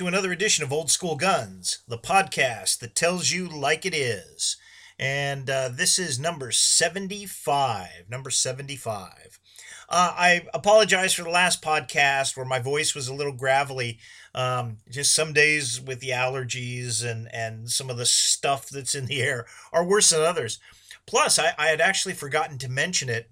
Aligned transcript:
To 0.00 0.06
another 0.06 0.32
edition 0.32 0.64
of 0.64 0.72
Old 0.72 0.90
School 0.90 1.14
Guns, 1.14 1.80
the 1.86 1.98
podcast 1.98 2.78
that 2.78 2.94
tells 2.94 3.32
you 3.32 3.46
like 3.46 3.84
it 3.84 3.94
is. 3.94 4.56
And 4.98 5.50
uh, 5.50 5.68
this 5.68 5.98
is 5.98 6.18
number 6.18 6.52
75. 6.52 8.06
Number 8.08 8.30
75. 8.30 9.38
Uh, 9.90 10.14
I 10.16 10.46
apologize 10.54 11.12
for 11.12 11.24
the 11.24 11.28
last 11.28 11.60
podcast 11.60 12.34
where 12.34 12.46
my 12.46 12.58
voice 12.58 12.94
was 12.94 13.08
a 13.08 13.14
little 13.14 13.34
gravelly. 13.34 13.98
Um, 14.34 14.78
just 14.88 15.14
some 15.14 15.34
days 15.34 15.78
with 15.78 16.00
the 16.00 16.12
allergies 16.12 17.04
and, 17.04 17.28
and 17.30 17.68
some 17.68 17.90
of 17.90 17.98
the 17.98 18.06
stuff 18.06 18.70
that's 18.70 18.94
in 18.94 19.04
the 19.04 19.20
air 19.20 19.44
are 19.70 19.84
worse 19.84 20.08
than 20.08 20.22
others. 20.22 20.58
Plus, 21.04 21.38
I, 21.38 21.52
I 21.58 21.66
had 21.66 21.82
actually 21.82 22.14
forgotten 22.14 22.56
to 22.56 22.70
mention 22.70 23.10
it 23.10 23.28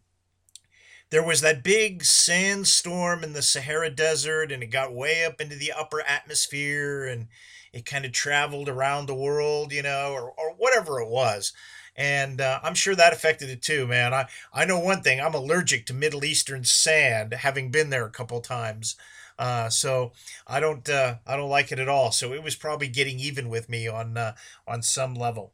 there 1.11 1.23
was 1.23 1.41
that 1.41 1.64
big 1.64 2.05
sandstorm 2.05 3.25
in 3.25 3.33
the 3.33 3.42
Sahara 3.42 3.91
Desert, 3.91 4.53
and 4.53 4.62
it 4.62 4.67
got 4.67 4.95
way 4.95 5.25
up 5.25 5.41
into 5.41 5.56
the 5.56 5.73
upper 5.73 6.03
atmosphere, 6.03 7.06
and 7.06 7.28
it 7.73 7.87
kind 7.87 8.05
of 8.05 8.12
traveled 8.12 8.69
around 8.69 9.06
the 9.06 9.14
world, 9.14 9.73
you 9.73 9.83
know, 9.83 10.12
or, 10.12 10.33
or 10.33 10.55
whatever 10.56 11.01
it 11.01 11.09
was. 11.09 11.53
And 11.97 12.41
uh, 12.41 12.61
I'm 12.62 12.75
sure 12.75 12.95
that 12.95 13.12
affected 13.12 13.51
it 13.51 13.62
too, 13.62 13.86
man. 13.86 14.14
I, 14.14 14.27
I 14.53 14.64
know 14.64 14.79
one 14.79 15.03
thing 15.03 15.20
I'm 15.20 15.34
allergic 15.34 15.86
to 15.86 15.95
Middle 15.95 16.25
Eastern 16.25 16.64
sand, 16.64 17.33
having 17.33 17.70
been 17.70 17.91
there 17.91 18.06
a 18.06 18.11
couple 18.11 18.41
times. 18.41 18.95
Uh, 19.39 19.69
so 19.69 20.12
I 20.47 20.61
don't 20.61 20.89
uh, 20.89 21.17
I 21.27 21.36
don't 21.36 21.51
like 21.51 21.70
it 21.73 21.79
at 21.79 21.89
all. 21.89 22.11
So 22.12 22.33
it 22.33 22.42
was 22.42 22.56
probably 22.56 22.89
getting 22.89 23.19
even 23.20 23.48
with 23.48 23.69
me 23.69 23.86
on 23.89 24.17
uh, 24.17 24.34
on 24.67 24.83
some 24.83 25.14
level. 25.14 25.53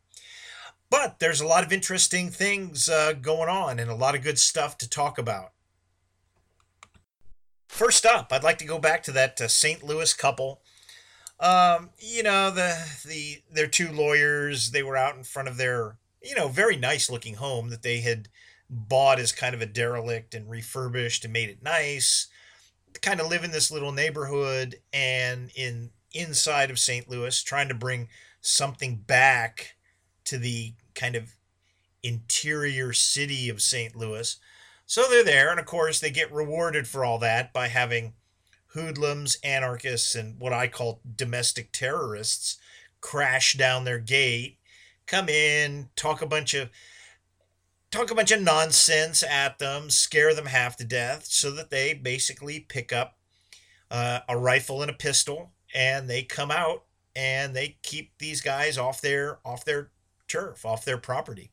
But 0.90 1.18
there's 1.18 1.40
a 1.40 1.46
lot 1.46 1.64
of 1.64 1.72
interesting 1.72 2.30
things 2.30 2.88
uh, 2.88 3.14
going 3.14 3.48
on 3.48 3.78
and 3.78 3.90
a 3.90 3.96
lot 3.96 4.14
of 4.14 4.22
good 4.22 4.38
stuff 4.38 4.78
to 4.78 4.88
talk 4.88 5.18
about. 5.18 5.52
First 7.68 8.06
up, 8.06 8.32
I'd 8.32 8.44
like 8.44 8.58
to 8.58 8.64
go 8.64 8.78
back 8.78 9.02
to 9.04 9.12
that 9.12 9.40
uh, 9.40 9.48
St. 9.48 9.82
Louis 9.82 10.12
couple. 10.14 10.62
Um, 11.40 11.90
you 11.98 12.22
know, 12.22 12.50
the 12.50 12.76
the 13.04 13.42
their 13.50 13.66
two 13.66 13.90
lawyers, 13.90 14.70
they 14.70 14.82
were 14.82 14.96
out 14.96 15.16
in 15.16 15.24
front 15.24 15.48
of 15.48 15.56
their, 15.56 15.98
you 16.22 16.36
know, 16.36 16.46
very 16.46 16.76
nice 16.76 17.10
looking 17.10 17.34
home 17.34 17.70
that 17.70 17.82
they 17.82 18.00
had 18.00 18.28
bought 18.70 19.18
as 19.18 19.32
kind 19.32 19.54
of 19.54 19.60
a 19.60 19.66
derelict 19.66 20.34
and 20.34 20.48
refurbished 20.48 21.24
and 21.24 21.32
made 21.32 21.48
it 21.48 21.62
nice. 21.62 22.28
Kind 23.02 23.20
of 23.20 23.26
live 23.26 23.42
in 23.42 23.50
this 23.50 23.72
little 23.72 23.90
neighborhood 23.90 24.76
and 24.92 25.50
in 25.56 25.90
inside 26.12 26.70
of 26.70 26.78
St. 26.78 27.10
Louis, 27.10 27.42
trying 27.42 27.68
to 27.68 27.74
bring 27.74 28.08
something 28.40 28.96
back 28.96 29.73
to 30.24 30.38
the 30.38 30.74
kind 30.94 31.16
of 31.16 31.34
interior 32.02 32.92
city 32.92 33.48
of 33.48 33.62
St. 33.62 33.96
Louis. 33.96 34.36
So 34.86 35.08
they're 35.08 35.24
there, 35.24 35.50
and 35.50 35.58
of 35.58 35.66
course, 35.66 36.00
they 36.00 36.10
get 36.10 36.32
rewarded 36.32 36.86
for 36.86 37.04
all 37.04 37.18
that 37.20 37.52
by 37.52 37.68
having 37.68 38.14
hoodlums, 38.68 39.38
anarchists, 39.42 40.14
and 40.14 40.38
what 40.38 40.52
I 40.52 40.68
call 40.68 41.00
domestic 41.16 41.72
terrorists 41.72 42.58
crash 43.00 43.54
down 43.54 43.84
their 43.84 43.98
gate, 43.98 44.58
come 45.06 45.28
in, 45.28 45.88
talk 45.96 46.22
a 46.22 46.26
bunch 46.26 46.54
of 46.54 46.70
talk 47.90 48.10
a 48.10 48.14
bunch 48.14 48.32
of 48.32 48.42
nonsense 48.42 49.22
at 49.22 49.58
them, 49.58 49.88
scare 49.88 50.34
them 50.34 50.46
half 50.46 50.76
to 50.76 50.84
death, 50.84 51.26
so 51.26 51.52
that 51.52 51.70
they 51.70 51.94
basically 51.94 52.60
pick 52.60 52.92
up 52.92 53.18
uh, 53.90 54.20
a 54.28 54.36
rifle 54.36 54.82
and 54.82 54.90
a 54.90 54.94
pistol, 54.94 55.52
and 55.74 56.10
they 56.10 56.22
come 56.22 56.50
out 56.50 56.84
and 57.14 57.54
they 57.54 57.76
keep 57.82 58.10
these 58.18 58.40
guys 58.40 58.76
off 58.76 59.00
their 59.00 59.38
off 59.44 59.64
their 59.64 59.90
turf, 60.28 60.64
off 60.64 60.84
their 60.84 60.98
property. 60.98 61.50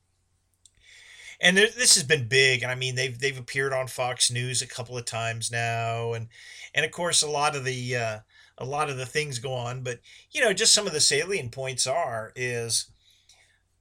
And 1.39 1.57
this 1.57 1.95
has 1.95 2.03
been 2.03 2.27
big, 2.27 2.61
and 2.61 2.71
I 2.71 2.75
mean 2.75 2.93
they've 2.93 3.17
they've 3.17 3.37
appeared 3.37 3.73
on 3.73 3.87
Fox 3.87 4.29
News 4.29 4.61
a 4.61 4.67
couple 4.67 4.95
of 4.95 5.05
times 5.05 5.51
now, 5.51 6.13
and 6.13 6.27
and 6.75 6.85
of 6.85 6.91
course 6.91 7.23
a 7.23 7.29
lot 7.29 7.55
of 7.55 7.65
the 7.65 7.95
uh, 7.95 8.19
a 8.59 8.65
lot 8.65 8.91
of 8.91 8.97
the 8.97 9.07
things 9.07 9.39
go 9.39 9.53
on, 9.53 9.81
but 9.81 9.99
you 10.29 10.41
know 10.41 10.53
just 10.53 10.73
some 10.73 10.85
of 10.85 10.93
the 10.93 10.99
salient 10.99 11.51
points 11.51 11.87
are 11.87 12.31
is 12.35 12.91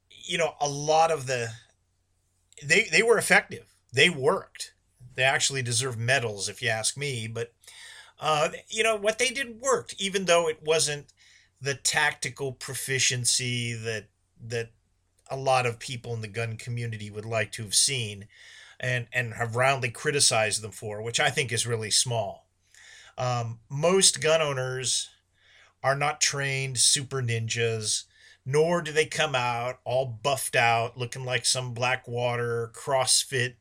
you 0.08 0.38
know 0.38 0.54
a 0.58 0.68
lot 0.68 1.10
of 1.10 1.26
the 1.26 1.50
they 2.64 2.84
they 2.90 3.02
were 3.02 3.18
effective, 3.18 3.66
they 3.92 4.08
worked, 4.08 4.72
they 5.14 5.22
actually 5.22 5.62
deserve 5.62 5.98
medals 5.98 6.48
if 6.48 6.62
you 6.62 6.70
ask 6.70 6.96
me, 6.96 7.28
but 7.28 7.52
uh, 8.20 8.48
you 8.68 8.82
know 8.82 8.96
what 8.96 9.18
they 9.18 9.28
did 9.28 9.60
worked, 9.60 9.94
even 9.98 10.24
though 10.24 10.48
it 10.48 10.62
wasn't 10.62 11.12
the 11.60 11.74
tactical 11.74 12.52
proficiency 12.52 13.74
that 13.74 14.06
that 14.42 14.70
a 15.30 15.36
lot 15.36 15.66
of 15.66 15.78
people 15.78 16.12
in 16.14 16.20
the 16.20 16.28
gun 16.28 16.56
community 16.56 17.10
would 17.10 17.24
like 17.24 17.52
to 17.52 17.62
have 17.62 17.74
seen 17.74 18.26
and, 18.78 19.06
and 19.12 19.34
have 19.34 19.56
roundly 19.56 19.90
criticized 19.90 20.62
them 20.62 20.72
for, 20.72 21.02
which 21.02 21.20
I 21.20 21.30
think 21.30 21.52
is 21.52 21.66
really 21.66 21.90
small. 21.90 22.46
Um, 23.16 23.60
most 23.68 24.20
gun 24.20 24.40
owners 24.40 25.10
are 25.82 25.96
not 25.96 26.20
trained 26.20 26.78
super 26.78 27.22
ninjas, 27.22 28.04
nor 28.44 28.82
do 28.82 28.92
they 28.92 29.06
come 29.06 29.34
out 29.34 29.80
all 29.84 30.06
buffed 30.06 30.56
out, 30.56 30.96
looking 30.96 31.24
like 31.24 31.44
some 31.44 31.74
Blackwater 31.74 32.70
CrossFit 32.74 33.54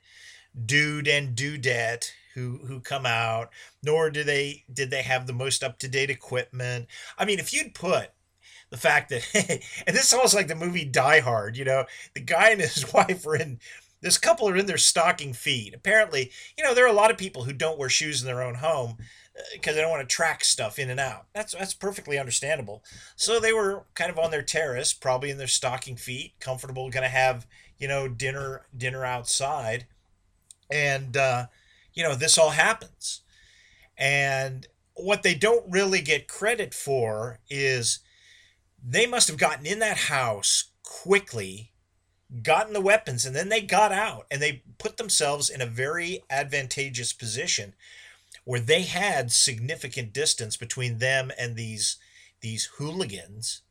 dude 0.66 1.08
and 1.08 1.35
dudette 1.35 2.12
who 2.34 2.59
who 2.66 2.79
come 2.79 3.06
out. 3.06 3.50
Nor 3.84 4.09
do 4.09 4.24
they 4.24 4.63
did 4.72 4.90
they 4.90 5.02
have 5.02 5.28
the 5.28 5.34
most 5.34 5.63
up 5.63 5.79
to 5.79 5.88
date 5.88 6.09
equipment. 6.09 6.88
I 7.18 7.25
mean, 7.25 7.40
if 7.40 7.53
you'd 7.53 7.74
put 7.74 8.12
the 8.69 8.78
fact 8.78 9.09
that, 9.09 9.24
and 9.88 9.96
this 9.96 10.07
is 10.07 10.13
almost 10.13 10.35
like 10.35 10.47
the 10.47 10.56
movie 10.56 10.85
Die 10.85 11.19
Hard, 11.19 11.57
you 11.57 11.66
know, 11.66 11.85
the 12.13 12.22
guy 12.22 12.50
and 12.50 12.62
his 12.62 12.91
wife 12.94 13.25
are 13.25 13.35
in, 13.35 13.59
this 14.02 14.18
couple 14.18 14.47
are 14.47 14.56
in 14.57 14.66
their 14.66 14.78
stocking 14.78 15.34
feet. 15.34 15.74
Apparently, 15.74 16.31
you 16.57 16.63
know, 16.63 16.74
there 16.74 16.85
are 16.85 16.90
a 16.90 16.94
lot 16.94 17.12
of 17.12 17.18
people 17.18 17.44
who 17.44 17.53
don't 17.53 17.78
wear 17.78 17.90
shoes 17.90 18.22
in 18.22 18.28
their 18.28 18.41
own 18.41 18.56
home 18.56 18.97
because 19.53 19.74
uh, 19.74 19.75
they 19.75 19.81
don't 19.81 19.91
want 19.91 20.08
to 20.08 20.16
track 20.16 20.44
stuff 20.44 20.79
in 20.79 20.90
and 20.90 21.00
out. 21.00 21.25
That's 21.34 21.53
that's 21.53 21.74
perfectly 21.74 22.18
understandable. 22.18 22.84
So 23.16 23.40
they 23.40 23.53
were 23.53 23.84
kind 23.96 24.12
of 24.12 24.19
on 24.19 24.31
their 24.31 24.41
terrace, 24.41 24.94
probably 24.94 25.29
in 25.29 25.38
their 25.38 25.47
stocking 25.47 25.96
feet, 25.96 26.34
comfortable, 26.40 26.90
going 26.90 27.03
to 27.03 27.09
have 27.09 27.47
you 27.78 27.88
know 27.88 28.08
dinner 28.08 28.66
dinner 28.75 29.06
outside, 29.06 29.85
and 30.69 31.16
uh, 31.16 31.47
you 31.94 32.03
know 32.03 32.16
this 32.16 32.38
all 32.38 32.52
happens, 32.52 33.22
and 33.97 34.68
what 34.96 35.24
they 35.24 35.34
don't 35.34 35.69
really 35.72 36.02
get 36.02 36.28
credit 36.28 36.74
for 36.74 37.40
is 37.50 38.00
they 38.84 39.06
must 39.06 39.28
have 39.28 39.38
gotten 39.38 39.66
in 39.66 39.79
that 39.79 39.97
house 39.97 40.72
quickly, 40.84 41.72
gotten 42.44 42.73
the 42.73 42.81
weapons, 42.81 43.25
and 43.25 43.35
then 43.35 43.50
they 43.50 43.62
got 43.62 43.91
out 43.91 44.25
and 44.31 44.41
they 44.41 44.63
put 44.78 44.97
themselves 44.97 45.50
in 45.50 45.62
a 45.62 45.66
very 45.66 46.23
advantageous 46.29 47.13
position 47.13 47.73
where 48.45 48.59
they 48.59 48.84
had 48.84 49.31
significant 49.31 50.13
distance 50.13 50.57
between 50.57 50.97
them 50.97 51.31
and 51.38 51.56
these 51.56 51.97
these 52.41 52.66
hooligans 52.78 53.62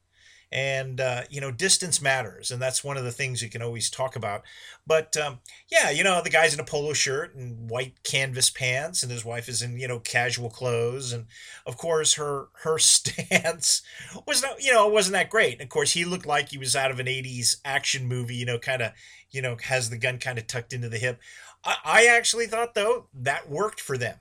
and 0.50 1.00
uh, 1.00 1.22
you 1.28 1.40
know 1.40 1.50
distance 1.50 2.00
matters 2.00 2.50
and 2.50 2.60
that's 2.60 2.82
one 2.82 2.96
of 2.96 3.04
the 3.04 3.12
things 3.12 3.42
you 3.42 3.50
can 3.50 3.62
always 3.62 3.90
talk 3.90 4.16
about. 4.16 4.42
But 4.86 5.16
um, 5.16 5.40
yeah 5.70 5.90
you 5.90 6.02
know 6.02 6.22
the 6.22 6.30
guy's 6.30 6.54
in 6.54 6.60
a 6.60 6.64
polo 6.64 6.92
shirt 6.92 7.34
and 7.34 7.68
white 7.70 8.02
canvas 8.02 8.50
pants 8.50 9.02
and 9.02 9.12
his 9.12 9.24
wife 9.24 9.48
is 9.48 9.62
in 9.62 9.78
you 9.78 9.88
know 9.88 9.98
casual 9.98 10.50
clothes 10.50 11.12
and 11.12 11.26
of 11.66 11.76
course 11.76 12.14
her 12.14 12.48
her 12.62 12.78
stance 12.78 13.82
was 14.26 14.42
not 14.42 14.62
you 14.62 14.72
know 14.72 14.88
it 14.88 14.92
wasn't 14.92 15.14
that 15.14 15.30
great. 15.30 15.54
And 15.54 15.62
of 15.62 15.68
course 15.68 15.92
he 15.92 16.04
looked 16.04 16.26
like 16.26 16.48
he 16.48 16.58
was 16.58 16.74
out 16.76 16.90
of 16.90 17.00
an 17.00 17.06
80s 17.06 17.56
action 17.64 18.06
movie 18.06 18.36
you 18.36 18.46
know 18.46 18.58
kind 18.58 18.82
of 18.82 18.92
you 19.30 19.42
know 19.42 19.56
has 19.64 19.90
the 19.90 19.98
gun 19.98 20.18
kind 20.18 20.38
of 20.38 20.46
tucked 20.46 20.72
into 20.72 20.88
the 20.88 20.98
hip. 20.98 21.20
I, 21.64 21.76
I 21.84 22.06
actually 22.06 22.46
thought 22.46 22.74
though 22.74 23.08
that 23.14 23.50
worked 23.50 23.80
for 23.80 23.98
them. 23.98 24.18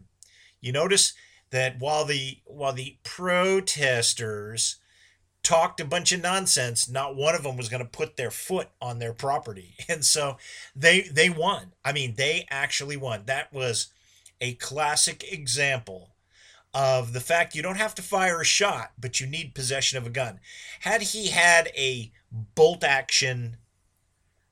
You 0.60 0.72
notice 0.72 1.13
that 1.52 1.80
while 1.80 2.06
the 2.06 2.40
while 2.46 2.74
the 2.74 2.98
protesters 3.04 4.78
talked 5.44 5.80
a 5.80 5.86
bunch 5.86 6.12
of 6.12 6.22
nonsense 6.22 6.89
not 6.89 7.16
one 7.16 7.34
of 7.34 7.44
them 7.44 7.56
was 7.56 7.69
going 7.69 7.84
to 7.84 7.89
put 7.89 8.18
their 8.18 8.31
foot 8.31 8.69
on 8.81 9.00
their 9.00 9.13
property. 9.13 9.75
And 9.89 10.04
so 10.04 10.38
they 10.75 11.01
they 11.01 11.30
won. 11.30 11.74
I 11.86 11.94
mean 11.94 12.16
they 12.16 12.45
actually 12.50 12.98
won. 12.98 13.24
That 13.25 13.54
was 13.54 13.88
a 14.42 14.54
classic 14.56 15.31
example 15.31 16.16
of 16.74 17.13
the 17.13 17.22
fact 17.22 17.56
you 17.56 17.62
don't 17.62 17.78
have 17.78 17.95
to 17.95 18.01
fire 18.01 18.42
a 18.42 18.45
shot 18.45 18.92
but 19.00 19.19
you 19.19 19.28
need 19.28 19.56
possession 19.56 19.98
of 19.98 20.06
a 20.06 20.12
gun. 20.12 20.39
Had 20.81 21.01
he 21.01 21.28
had 21.28 21.69
a 21.78 22.12
bolt 22.31 22.83
action 22.83 23.57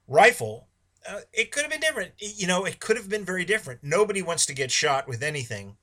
rifle 0.07 0.69
uh, 1.07 1.19
it 1.33 1.51
could 1.51 1.61
have 1.61 1.71
been 1.71 1.81
different. 1.81 2.13
You 2.19 2.47
know 2.47 2.65
it 2.65 2.79
could 2.79 2.97
have 2.97 3.09
been 3.09 3.25
very 3.25 3.45
different. 3.45 3.81
Nobody 3.83 4.21
wants 4.21 4.45
to 4.47 4.53
get 4.53 4.71
shot 4.71 5.07
with 5.07 5.21
anything 5.21 5.77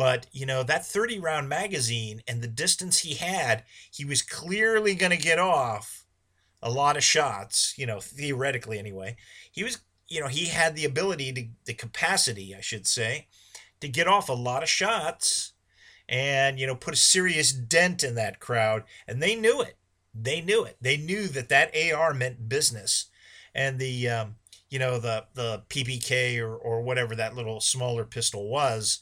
but, 0.00 0.28
you 0.32 0.46
know, 0.46 0.62
that 0.62 0.86
30 0.86 1.18
round 1.18 1.50
magazine 1.50 2.22
and 2.26 2.40
the 2.40 2.48
distance 2.48 3.00
he 3.00 3.16
had, 3.16 3.64
he 3.92 4.02
was 4.02 4.22
clearly 4.22 4.94
going 4.94 5.10
to 5.10 5.22
get 5.22 5.38
off 5.38 6.06
a 6.62 6.70
lot 6.70 6.96
of 6.96 7.04
shots, 7.04 7.74
you 7.76 7.84
know, 7.84 8.00
theoretically 8.00 8.78
anyway. 8.78 9.14
He 9.52 9.62
was, 9.62 9.80
you 10.08 10.18
know, 10.18 10.28
he 10.28 10.46
had 10.46 10.74
the 10.74 10.86
ability 10.86 11.34
to, 11.34 11.44
the 11.66 11.74
capacity, 11.74 12.54
I 12.56 12.62
should 12.62 12.86
say, 12.86 13.26
to 13.82 13.88
get 13.88 14.08
off 14.08 14.30
a 14.30 14.32
lot 14.32 14.62
of 14.62 14.70
shots 14.70 15.52
and, 16.08 16.58
you 16.58 16.66
know, 16.66 16.76
put 16.76 16.94
a 16.94 16.96
serious 16.96 17.52
dent 17.52 18.02
in 18.02 18.14
that 18.14 18.40
crowd. 18.40 18.84
And 19.06 19.22
they 19.22 19.34
knew 19.34 19.60
it. 19.60 19.76
They 20.14 20.40
knew 20.40 20.64
it. 20.64 20.78
They 20.80 20.96
knew 20.96 21.26
that 21.26 21.50
that 21.50 21.76
AR 21.76 22.14
meant 22.14 22.48
business. 22.48 23.10
And 23.54 23.78
the, 23.78 24.08
um, 24.08 24.36
you 24.70 24.78
know, 24.78 24.98
the, 24.98 25.26
the 25.34 25.64
PPK 25.68 26.40
or, 26.40 26.56
or 26.56 26.80
whatever 26.80 27.14
that 27.16 27.36
little 27.36 27.60
smaller 27.60 28.06
pistol 28.06 28.48
was, 28.48 29.00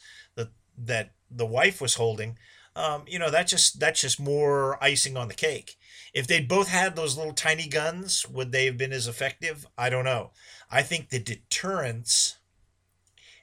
that 0.78 1.12
the 1.30 1.46
wife 1.46 1.80
was 1.80 1.94
holding, 1.94 2.38
um, 2.76 3.04
you 3.06 3.18
know 3.18 3.30
that's 3.30 3.50
just 3.50 3.80
that's 3.80 4.00
just 4.00 4.20
more 4.20 4.82
icing 4.82 5.16
on 5.16 5.28
the 5.28 5.34
cake. 5.34 5.76
If 6.14 6.26
they'd 6.26 6.48
both 6.48 6.68
had 6.68 6.96
those 6.96 7.16
little 7.16 7.32
tiny 7.32 7.68
guns, 7.68 8.26
would 8.28 8.52
they 8.52 8.66
have 8.66 8.78
been 8.78 8.92
as 8.92 9.08
effective? 9.08 9.66
I 9.76 9.90
don't 9.90 10.04
know. 10.04 10.30
I 10.70 10.82
think 10.82 11.08
the 11.08 11.18
deterrence 11.18 12.38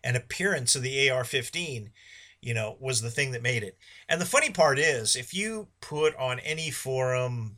and 0.03 0.15
appearance 0.15 0.75
of 0.75 0.83
the 0.83 1.09
AR-15, 1.09 1.89
you 2.41 2.53
know, 2.53 2.77
was 2.79 3.01
the 3.01 3.09
thing 3.09 3.31
that 3.31 3.41
made 3.41 3.63
it. 3.63 3.77
And 4.07 4.21
the 4.21 4.25
funny 4.25 4.51
part 4.51 4.77
is, 4.77 5.15
if 5.15 5.33
you 5.33 5.67
put 5.81 6.15
on 6.15 6.39
any 6.39 6.69
forum 6.69 7.57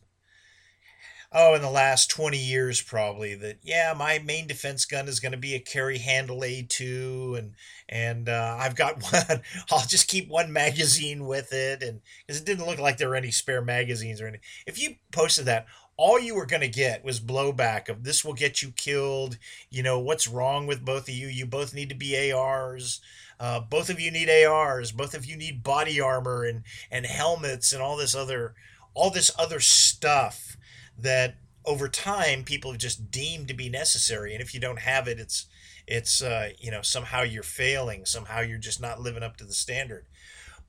oh, 1.32 1.54
in 1.56 1.62
the 1.62 1.70
last 1.70 2.10
20 2.10 2.38
years, 2.38 2.82
probably 2.82 3.36
that, 3.36 3.58
yeah, 3.62 3.94
my 3.96 4.20
main 4.20 4.48
defense 4.48 4.86
gun 4.86 5.08
is 5.08 5.20
going 5.20 5.34
to 5.34 5.38
be 5.38 5.56
a 5.56 5.60
carry 5.60 5.98
handle 5.98 6.42
A2 6.42 7.38
and, 7.38 7.54
and 7.90 8.30
uh, 8.30 8.58
I've 8.60 8.76
got 8.76 9.02
one, 9.12 9.42
I'll 9.72 9.86
just 9.86 10.08
keep 10.08 10.30
one 10.30 10.52
magazine 10.54 11.26
with 11.26 11.54
it. 11.54 11.84
And 11.84 12.02
because 12.26 12.42
it 12.42 12.46
didn't 12.46 12.66
look 12.66 12.80
like 12.80 12.98
there 12.98 13.10
were 13.10 13.16
any 13.16 13.32
spare 13.32 13.62
magazines 13.62 14.22
or 14.22 14.28
anything. 14.28 14.46
If 14.66 14.82
you 14.82 14.96
posted 15.12 15.46
that, 15.46 15.68
all 15.98 16.20
you 16.20 16.36
were 16.36 16.46
going 16.46 16.62
to 16.62 16.68
get 16.68 17.04
was 17.04 17.20
blowback 17.20 17.90
of 17.90 18.04
this 18.04 18.24
will 18.24 18.34
get 18.34 18.62
you 18.62 18.72
killed. 18.72 19.38
You 19.70 19.82
know, 19.82 20.00
what's 20.00 20.28
wrong 20.28 20.68
with 20.68 20.86
both 20.86 21.10
of 21.10 21.16
you? 21.16 21.28
You 21.28 21.46
both 21.46 21.74
need 21.74 21.90
to 21.90 21.96
be 21.96 22.32
ARs. 22.32 23.02
Uh, 23.40 23.60
both 23.60 23.90
of 23.90 24.00
you 24.00 24.12
need 24.12 24.30
ARs. 24.30 24.92
Both 24.92 25.16
of 25.16 25.26
you 25.26 25.36
need 25.36 25.64
body 25.64 26.00
armor 26.00 26.44
and, 26.44 26.64
and 26.92 27.06
helmets 27.06 27.74
and 27.74 27.82
all 27.82 27.98
this 27.98 28.16
other, 28.16 28.54
all 28.94 29.10
this 29.10 29.32
other 29.40 29.60
stuff 29.60 30.57
that 30.98 31.36
over 31.66 31.90
time 31.90 32.44
people 32.44 32.72
have 32.72 32.80
just 32.80 33.12
deemed 33.12 33.48
to 33.50 33.54
be 33.54 33.70
necessary. 33.70 34.34
And 34.34 34.42
if 34.42 34.54
you 34.54 34.60
don't 34.60 34.80
have 34.80 35.08
it 35.08 35.20
it's 35.20 35.46
it's 35.86 36.22
uh, 36.22 36.50
you 36.60 36.72
know 36.72 36.82
somehow 36.82 37.22
you're 37.22 37.44
failing 37.44 38.06
somehow 38.06 38.42
you're 38.42 38.58
just 38.58 38.82
not 38.82 39.02
living 39.02 39.24
up 39.24 39.38
to 39.38 39.44
the 39.44 39.54
standard. 39.54 40.06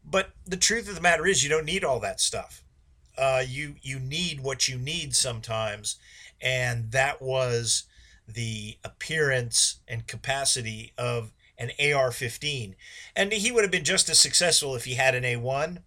But 0.04 0.30
the 0.46 0.56
truth 0.56 0.88
of 0.88 0.94
the 0.94 1.00
matter 1.00 1.26
is 1.26 1.42
you 1.42 1.50
don't 1.50 1.66
need 1.66 1.84
all 1.84 2.00
that 2.00 2.20
stuff. 2.20 2.62
Uh, 3.16 3.42
you 3.46 3.76
you 3.82 3.98
need 3.98 4.40
what 4.40 4.68
you 4.68 4.78
need 4.78 5.14
sometimes. 5.14 5.96
And 6.40 6.92
that 6.92 7.20
was 7.20 7.84
the 8.28 8.76
appearance 8.84 9.80
and 9.88 10.06
capacity 10.06 10.92
of 10.98 11.32
an 11.58 11.70
AR-15 11.80 12.74
and 13.16 13.32
he 13.32 13.50
would 13.50 13.64
have 13.64 13.70
been 13.70 13.84
just 13.84 14.08
as 14.08 14.20
successful 14.20 14.76
if 14.76 14.84
he 14.84 14.94
had 14.94 15.14
an 15.14 15.24
A1 15.24 15.78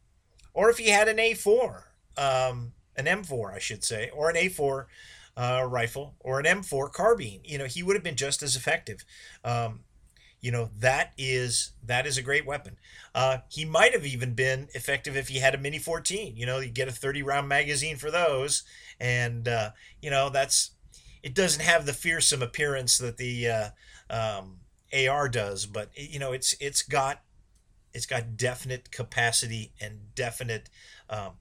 or 0.53 0.69
if 0.69 0.79
he 0.79 0.89
had 0.89 1.07
an 1.07 1.17
A4 1.17 1.83
um, 2.17 2.73
an 2.95 3.05
M4, 3.05 3.53
I 3.53 3.59
should 3.59 3.83
say, 3.83 4.09
or 4.13 4.29
an 4.29 4.35
A4 4.35 4.85
uh, 5.37 5.65
rifle 5.67 6.15
or 6.19 6.39
an 6.39 6.45
M4 6.45 6.91
carbine. 6.91 7.41
You 7.43 7.57
know, 7.57 7.65
he 7.65 7.83
would 7.83 7.95
have 7.95 8.03
been 8.03 8.15
just 8.15 8.43
as 8.43 8.55
effective. 8.55 9.05
Um, 9.43 9.81
you 10.41 10.51
know 10.51 10.71
that 10.79 11.13
is 11.17 11.71
that 11.85 12.07
is 12.07 12.17
a 12.17 12.21
great 12.21 12.45
weapon. 12.45 12.77
Uh, 13.13 13.37
he 13.47 13.63
might 13.63 13.93
have 13.93 14.05
even 14.05 14.33
been 14.33 14.67
effective 14.73 15.15
if 15.15 15.27
he 15.27 15.39
had 15.39 15.53
a 15.53 15.57
Mini 15.57 15.77
14. 15.77 16.35
You 16.35 16.45
know, 16.47 16.59
you 16.59 16.69
get 16.69 16.87
a 16.87 16.91
30 16.91 17.21
round 17.21 17.47
magazine 17.47 17.95
for 17.95 18.09
those, 18.09 18.63
and 18.99 19.47
uh, 19.47 19.69
you 20.01 20.09
know 20.09 20.29
that's 20.29 20.71
it 21.21 21.35
doesn't 21.35 21.61
have 21.61 21.85
the 21.85 21.93
fearsome 21.93 22.41
appearance 22.41 22.97
that 22.97 23.17
the 23.17 23.47
uh, 23.47 23.69
um, 24.09 24.57
AR 24.91 25.29
does, 25.29 25.67
but 25.67 25.89
you 25.95 26.17
know 26.17 26.31
it's 26.31 26.55
it's 26.59 26.81
got 26.81 27.21
it's 27.93 28.07
got 28.07 28.35
definite 28.35 28.89
capacity 28.89 29.73
and 29.79 30.15
definite 30.15 30.69
um, 31.09 31.33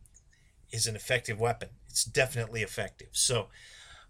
is 0.71 0.87
an 0.87 0.97
effective 0.97 1.41
weapon. 1.41 1.71
It's 1.89 2.05
definitely 2.05 2.63
effective. 2.63 3.09
So, 3.13 3.49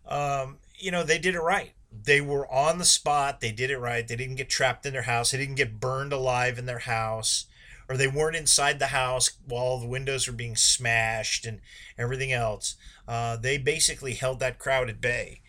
um, 0.07 0.59
you 0.79 0.91
know, 0.91 1.03
they 1.03 1.19
did 1.19 1.35
it 1.35 1.41
right. 1.41 1.73
They 1.93 2.21
were 2.21 2.51
on 2.53 2.79
the 2.79 2.85
spot. 2.85 3.41
They 3.41 3.53
did 3.53 3.71
it 3.71 3.79
right. 3.79 4.07
They 4.07 4.17
didn't 4.17 4.37
get 4.37 4.49
trapped 4.49 4.87
in 4.87 4.93
their 4.93 5.03
house. 5.03 5.31
They 5.31 5.39
didn't 5.39 5.57
get 5.57 5.81
burned 5.81 6.13
alive 6.13 6.59
in 6.59 6.67
their 6.67 6.81
house, 6.81 7.47
or 7.89 7.97
they 7.97 8.07
weren't 8.09 8.37
inside 8.37 8.79
the 8.79 8.87
house 8.89 9.33
while 9.47 9.79
the 9.79 9.89
windows 9.89 10.27
were 10.27 10.33
being 10.33 10.57
smashed 10.57 11.45
and 11.45 11.61
everything 11.99 12.33
else. 12.33 12.77
Uh, 13.09 13.37
they 13.37 13.59
basically 13.59 14.15
held 14.15 14.39
that 14.41 14.59
crowd 14.59 14.89
at 14.89 15.01
bay. 15.01 15.41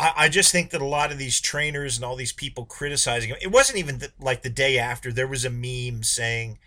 I, 0.00 0.28
just 0.28 0.52
think 0.52 0.70
that 0.70 0.80
a 0.80 0.86
lot 0.86 1.10
of 1.10 1.18
these 1.18 1.40
trainers 1.40 1.96
and 1.96 2.04
all 2.04 2.14
these 2.14 2.32
people 2.32 2.64
criticizing 2.64 3.30
him, 3.30 3.38
it 3.42 3.50
wasn't 3.50 3.78
even 3.78 3.98
the, 3.98 4.12
like 4.20 4.42
the 4.42 4.48
day 4.48 4.78
after, 4.78 5.12
there 5.12 5.26
was 5.26 5.44
a 5.44 5.50
meme 5.50 6.04
saying, 6.04 6.58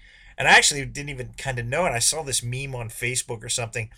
and 0.41 0.47
I 0.47 0.53
actually 0.53 0.83
didn't 0.85 1.11
even 1.11 1.35
kind 1.37 1.59
of 1.59 1.67
know 1.67 1.85
it. 1.85 1.91
I 1.91 1.99
saw 1.99 2.23
this 2.23 2.41
meme 2.41 2.73
on 2.73 2.89
Facebook 2.89 3.43
or 3.43 3.49
something 3.49 3.91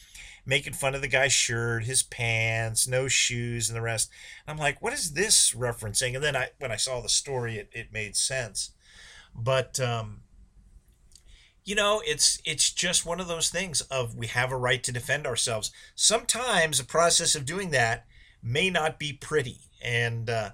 making 0.46 0.74
fun 0.74 0.94
of 0.94 1.02
the 1.02 1.08
guy's 1.08 1.32
shirt, 1.32 1.86
his 1.86 2.04
pants, 2.04 2.86
no 2.86 3.08
shoes, 3.08 3.70
and 3.70 3.78
the 3.78 3.82
rest. 3.82 4.10
And 4.46 4.54
I'm 4.54 4.62
like, 4.62 4.82
what 4.82 4.92
is 4.92 5.14
this 5.14 5.54
referencing? 5.54 6.16
And 6.16 6.22
then 6.22 6.36
I, 6.36 6.50
when 6.60 6.70
I 6.70 6.76
saw 6.76 7.00
the 7.00 7.08
story, 7.08 7.56
it, 7.56 7.70
it 7.72 7.94
made 7.94 8.18
sense. 8.18 8.72
But 9.34 9.80
um, 9.80 10.24
you 11.64 11.76
know, 11.76 12.02
it's 12.06 12.42
it's 12.44 12.74
just 12.74 13.06
one 13.06 13.22
of 13.22 13.30
those 13.30 13.50
things 13.50 13.80
of 13.80 14.14
we 14.14 14.28
have 14.28 14.52
a 14.52 14.58
right 14.58 14.84
to 14.84 14.92
defend 14.92 15.26
ourselves. 15.26 15.72
Sometimes 15.96 16.78
the 16.78 16.84
process 16.84 17.36
of 17.36 17.46
doing 17.46 17.70
that 17.70 18.06
may 18.44 18.70
not 18.70 19.00
be 19.00 19.14
pretty, 19.14 19.60
and 19.82 20.30
uh, 20.30 20.50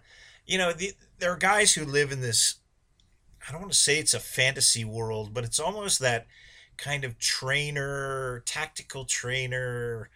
you 0.45 0.59
know, 0.59 0.71
the, 0.71 0.93
there 1.17 1.31
are 1.31 1.37
guys 1.37 1.73
who 1.73 1.83
live 1.83 2.11
in 2.11 2.21
this 2.21 2.59
I 3.49 3.51
don't 3.51 3.61
want 3.61 3.73
to 3.73 3.77
say 3.79 3.97
it's 3.97 4.13
a 4.13 4.19
fantasy 4.19 4.85
world, 4.85 5.33
but 5.33 5.43
it's 5.43 5.59
almost 5.59 5.97
that 5.99 6.27
kind 6.77 7.03
of 7.03 7.17
trainer, 7.17 8.43
tactical 8.45 9.05
trainer, 9.05 10.09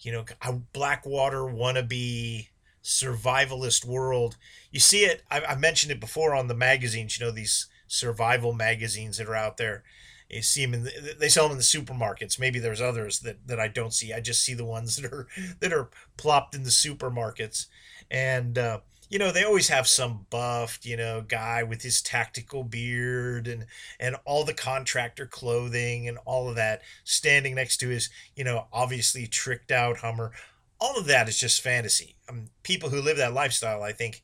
you 0.00 0.10
know, 0.10 0.24
a 0.40 0.54
Blackwater 0.54 1.42
wannabe 1.42 2.48
survivalist 2.82 3.84
world. 3.84 4.38
You 4.70 4.80
see 4.80 5.00
it, 5.00 5.22
I, 5.30 5.40
I 5.40 5.54
mentioned 5.56 5.92
it 5.92 6.00
before 6.00 6.34
on 6.34 6.46
the 6.46 6.54
magazines, 6.54 7.18
you 7.18 7.26
know, 7.26 7.30
these 7.30 7.66
survival 7.88 8.54
magazines 8.54 9.18
that 9.18 9.28
are 9.28 9.34
out 9.34 9.58
there. 9.58 9.84
You 10.30 10.40
see 10.40 10.64
them 10.64 10.72
in 10.72 10.84
the, 10.84 11.14
they 11.18 11.28
sell 11.28 11.44
them 11.44 11.52
in 11.52 11.58
the 11.58 11.64
supermarkets. 11.64 12.38
Maybe 12.38 12.58
there's 12.58 12.80
others 12.80 13.20
that, 13.20 13.46
that 13.46 13.60
I 13.60 13.68
don't 13.68 13.92
see. 13.92 14.14
I 14.14 14.20
just 14.20 14.42
see 14.42 14.54
the 14.54 14.64
ones 14.64 14.96
that 15.02 15.12
are 15.12 15.26
that 15.60 15.74
are 15.74 15.90
plopped 16.16 16.54
in 16.54 16.62
the 16.62 16.70
supermarkets. 16.70 17.66
And 18.10 18.56
uh, 18.56 18.80
you 19.08 19.18
know 19.18 19.32
they 19.32 19.44
always 19.44 19.68
have 19.68 19.86
some 19.86 20.26
buffed 20.30 20.84
you 20.84 20.96
know 20.96 21.22
guy 21.26 21.62
with 21.62 21.82
his 21.82 22.02
tactical 22.02 22.64
beard 22.64 23.48
and 23.48 23.66
and 23.98 24.16
all 24.24 24.44
the 24.44 24.54
contractor 24.54 25.26
clothing 25.26 26.08
and 26.08 26.18
all 26.24 26.48
of 26.48 26.56
that 26.56 26.82
standing 27.04 27.54
next 27.54 27.78
to 27.78 27.88
his 27.88 28.10
you 28.36 28.44
know 28.44 28.66
obviously 28.72 29.26
tricked 29.26 29.70
out 29.70 29.98
hummer. 29.98 30.32
All 30.80 30.96
of 30.96 31.06
that 31.06 31.28
is 31.28 31.40
just 31.40 31.60
fantasy. 31.60 32.14
Um, 32.28 32.50
people 32.62 32.90
who 32.90 33.02
live 33.02 33.16
that 33.16 33.32
lifestyle 33.32 33.82
i 33.82 33.92
think 33.92 34.22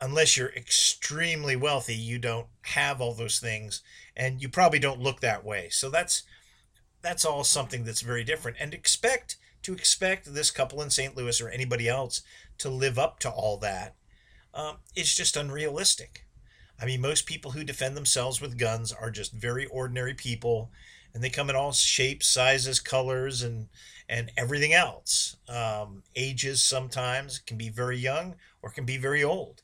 unless 0.00 0.36
you're 0.36 0.50
extremely 0.50 1.56
wealthy 1.56 1.94
you 1.94 2.18
don't 2.18 2.48
have 2.62 3.00
all 3.00 3.14
those 3.14 3.38
things 3.38 3.82
and 4.16 4.42
you 4.42 4.48
probably 4.48 4.78
don't 4.78 5.00
look 5.00 5.20
that 5.20 5.44
way. 5.44 5.68
So 5.70 5.90
that's 5.90 6.22
that's 7.00 7.24
all 7.24 7.44
something 7.44 7.84
that's 7.84 8.00
very 8.00 8.24
different. 8.24 8.58
And 8.60 8.72
expect 8.72 9.36
to 9.62 9.72
expect 9.72 10.32
this 10.32 10.50
couple 10.50 10.82
in 10.82 10.90
St. 10.90 11.16
Louis 11.16 11.40
or 11.40 11.48
anybody 11.48 11.88
else 11.88 12.22
to 12.58 12.68
live 12.68 12.98
up 12.98 13.18
to 13.20 13.30
all 13.30 13.56
that 13.58 13.94
um, 14.54 14.76
it's 14.94 15.14
just 15.14 15.36
unrealistic. 15.36 16.26
I 16.80 16.84
mean, 16.84 17.00
most 17.00 17.26
people 17.26 17.52
who 17.52 17.64
defend 17.64 17.96
themselves 17.96 18.40
with 18.40 18.58
guns 18.58 18.92
are 18.92 19.10
just 19.10 19.32
very 19.32 19.66
ordinary 19.66 20.14
people, 20.14 20.70
and 21.14 21.22
they 21.22 21.30
come 21.30 21.48
in 21.48 21.56
all 21.56 21.72
shapes, 21.72 22.26
sizes, 22.26 22.80
colors, 22.80 23.42
and 23.42 23.68
and 24.08 24.30
everything 24.36 24.72
else. 24.72 25.36
Um, 25.48 26.02
ages 26.16 26.62
sometimes 26.62 27.38
can 27.38 27.56
be 27.56 27.68
very 27.68 27.98
young 27.98 28.34
or 28.62 28.70
can 28.70 28.84
be 28.84 28.96
very 28.96 29.22
old. 29.22 29.62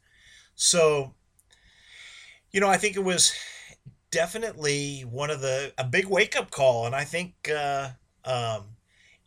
So, 0.55 1.15
you 2.51 2.61
know, 2.61 2.69
I 2.69 2.79
think 2.79 2.97
it 2.97 3.05
was 3.05 3.33
definitely 4.11 5.01
one 5.03 5.31
of 5.31 5.41
the 5.41 5.73
a 5.77 5.85
big 5.85 6.07
wake 6.07 6.37
up 6.37 6.51
call, 6.51 6.87
and 6.87 6.95
I 6.95 7.05
think 7.05 7.51
uh, 7.55 7.91
um, 8.25 8.77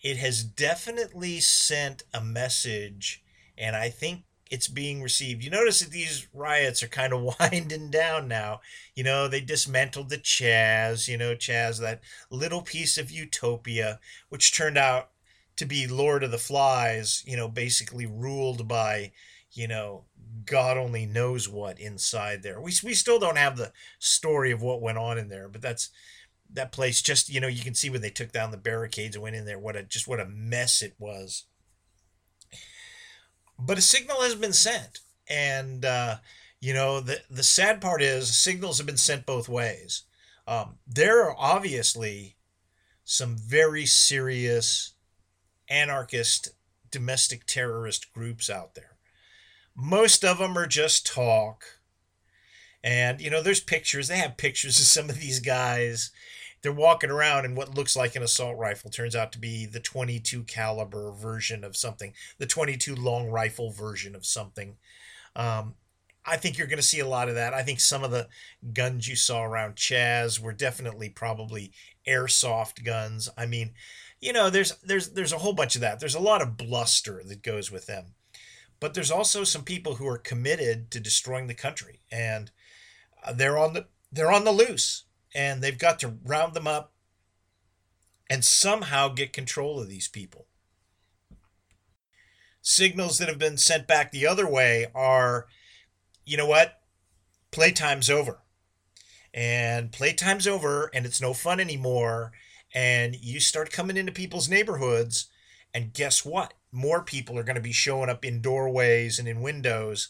it 0.02 0.18
has 0.18 0.44
definitely 0.44 1.40
sent 1.40 2.04
a 2.14 2.22
message, 2.22 3.24
and 3.58 3.76
I 3.76 3.90
think 3.90 4.24
it's 4.52 4.68
being 4.68 5.02
received. 5.02 5.44
You 5.44 5.50
notice 5.50 5.80
that 5.80 5.92
these 5.92 6.28
riots 6.34 6.84
are 6.84 6.88
kind 6.88 7.14
of 7.14 7.36
winding 7.40 7.90
down 7.90 8.28
now. 8.28 8.60
You 8.94 9.06
know, 9.06 9.28
they 9.28 9.40
dismantled 9.40 10.10
the 10.10 10.18
Chaz, 10.18 11.08
you 11.08 11.18
know, 11.18 11.34
Chaz, 11.34 11.80
that 11.80 12.02
little 12.30 12.62
piece 12.62 12.98
of 12.98 13.10
utopia, 13.10 14.00
which 14.30 14.56
turned 14.56 14.78
out 14.78 15.10
to 15.56 15.66
be 15.66 15.88
Lord 15.88 16.24
of 16.24 16.32
the 16.32 16.38
Flies, 16.38 17.24
you 17.26 17.38
know, 17.38 17.48
basically 17.48 18.06
ruled 18.06 18.68
by, 18.68 19.14
you 19.54 19.68
know, 19.70 20.04
God 20.46 20.78
only 20.78 21.06
knows 21.06 21.48
what 21.48 21.80
inside 21.80 22.44
there. 22.44 22.60
We, 22.60 22.74
we 22.84 22.94
still 22.94 23.20
don't 23.20 23.38
have 23.38 23.56
the 23.56 23.72
story 24.00 24.52
of 24.52 24.62
what 24.62 24.82
went 24.82 24.98
on 24.98 25.18
in 25.18 25.30
there, 25.30 25.48
but 25.48 25.62
that's 25.62 25.90
that 26.54 26.74
place 26.74 27.02
just, 27.02 27.30
you 27.30 27.40
know, 27.40 27.48
you 27.48 27.64
can 27.64 27.74
see 27.74 27.90
when 27.90 28.02
they 28.02 28.10
took 28.10 28.34
down 28.34 28.52
the 28.52 28.58
barricades 28.58 29.16
and 29.16 29.24
went 29.24 29.36
in 29.38 29.46
there, 29.46 29.60
what 29.60 29.78
a 29.78 29.84
just 29.84 30.08
what 30.08 30.20
a 30.20 30.26
mess 30.26 30.82
it 30.82 30.96
was. 31.00 31.46
But 33.64 33.78
a 33.78 33.82
signal 33.82 34.22
has 34.22 34.36
been 34.36 34.54
sent. 34.54 35.00
And, 35.30 35.86
uh, 35.86 36.18
you 36.60 36.74
know, 36.74 37.00
the, 37.00 37.22
the 37.30 37.44
sad 37.44 37.80
part 37.80 38.02
is 38.02 38.36
signals 38.36 38.78
have 38.78 38.88
been 38.88 38.98
sent 38.98 39.26
both 39.26 39.48
ways. 39.48 40.04
Um, 40.48 40.80
there 40.88 41.24
are 41.24 41.36
obviously 41.38 42.36
some 43.04 43.38
very 43.38 43.86
serious 43.86 44.94
anarchist 45.70 46.50
domestic 46.90 47.46
terrorist 47.46 48.12
groups 48.14 48.50
out 48.50 48.76
there. 48.76 48.98
Most 49.76 50.26
of 50.26 50.40
them 50.40 50.58
are 50.58 50.68
just 50.68 51.06
talk. 51.06 51.64
And, 52.84 53.22
you 53.22 53.30
know, 53.30 53.42
there's 53.42 53.62
pictures. 53.62 54.08
They 54.08 54.18
have 54.18 54.38
pictures 54.38 54.80
of 54.80 54.86
some 54.86 55.10
of 55.10 55.20
these 55.20 55.40
guys. 55.40 56.12
They're 56.62 56.72
walking 56.72 57.10
around 57.10 57.46
and 57.46 57.58
what 57.58 57.76
looks 57.76 57.96
like 57.96 58.16
an 58.16 58.24
assault 58.24 58.58
rifle 58.58 58.90
turns 58.90 59.16
out 59.16 59.32
to 59.32 59.40
be 59.40 59.66
the 59.66 59.80
22 59.80 60.44
caliber 60.44 61.12
version 61.12 61.64
of 61.64 61.76
something, 61.76 62.14
the 62.38 62.46
22 62.46 62.96
long 62.96 63.30
rifle 63.30 63.72
version 63.72 64.16
of 64.16 64.26
something. 64.26 64.78
Um, 65.36 65.76
I 66.24 66.38
think 66.38 66.58
you're 66.58 66.68
going 66.68 66.78
to 66.78 66.84
see 66.84 67.00
a 67.00 67.08
lot 67.08 67.30
of 67.30 67.36
that. 67.36 67.54
I 67.54 67.64
think 67.64 67.80
some 67.80 68.04
of 68.04 68.12
the 68.12 68.28
guns 68.74 69.08
you 69.08 69.16
saw 69.16 69.44
around 69.44 69.76
Chaz 69.76 70.40
were 70.40 70.54
definitely 70.54 71.10
probably 71.10 71.72
airsoft 72.08 72.84
guns. 72.84 73.28
I 73.36 73.48
mean, 73.48 73.74
you 74.20 74.32
know, 74.32 74.52
there's 74.52 74.76
there's 74.84 75.10
there's 75.10 75.34
a 75.34 75.40
whole 75.40 75.54
bunch 75.54 75.74
of 75.74 75.82
that. 75.82 76.00
There's 76.00 76.16
a 76.16 76.20
lot 76.20 76.44
of 76.44 76.58
bluster 76.58 77.24
that 77.26 77.42
goes 77.42 77.72
with 77.72 77.88
them. 77.88 78.14
But 78.80 78.94
there's 78.94 79.12
also 79.12 79.44
some 79.44 79.64
people 79.64 79.96
who 79.96 80.08
are 80.08 80.18
committed 80.18 80.92
to 80.92 81.00
destroying 81.00 81.48
the 81.48 81.54
country 81.54 82.02
and 82.12 82.52
uh, 83.24 83.34
they're 83.34 83.58
on 83.58 83.74
the 83.74 83.88
they're 84.12 84.32
on 84.32 84.44
the 84.44 84.52
loose 84.52 85.06
and 85.34 85.62
they've 85.62 85.78
got 85.78 86.00
to 86.00 86.16
round 86.26 86.54
them 86.54 86.68
up 86.68 86.94
and 88.30 88.46
somehow 88.46 89.10
get 89.10 89.34
control 89.34 89.80
of 89.80 89.90
these 89.90 90.08
people. 90.08 90.48
Signals 92.62 93.18
that 93.18 93.28
have 93.28 93.40
been 93.40 93.58
sent 93.58 93.88
back 93.88 94.12
the 94.12 94.28
other 94.28 94.48
way 94.48 94.88
are 94.94 95.48
you 96.26 96.38
know 96.38 96.46
what? 96.46 96.80
Playtime's 97.52 98.10
over. 98.10 98.40
And 99.34 99.92
playtime's 99.92 100.48
over, 100.48 100.90
and 100.94 101.06
it's 101.06 101.22
no 101.22 101.34
fun 101.34 101.60
anymore. 101.60 102.32
And 102.74 103.16
you 103.16 103.40
start 103.40 103.72
coming 103.72 103.98
into 103.98 104.12
people's 104.12 104.50
neighborhoods, 104.50 105.28
and 105.74 105.94
guess 105.94 106.26
what? 106.26 106.54
More 106.72 107.02
people 107.02 107.38
are 107.38 107.44
going 107.44 107.56
to 107.56 107.62
be 107.62 107.74
showing 107.74 108.10
up 108.10 108.24
in 108.24 108.42
doorways 108.42 109.20
and 109.20 109.28
in 109.28 109.42
windows 109.42 110.10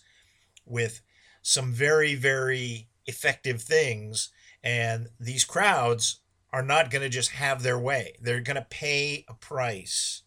with 0.65 1.01
some 1.41 1.71
very, 1.71 2.15
very 2.15 2.87
effective 3.05 3.61
things. 3.61 4.29
And 4.63 5.09
these 5.19 5.43
crowds 5.43 6.19
are 6.53 6.61
not 6.61 6.91
going 6.91 7.01
to 7.01 7.09
just 7.09 7.31
have 7.31 7.63
their 7.63 7.79
way, 7.79 8.15
they're 8.21 8.41
going 8.41 8.55
to 8.55 8.67
pay 8.69 9.25
a 9.27 9.33
price. 9.33 10.23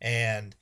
And, 0.00 0.56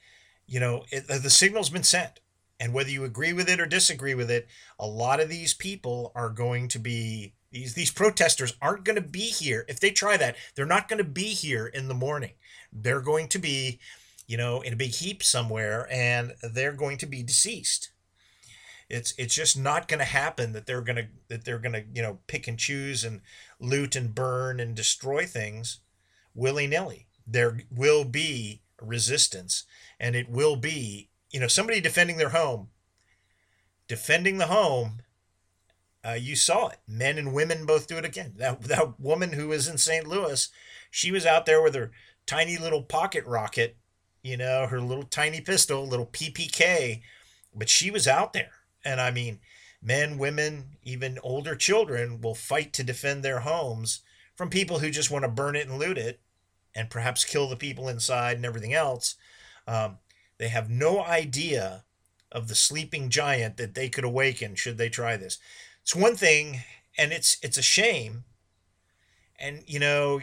you 0.46 0.58
know, 0.58 0.84
it, 0.90 1.06
the 1.06 1.30
signal's 1.30 1.70
been 1.70 1.84
sent. 1.84 2.20
And 2.60 2.74
whether 2.74 2.90
you 2.90 3.04
agree 3.04 3.32
with 3.32 3.48
it 3.48 3.60
or 3.60 3.66
disagree 3.66 4.14
with 4.14 4.30
it, 4.30 4.48
a 4.80 4.86
lot 4.86 5.20
of 5.20 5.28
these 5.28 5.54
people 5.54 6.10
are 6.16 6.28
going 6.28 6.66
to 6.68 6.80
be 6.80 7.34
these 7.50 7.74
these 7.74 7.90
protesters 7.90 8.56
aren't 8.60 8.84
going 8.84 8.96
to 8.96 9.08
be 9.08 9.20
here. 9.20 9.64
If 9.68 9.80
they 9.80 9.90
try 9.90 10.16
that, 10.16 10.36
they're 10.54 10.66
not 10.66 10.88
going 10.88 10.98
to 10.98 11.04
be 11.04 11.28
here 11.28 11.66
in 11.66 11.88
the 11.88 11.94
morning. 11.94 12.32
They're 12.72 13.00
going 13.00 13.28
to 13.28 13.38
be, 13.38 13.78
you 14.26 14.36
know, 14.36 14.60
in 14.60 14.72
a 14.72 14.76
big 14.76 14.90
heap 14.90 15.22
somewhere 15.22 15.86
and 15.90 16.34
they're 16.42 16.72
going 16.72 16.98
to 16.98 17.06
be 17.06 17.22
deceased. 17.22 17.90
It's 18.88 19.14
it's 19.18 19.34
just 19.34 19.58
not 19.58 19.86
going 19.88 19.98
to 19.98 20.04
happen 20.04 20.52
that 20.52 20.66
they're 20.66 20.80
going 20.80 20.96
to 20.96 21.06
that 21.28 21.44
they're 21.44 21.58
going 21.58 21.74
to, 21.74 21.84
you 21.92 22.02
know, 22.02 22.20
pick 22.26 22.48
and 22.48 22.58
choose 22.58 23.04
and 23.04 23.20
loot 23.60 23.94
and 23.96 24.14
burn 24.14 24.60
and 24.60 24.74
destroy 24.74 25.26
things 25.26 25.80
willy-nilly. 26.34 27.06
There 27.26 27.60
will 27.70 28.04
be 28.04 28.62
resistance 28.80 29.64
and 30.00 30.16
it 30.16 30.30
will 30.30 30.56
be 30.56 31.10
you 31.30 31.40
know, 31.40 31.48
somebody 31.48 31.80
defending 31.80 32.16
their 32.16 32.30
home, 32.30 32.68
defending 33.86 34.38
the 34.38 34.46
home. 34.46 35.02
Uh, 36.06 36.12
you 36.12 36.36
saw 36.36 36.68
it. 36.68 36.78
Men 36.86 37.18
and 37.18 37.34
women 37.34 37.66
both 37.66 37.86
do 37.86 37.98
it 37.98 38.04
again. 38.04 38.34
That 38.36 38.62
that 38.62 38.98
woman 38.98 39.32
who 39.32 39.48
was 39.48 39.68
in 39.68 39.78
St. 39.78 40.06
Louis, 40.06 40.48
she 40.90 41.10
was 41.10 41.26
out 41.26 41.46
there 41.46 41.62
with 41.62 41.74
her 41.74 41.90
tiny 42.26 42.56
little 42.56 42.82
pocket 42.82 43.24
rocket, 43.26 43.76
you 44.22 44.36
know, 44.36 44.66
her 44.66 44.80
little 44.80 45.04
tiny 45.04 45.40
pistol, 45.40 45.86
little 45.86 46.06
PPK, 46.06 47.02
but 47.54 47.68
she 47.68 47.90
was 47.90 48.06
out 48.06 48.32
there. 48.32 48.52
And 48.84 49.00
I 49.00 49.10
mean, 49.10 49.40
men, 49.82 50.18
women, 50.18 50.76
even 50.82 51.18
older 51.22 51.54
children 51.54 52.20
will 52.20 52.34
fight 52.34 52.72
to 52.74 52.84
defend 52.84 53.22
their 53.22 53.40
homes 53.40 54.00
from 54.36 54.50
people 54.50 54.78
who 54.78 54.90
just 54.90 55.10
want 55.10 55.24
to 55.24 55.30
burn 55.30 55.56
it 55.56 55.66
and 55.66 55.78
loot 55.78 55.98
it 55.98 56.20
and 56.74 56.90
perhaps 56.90 57.24
kill 57.24 57.48
the 57.48 57.56
people 57.56 57.88
inside 57.88 58.36
and 58.36 58.46
everything 58.46 58.72
else. 58.72 59.16
Um, 59.66 59.98
they 60.38 60.48
have 60.48 60.70
no 60.70 61.02
idea 61.02 61.84
of 62.30 62.48
the 62.48 62.54
sleeping 62.54 63.08
giant 63.10 63.56
that 63.56 63.74
they 63.74 63.88
could 63.88 64.04
awaken 64.04 64.54
should 64.54 64.78
they 64.78 64.88
try 64.88 65.16
this. 65.16 65.38
It's 65.82 65.96
one 65.96 66.16
thing, 66.16 66.60
and 66.96 67.12
it's 67.12 67.38
it's 67.42 67.58
a 67.58 67.62
shame. 67.62 68.24
And 69.38 69.62
you 69.66 69.78
know, 69.78 70.20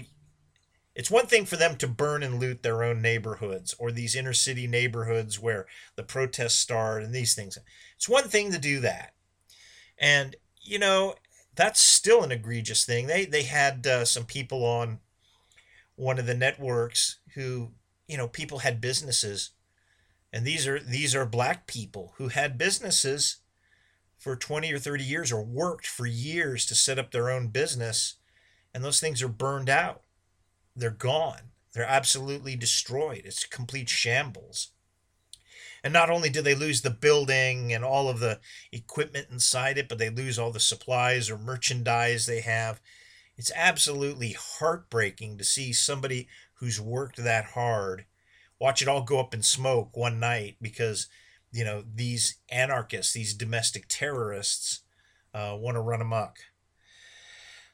it's 0.95 1.11
one 1.11 1.25
thing 1.25 1.45
for 1.45 1.57
them 1.57 1.75
to 1.77 1.87
burn 1.87 2.23
and 2.23 2.39
loot 2.39 2.63
their 2.63 2.83
own 2.83 3.01
neighborhoods 3.01 3.75
or 3.77 3.91
these 3.91 4.15
inner 4.15 4.33
city 4.33 4.67
neighborhoods 4.67 5.39
where 5.39 5.65
the 5.95 6.03
protests 6.03 6.55
start 6.55 7.03
and 7.03 7.13
these 7.13 7.35
things. 7.35 7.57
It's 7.95 8.09
one 8.09 8.27
thing 8.27 8.51
to 8.51 8.59
do 8.59 8.79
that. 8.81 9.13
And 9.97 10.35
you 10.61 10.79
know, 10.79 11.15
that's 11.55 11.79
still 11.79 12.23
an 12.23 12.31
egregious 12.31 12.85
thing. 12.85 13.07
They 13.07 13.25
they 13.25 13.43
had 13.43 13.85
uh, 13.87 14.05
some 14.05 14.25
people 14.25 14.65
on 14.65 14.99
one 15.95 16.19
of 16.19 16.25
the 16.25 16.33
networks 16.33 17.19
who, 17.35 17.71
you 18.07 18.17
know, 18.17 18.27
people 18.27 18.59
had 18.59 18.81
businesses. 18.81 19.51
And 20.33 20.45
these 20.45 20.67
are 20.67 20.79
these 20.79 21.15
are 21.15 21.25
black 21.25 21.67
people 21.67 22.13
who 22.17 22.27
had 22.27 22.57
businesses 22.57 23.37
for 24.17 24.35
20 24.35 24.73
or 24.73 24.79
30 24.79 25.03
years 25.03 25.31
or 25.31 25.43
worked 25.43 25.87
for 25.87 26.05
years 26.05 26.65
to 26.65 26.75
set 26.75 26.99
up 26.99 27.11
their 27.11 27.29
own 27.29 27.47
business. 27.49 28.15
And 28.73 28.83
those 28.83 28.99
things 28.99 29.21
are 29.21 29.29
burned 29.29 29.69
out. 29.69 30.01
They're 30.75 30.89
gone. 30.89 31.51
They're 31.73 31.85
absolutely 31.85 32.55
destroyed. 32.55 33.21
It's 33.23 33.45
complete 33.45 33.87
shambles 33.87 34.71
and 35.85 35.93
not 35.93 36.09
only 36.09 36.29
do 36.29 36.41
they 36.41 36.55
lose 36.55 36.81
the 36.81 36.89
building 36.89 37.71
and 37.71 37.85
all 37.85 38.09
of 38.09 38.19
the 38.19 38.41
equipment 38.73 39.27
inside 39.31 39.77
it 39.77 39.87
but 39.87 39.97
they 39.97 40.09
lose 40.09 40.37
all 40.37 40.51
the 40.51 40.59
supplies 40.59 41.29
or 41.29 41.37
merchandise 41.37 42.25
they 42.25 42.41
have 42.41 42.81
it's 43.37 43.51
absolutely 43.55 44.35
heartbreaking 44.37 45.37
to 45.37 45.45
see 45.45 45.71
somebody 45.71 46.27
who's 46.55 46.81
worked 46.81 47.23
that 47.23 47.45
hard 47.53 48.05
watch 48.59 48.81
it 48.81 48.87
all 48.87 49.03
go 49.03 49.19
up 49.19 49.33
in 49.33 49.41
smoke 49.41 49.95
one 49.95 50.19
night 50.19 50.57
because 50.61 51.07
you 51.55 51.63
know 51.63 51.83
these 51.95 52.35
anarchists, 52.49 53.13
these 53.13 53.33
domestic 53.33 53.85
terrorists, 53.87 54.81
uh, 55.33 55.55
want 55.57 55.75
to 55.75 55.81
run 55.81 56.01
amok. 56.01 56.37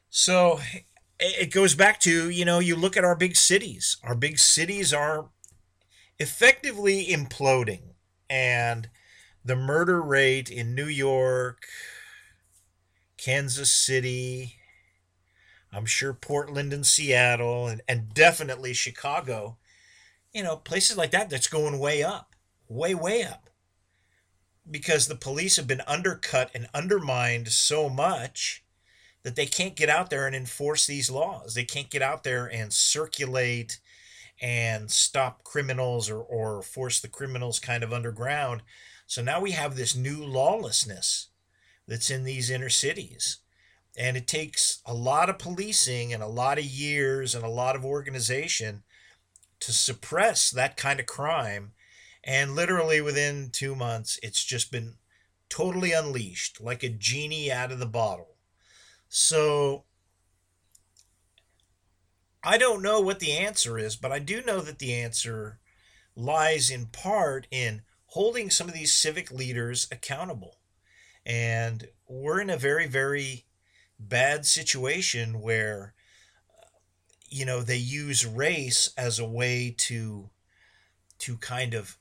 So 0.08 0.60
it 1.18 1.52
goes 1.52 1.74
back 1.74 1.98
to 2.00 2.30
you 2.30 2.44
know 2.44 2.60
you 2.60 2.76
look 2.76 2.96
at 2.96 3.04
our 3.04 3.16
big 3.16 3.34
cities. 3.34 3.96
Our 4.04 4.14
big 4.14 4.38
cities 4.38 4.94
are 4.94 5.30
effectively 6.18 7.06
imploding, 7.06 7.91
and 8.32 8.88
the 9.44 9.56
murder 9.56 10.00
rate 10.00 10.50
in 10.50 10.74
New 10.74 10.86
York, 10.86 11.66
Kansas 13.16 13.70
City, 13.70 14.56
I'm 15.72 15.86
sure 15.86 16.12
Portland 16.14 16.72
and 16.72 16.86
Seattle, 16.86 17.66
and, 17.66 17.82
and 17.86 18.14
definitely 18.14 18.72
Chicago 18.72 19.58
you 20.32 20.42
know, 20.42 20.56
places 20.56 20.96
like 20.96 21.10
that 21.10 21.30
that's 21.30 21.46
going 21.46 21.78
way 21.78 22.02
up, 22.02 22.34
way, 22.68 22.94
way 22.94 23.22
up. 23.22 23.50
Because 24.68 25.06
the 25.06 25.16
police 25.16 25.56
have 25.56 25.66
been 25.66 25.82
undercut 25.86 26.50
and 26.54 26.68
undermined 26.72 27.48
so 27.48 27.88
much 27.88 28.64
that 29.24 29.36
they 29.36 29.46
can't 29.46 29.76
get 29.76 29.88
out 29.88 30.10
there 30.10 30.26
and 30.26 30.34
enforce 30.34 30.86
these 30.86 31.10
laws. 31.10 31.54
They 31.54 31.64
can't 31.64 31.90
get 31.90 32.02
out 32.02 32.24
there 32.24 32.46
and 32.46 32.72
circulate 32.72 33.80
and 34.40 34.90
stop 34.90 35.44
criminals 35.44 36.10
or, 36.10 36.20
or 36.20 36.62
force 36.62 37.00
the 37.00 37.08
criminals 37.08 37.58
kind 37.58 37.82
of 37.82 37.92
underground. 37.92 38.62
So 39.06 39.22
now 39.22 39.40
we 39.40 39.52
have 39.52 39.76
this 39.76 39.94
new 39.94 40.24
lawlessness 40.24 41.28
that's 41.86 42.10
in 42.10 42.24
these 42.24 42.50
inner 42.50 42.68
cities. 42.68 43.38
And 43.96 44.16
it 44.16 44.26
takes 44.26 44.80
a 44.86 44.94
lot 44.94 45.28
of 45.28 45.38
policing 45.38 46.12
and 46.12 46.22
a 46.22 46.28
lot 46.28 46.58
of 46.58 46.64
years 46.64 47.34
and 47.34 47.44
a 47.44 47.48
lot 47.48 47.76
of 47.76 47.84
organization 47.84 48.82
to 49.60 49.72
suppress 49.72 50.50
that 50.50 50.76
kind 50.76 50.98
of 50.98 51.06
crime. 51.06 51.72
And 52.24 52.54
literally 52.54 53.00
within 53.00 53.50
two 53.52 53.74
months, 53.74 54.18
it's 54.22 54.44
just 54.44 54.72
been 54.72 54.94
totally 55.48 55.92
unleashed 55.92 56.60
like 56.60 56.82
a 56.82 56.88
genie 56.88 57.52
out 57.52 57.70
of 57.70 57.78
the 57.78 57.86
bottle. 57.86 58.36
So 59.08 59.84
I 62.44 62.58
don't 62.58 62.82
know 62.82 63.00
what 63.00 63.20
the 63.20 63.32
answer 63.32 63.78
is, 63.78 63.96
but 63.96 64.10
I 64.10 64.18
do 64.18 64.42
know 64.42 64.60
that 64.60 64.78
the 64.78 64.94
answer 64.94 65.60
lies 66.16 66.70
in 66.70 66.86
part 66.86 67.46
in 67.50 67.82
holding 68.06 68.50
some 68.50 68.68
of 68.68 68.74
these 68.74 68.92
civic 68.92 69.30
leaders 69.30 69.86
accountable. 69.90 70.58
And 71.24 71.88
we're 72.08 72.40
in 72.40 72.50
a 72.50 72.56
very, 72.56 72.86
very 72.86 73.46
bad 74.08 74.44
situation 74.44 75.40
where 75.40 75.94
uh, 76.50 76.66
you 77.28 77.44
know 77.44 77.62
they 77.62 77.76
use 77.76 78.26
race 78.26 78.92
as 78.96 79.18
a 79.18 79.24
way 79.24 79.74
to 79.78 80.30
to 81.18 81.36
kind 81.36 81.74
of 81.74 81.96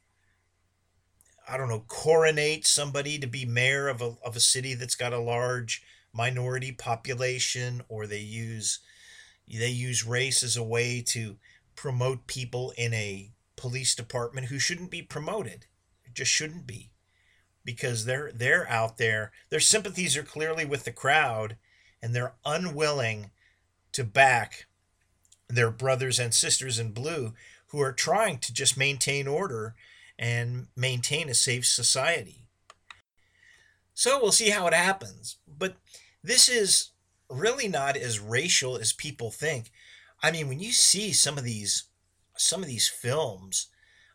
I 1.47 1.57
don't 1.57 1.69
know 1.69 1.85
coronate 1.87 2.65
somebody 2.65 3.19
to 3.19 3.27
be 3.27 3.45
mayor 3.45 3.87
of 3.87 4.01
a 4.01 4.15
of 4.25 4.35
a 4.35 4.39
city 4.39 4.73
that's 4.73 4.95
got 4.95 5.13
a 5.13 5.19
large 5.19 5.83
minority 6.13 6.71
population 6.71 7.83
or 7.87 8.07
they 8.07 8.19
use 8.19 8.79
they 9.57 9.69
use 9.69 10.05
race 10.05 10.43
as 10.43 10.57
a 10.57 10.63
way 10.63 11.01
to 11.01 11.37
promote 11.75 12.27
people 12.27 12.73
in 12.77 12.93
a 12.93 13.31
police 13.55 13.95
department 13.95 14.47
who 14.47 14.59
shouldn't 14.59 14.91
be 14.91 15.01
promoted 15.01 15.65
it 16.03 16.13
just 16.13 16.31
shouldn't 16.31 16.65
be 16.65 16.91
because 17.63 18.05
they're 18.05 18.31
they're 18.33 18.69
out 18.69 18.97
there 18.97 19.31
their 19.49 19.59
sympathies 19.59 20.17
are 20.17 20.23
clearly 20.23 20.65
with 20.65 20.83
the 20.83 20.91
crowd 20.91 21.57
and 22.01 22.15
they're 22.15 22.33
unwilling 22.45 23.31
to 23.91 24.03
back 24.03 24.65
their 25.47 25.69
brothers 25.69 26.19
and 26.19 26.33
sisters 26.33 26.79
in 26.79 26.91
blue 26.91 27.33
who 27.67 27.81
are 27.81 27.93
trying 27.93 28.37
to 28.39 28.53
just 28.53 28.77
maintain 28.77 29.27
order 29.27 29.75
and 30.17 30.67
maintain 30.75 31.29
a 31.29 31.33
safe 31.33 31.65
society. 31.65 32.47
So 33.93 34.19
we'll 34.21 34.31
see 34.31 34.49
how 34.49 34.67
it 34.67 34.73
happens. 34.73 35.37
But 35.47 35.75
this 36.23 36.49
is 36.49 36.89
really 37.31 37.67
not 37.67 37.95
as 37.97 38.19
racial 38.19 38.77
as 38.77 38.93
people 38.93 39.31
think. 39.31 39.71
I 40.21 40.31
mean, 40.31 40.47
when 40.47 40.59
you 40.59 40.71
see 40.71 41.13
some 41.13 41.37
of 41.37 41.43
these 41.43 41.85
some 42.37 42.61
of 42.61 42.67
these 42.67 42.87
films 42.87 43.67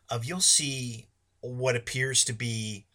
of 0.09 0.25
you'll 0.25 0.41
see 0.41 1.07
what 1.41 1.75
appears 1.75 2.25
to 2.25 2.33
be 2.33 2.85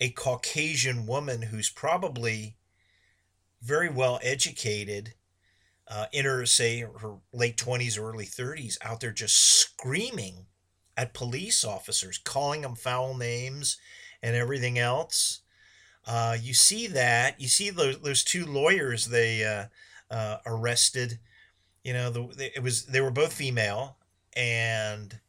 a 0.00 0.10
Caucasian 0.10 1.06
woman 1.06 1.42
who's 1.42 1.70
probably 1.70 2.56
very 3.62 3.88
well 3.88 4.18
educated 4.22 5.14
uh, 5.88 6.06
in 6.12 6.24
her 6.24 6.46
say 6.46 6.80
her 6.80 7.16
late 7.32 7.56
20s 7.56 7.98
or 7.98 8.10
early 8.10 8.26
30s 8.26 8.76
out 8.82 9.00
there 9.00 9.12
just 9.12 9.36
screaming 9.36 10.46
at 10.96 11.14
police 11.14 11.64
officers 11.64 12.18
calling 12.18 12.62
them 12.62 12.74
foul 12.74 13.14
names 13.14 13.76
and 14.22 14.34
everything 14.34 14.78
else 14.78 15.40
uh, 16.06 16.36
you 16.40 16.54
see 16.54 16.86
that 16.86 17.40
you 17.40 17.48
see 17.48 17.70
those, 17.70 17.98
those 18.00 18.24
two 18.24 18.44
lawyers 18.44 19.06
they 19.06 19.44
uh, 19.44 19.64
uh 20.14 20.38
arrested 20.46 21.18
you 21.82 21.92
know 21.92 22.10
the, 22.10 22.50
it 22.54 22.62
was 22.62 22.86
they 22.86 23.00
were 23.00 23.10
both 23.10 23.32
female 23.32 23.96
and 24.36 25.20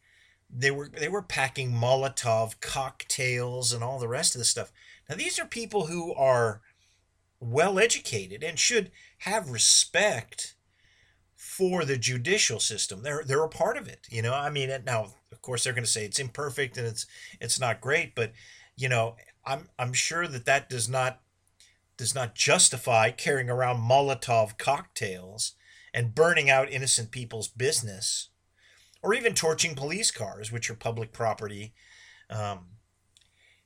they 0.50 0.72
were 0.72 0.90
they 0.90 1.08
were 1.08 1.22
packing 1.22 1.72
molotov 1.72 2.60
cocktails 2.60 3.72
and 3.72 3.84
all 3.84 4.00
the 4.00 4.08
rest 4.08 4.36
of 4.36 4.40
the 4.40 4.46
stuff 4.46 4.72
now 5.10 5.16
these 5.16 5.40
are 5.40 5.46
people 5.46 5.88
who 5.88 6.14
are 6.14 6.62
well 7.40 7.80
educated 7.80 8.44
and 8.44 8.58
should 8.58 8.92
have 9.20 9.50
respect 9.50 10.56
for 11.36 11.86
the 11.86 11.98
judicial 11.98 12.60
system. 12.60 13.04
They're 13.04 13.24
they're 13.26 13.44
a 13.44 13.50
part 13.50 13.78
of 13.78 13.88
it. 13.88 14.08
You 14.10 14.22
know, 14.22 14.34
I 14.34 14.50
mean, 14.50 14.70
now 14.86 15.14
of 15.32 15.42
course 15.42 15.64
they're 15.64 15.74
going 15.74 15.86
to 15.86 15.90
say 15.90 16.06
it's 16.06 16.20
imperfect 16.20 16.78
and 16.78 16.88
it's 16.88 17.06
it's 17.40 17.60
not 17.60 17.82
great, 17.82 18.16
but 18.16 18.34
you 18.76 18.90
know, 18.90 19.16
I'm 19.46 19.70
I'm 19.78 19.94
sure 19.94 20.28
that 20.28 20.46
that 20.46 20.70
does 20.70 20.90
not 20.90 21.22
does 21.98 22.14
not 22.16 22.36
justify 22.36 23.12
carrying 23.12 23.50
around 23.50 23.78
Molotov 23.78 24.58
cocktails 24.58 25.54
and 25.94 26.16
burning 26.16 26.50
out 26.50 26.70
innocent 26.70 27.12
people's 27.12 27.48
business, 27.48 28.30
or 29.02 29.14
even 29.14 29.34
torching 29.34 29.76
police 29.76 30.12
cars, 30.12 30.52
which 30.52 30.70
are 30.70 30.76
public 30.76 31.14
property. 31.14 31.74
Um, 32.30 32.68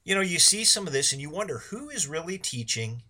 you 0.04 0.14
know, 0.16 0.22
you 0.22 0.40
see 0.40 0.64
some 0.64 0.86
of 0.86 0.94
this 0.94 1.12
and 1.12 1.22
you 1.22 1.30
wonder 1.30 1.60
who 1.70 1.90
is 1.90 2.08
really 2.08 2.38
teaching 2.38 3.04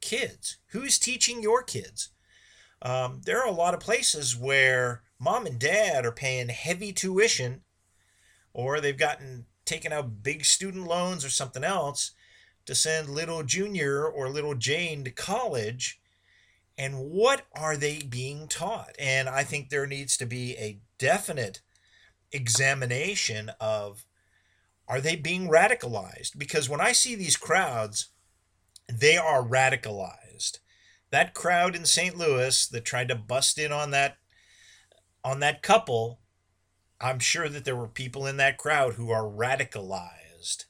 kids? 0.00 0.58
Who's 0.68 0.98
teaching 0.98 1.42
your 1.42 1.62
kids? 1.62 2.10
Um, 2.82 3.22
there 3.24 3.40
are 3.40 3.48
a 3.48 3.52
lot 3.52 3.74
of 3.74 3.80
places 3.80 4.36
where 4.36 5.02
mom 5.18 5.46
and 5.46 5.58
dad 5.58 6.04
are 6.04 6.12
paying 6.12 6.48
heavy 6.50 6.92
tuition 6.92 7.62
or 8.52 8.80
they've 8.80 8.96
gotten 8.96 9.46
taken 9.64 9.92
out 9.92 10.22
big 10.22 10.44
student 10.44 10.86
loans 10.86 11.24
or 11.24 11.30
something 11.30 11.64
else 11.64 12.12
to 12.66 12.74
send 12.74 13.08
little 13.08 13.42
Junior 13.42 14.06
or 14.06 14.28
little 14.28 14.54
Jane 14.54 15.04
to 15.04 15.10
college. 15.10 16.00
And 16.76 17.10
what 17.10 17.42
are 17.54 17.76
they 17.76 17.98
being 17.98 18.48
taught? 18.48 18.94
And 18.98 19.28
I 19.28 19.44
think 19.44 19.68
there 19.68 19.86
needs 19.86 20.16
to 20.16 20.26
be 20.26 20.56
a 20.56 20.80
definite 20.98 21.60
examination 22.32 23.50
of 23.60 24.04
are 24.86 25.00
they 25.00 25.16
being 25.16 25.48
radicalized? 25.48 26.36
Because 26.36 26.68
when 26.68 26.80
I 26.80 26.92
see 26.92 27.14
these 27.14 27.36
crowds, 27.36 28.08
they 28.92 29.16
are 29.16 29.42
radicalized. 29.42 30.58
That 31.10 31.32
crowd 31.32 31.76
in 31.76 31.86
St. 31.86 32.16
Louis 32.16 32.66
that 32.66 32.84
tried 32.84 33.08
to 33.08 33.14
bust 33.14 33.58
in 33.58 33.72
on 33.72 33.92
that 33.92 34.16
on 35.24 35.40
that 35.40 35.62
couple, 35.62 36.18
I'm 37.00 37.18
sure 37.18 37.48
that 37.48 37.64
there 37.64 37.76
were 37.76 37.88
people 37.88 38.26
in 38.26 38.36
that 38.38 38.58
crowd 38.58 38.94
who 38.94 39.10
are 39.10 39.24
radicalized. 39.24 40.64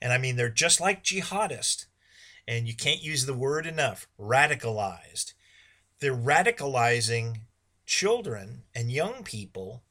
And 0.00 0.12
I 0.12 0.18
mean 0.18 0.36
they're 0.36 0.48
just 0.48 0.80
like 0.80 1.04
jihadist. 1.04 1.86
And 2.46 2.66
you 2.66 2.74
can't 2.74 3.02
use 3.02 3.26
the 3.26 3.34
word 3.34 3.66
enough, 3.66 4.08
radicalized. 4.18 5.34
They're 6.00 6.16
radicalizing 6.16 7.42
children 7.86 8.62
and 8.74 8.90
young 8.90 9.22
people 9.22 9.82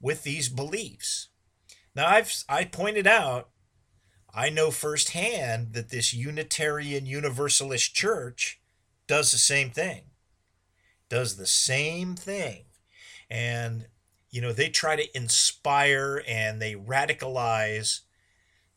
with 0.00 0.22
these 0.22 0.48
beliefs. 0.48 1.28
Now 1.94 2.06
I've 2.06 2.32
I 2.48 2.64
pointed 2.64 3.06
out 3.06 3.50
I 4.32 4.48
know 4.48 4.70
firsthand 4.70 5.72
that 5.72 5.90
this 5.90 6.14
Unitarian 6.14 7.06
Universalist 7.06 7.94
church 7.94 8.60
does 9.06 9.32
the 9.32 9.38
same 9.38 9.70
thing. 9.70 10.02
Does 11.08 11.36
the 11.36 11.46
same 11.46 12.14
thing. 12.14 12.66
And, 13.28 13.86
you 14.30 14.40
know, 14.40 14.52
they 14.52 14.68
try 14.68 14.96
to 14.96 15.16
inspire 15.16 16.22
and 16.26 16.60
they 16.60 16.74
radicalize 16.74 18.00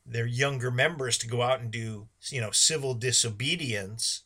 their 0.06 0.26
younger 0.26 0.72
members 0.72 1.18
to 1.20 1.28
go 1.28 1.42
out 1.42 1.62
and 1.62 1.72
do, 1.72 2.08
you 2.30 2.42
know, 2.42 2.52
civil 2.52 2.94
disobedience. 2.94 4.24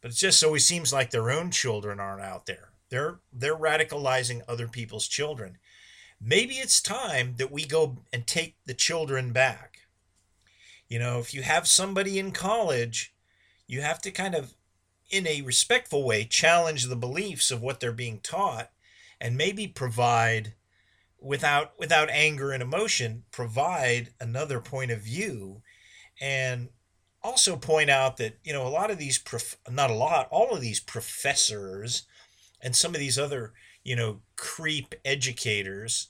But 0.00 0.12
it 0.12 0.16
just 0.16 0.44
always 0.44 0.64
seems 0.64 0.92
like 0.92 1.10
their 1.10 1.30
own 1.30 1.50
children 1.50 2.00
aren't 2.00 2.22
out 2.22 2.46
there. 2.46 2.70
They're 2.88 3.20
they're 3.32 3.56
radicalizing 3.56 4.42
other 4.48 4.68
people's 4.68 5.08
children. 5.08 5.58
Maybe 6.20 6.54
it's 6.54 6.80
time 6.80 7.34
that 7.38 7.50
we 7.50 7.64
go 7.64 7.98
and 8.12 8.26
take 8.26 8.56
the 8.66 8.74
children 8.74 9.32
back 9.32 9.80
you 10.90 10.98
know, 10.98 11.20
if 11.20 11.32
you 11.32 11.42
have 11.42 11.68
somebody 11.68 12.18
in 12.18 12.32
college, 12.32 13.14
you 13.66 13.80
have 13.80 14.02
to 14.02 14.10
kind 14.10 14.34
of, 14.34 14.54
in 15.08 15.26
a 15.26 15.40
respectful 15.42 16.04
way, 16.04 16.24
challenge 16.24 16.84
the 16.84 16.96
beliefs 16.96 17.50
of 17.50 17.62
what 17.62 17.78
they're 17.78 17.92
being 17.92 18.18
taught 18.18 18.70
and 19.20 19.36
maybe 19.36 19.66
provide 19.66 20.54
without 21.20 21.72
without 21.78 22.08
anger 22.10 22.52
and 22.52 22.62
emotion 22.62 23.24
provide 23.30 24.10
another 24.20 24.60
point 24.60 24.90
of 24.90 25.02
view 25.02 25.60
and 26.20 26.70
also 27.22 27.56
point 27.56 27.90
out 27.90 28.16
that 28.16 28.38
you 28.42 28.52
know 28.52 28.66
a 28.66 28.68
lot 28.68 28.90
of 28.90 28.98
these 28.98 29.18
prof- 29.18 29.58
not 29.70 29.90
a 29.90 29.94
lot 29.94 30.28
all 30.30 30.54
of 30.54 30.62
these 30.62 30.80
professors 30.80 32.04
and 32.62 32.74
some 32.74 32.94
of 32.94 33.00
these 33.00 33.18
other 33.18 33.52
you 33.84 33.94
know 33.94 34.20
creep 34.36 34.94
educators 35.04 36.08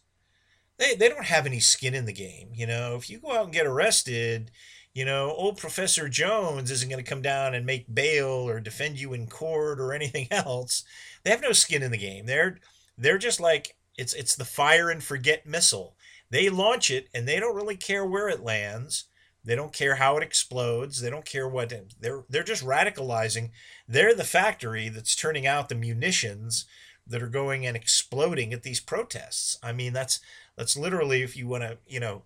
they, 0.80 0.94
they 0.94 1.08
don't 1.08 1.26
have 1.26 1.46
any 1.46 1.60
skin 1.60 1.94
in 1.94 2.06
the 2.06 2.12
game. 2.12 2.48
You 2.54 2.66
know, 2.66 2.96
if 2.96 3.10
you 3.10 3.18
go 3.18 3.32
out 3.32 3.44
and 3.44 3.52
get 3.52 3.66
arrested, 3.66 4.50
you 4.94 5.04
know, 5.04 5.30
old 5.30 5.58
Professor 5.58 6.08
Jones 6.08 6.70
isn't 6.70 6.88
going 6.88 7.02
to 7.02 7.08
come 7.08 7.22
down 7.22 7.54
and 7.54 7.66
make 7.66 7.94
bail 7.94 8.48
or 8.48 8.60
defend 8.60 8.98
you 8.98 9.12
in 9.12 9.28
court 9.28 9.78
or 9.78 9.92
anything 9.92 10.26
else. 10.32 10.82
They 11.22 11.30
have 11.30 11.42
no 11.42 11.52
skin 11.52 11.82
in 11.82 11.90
the 11.92 11.98
game. 11.98 12.26
They're 12.26 12.58
they're 12.96 13.18
just 13.18 13.40
like 13.40 13.76
it's 13.96 14.14
it's 14.14 14.36
the 14.36 14.44
fire 14.44 14.90
and 14.90 15.02
forget 15.02 15.46
missile. 15.46 15.96
They 16.30 16.48
launch 16.48 16.90
it 16.90 17.08
and 17.12 17.26
they 17.26 17.40
don't 17.40 17.56
really 17.56 17.76
care 17.76 18.04
where 18.04 18.28
it 18.28 18.42
lands. 18.42 19.04
They 19.44 19.56
don't 19.56 19.72
care 19.72 19.96
how 19.96 20.16
it 20.16 20.22
explodes. 20.22 21.00
They 21.00 21.10
don't 21.10 21.24
care 21.24 21.48
what 21.48 21.72
they're 22.00 22.24
they're 22.28 22.42
just 22.42 22.64
radicalizing. 22.64 23.50
They're 23.88 24.14
the 24.14 24.24
factory 24.24 24.88
that's 24.88 25.16
turning 25.16 25.46
out 25.46 25.68
the 25.68 25.74
munitions 25.74 26.66
that 27.06 27.22
are 27.22 27.28
going 27.28 27.66
and 27.66 27.76
exploding 27.76 28.52
at 28.52 28.62
these 28.62 28.80
protests. 28.80 29.58
I 29.62 29.72
mean, 29.72 29.92
that's 29.92 30.20
that's 30.56 30.76
literally 30.76 31.22
if 31.22 31.36
you 31.36 31.48
want 31.48 31.62
to, 31.64 31.78
you 31.86 32.00
know, 32.00 32.22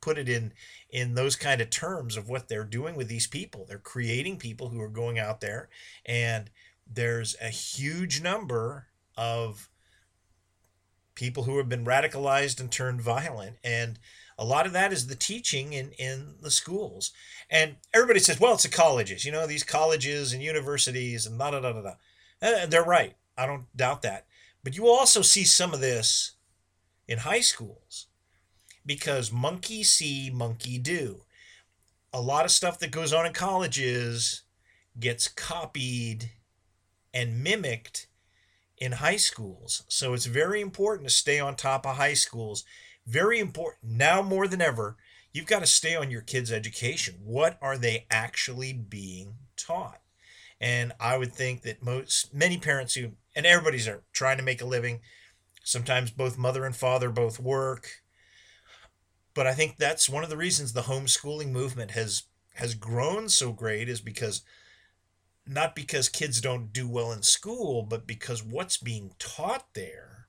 put 0.00 0.18
it 0.18 0.28
in 0.28 0.52
in 0.90 1.14
those 1.14 1.36
kind 1.36 1.60
of 1.60 1.70
terms 1.70 2.16
of 2.16 2.28
what 2.28 2.48
they're 2.48 2.64
doing 2.64 2.96
with 2.96 3.08
these 3.08 3.26
people. 3.26 3.66
They're 3.68 3.78
creating 3.78 4.38
people 4.38 4.70
who 4.70 4.80
are 4.80 4.88
going 4.88 5.18
out 5.18 5.40
there 5.40 5.68
and 6.04 6.50
there's 6.86 7.36
a 7.40 7.48
huge 7.48 8.22
number 8.22 8.86
of 9.16 9.68
people 11.16 11.42
who 11.42 11.58
have 11.58 11.68
been 11.68 11.84
radicalized 11.84 12.60
and 12.60 12.70
turned 12.70 13.02
violent 13.02 13.56
and 13.64 13.98
a 14.38 14.44
lot 14.44 14.66
of 14.66 14.72
that 14.72 14.92
is 14.92 15.06
the 15.06 15.14
teaching 15.14 15.72
in, 15.72 15.92
in 15.92 16.34
the 16.42 16.50
schools. 16.50 17.12
And 17.48 17.76
everybody 17.94 18.20
says, 18.20 18.38
well, 18.38 18.54
it's 18.54 18.64
the 18.64 18.68
colleges, 18.68 19.24
you 19.24 19.32
know, 19.32 19.46
these 19.46 19.64
colleges 19.64 20.32
and 20.32 20.42
universities 20.42 21.26
and 21.26 21.38
da 21.38 21.50
da 21.50 21.60
da 21.60 21.72
da 21.72 21.82
da. 21.82 21.92
Uh, 22.42 22.66
they're 22.66 22.84
right. 22.84 23.16
I 23.36 23.46
don't 23.46 23.64
doubt 23.74 24.02
that. 24.02 24.26
But 24.62 24.76
you 24.76 24.82
will 24.82 24.90
also 24.90 25.22
see 25.22 25.44
some 25.44 25.72
of 25.72 25.80
this 25.80 26.32
in 27.08 27.18
high 27.18 27.40
schools 27.40 28.08
because 28.84 29.32
monkey 29.32 29.82
see, 29.82 30.30
monkey 30.30 30.78
do. 30.78 31.22
A 32.12 32.20
lot 32.20 32.44
of 32.44 32.50
stuff 32.50 32.78
that 32.80 32.90
goes 32.90 33.12
on 33.12 33.26
in 33.26 33.32
colleges 33.32 34.42
gets 34.98 35.28
copied 35.28 36.30
and 37.12 37.42
mimicked 37.42 38.06
in 38.78 38.92
high 38.92 39.16
schools. 39.16 39.84
So 39.88 40.12
it's 40.12 40.26
very 40.26 40.60
important 40.60 41.08
to 41.08 41.14
stay 41.14 41.40
on 41.40 41.56
top 41.56 41.86
of 41.86 41.96
high 41.96 42.14
schools. 42.14 42.64
Very 43.06 43.38
important 43.38 43.92
now 43.92 44.22
more 44.22 44.46
than 44.46 44.60
ever. 44.60 44.96
You've 45.32 45.46
got 45.46 45.60
to 45.60 45.66
stay 45.66 45.94
on 45.94 46.10
your 46.10 46.22
kids' 46.22 46.52
education. 46.52 47.16
What 47.22 47.58
are 47.60 47.78
they 47.78 48.06
actually 48.10 48.72
being 48.72 49.34
taught? 49.56 50.00
And 50.60 50.92
I 50.98 51.18
would 51.18 51.32
think 51.32 51.62
that 51.62 51.82
most 51.82 52.32
many 52.32 52.56
parents 52.56 52.94
who 52.94 53.12
and 53.34 53.44
everybody's 53.44 53.86
are 53.86 54.02
trying 54.12 54.38
to 54.38 54.42
make 54.42 54.62
a 54.62 54.66
living. 54.66 55.00
Sometimes 55.62 56.10
both 56.10 56.38
mother 56.38 56.64
and 56.64 56.74
father 56.74 57.10
both 57.10 57.38
work. 57.38 58.02
But 59.34 59.46
I 59.46 59.52
think 59.52 59.76
that's 59.76 60.08
one 60.08 60.24
of 60.24 60.30
the 60.30 60.36
reasons 60.36 60.72
the 60.72 60.82
homeschooling 60.82 61.50
movement 61.50 61.90
has 61.90 62.24
has 62.54 62.74
grown 62.74 63.28
so 63.28 63.52
great 63.52 63.86
is 63.86 64.00
because 64.00 64.40
not 65.46 65.74
because 65.74 66.08
kids 66.08 66.40
don't 66.40 66.72
do 66.72 66.88
well 66.88 67.12
in 67.12 67.22
school, 67.22 67.82
but 67.82 68.06
because 68.06 68.42
what's 68.42 68.76
being 68.76 69.12
taught 69.18 69.66
there 69.74 70.26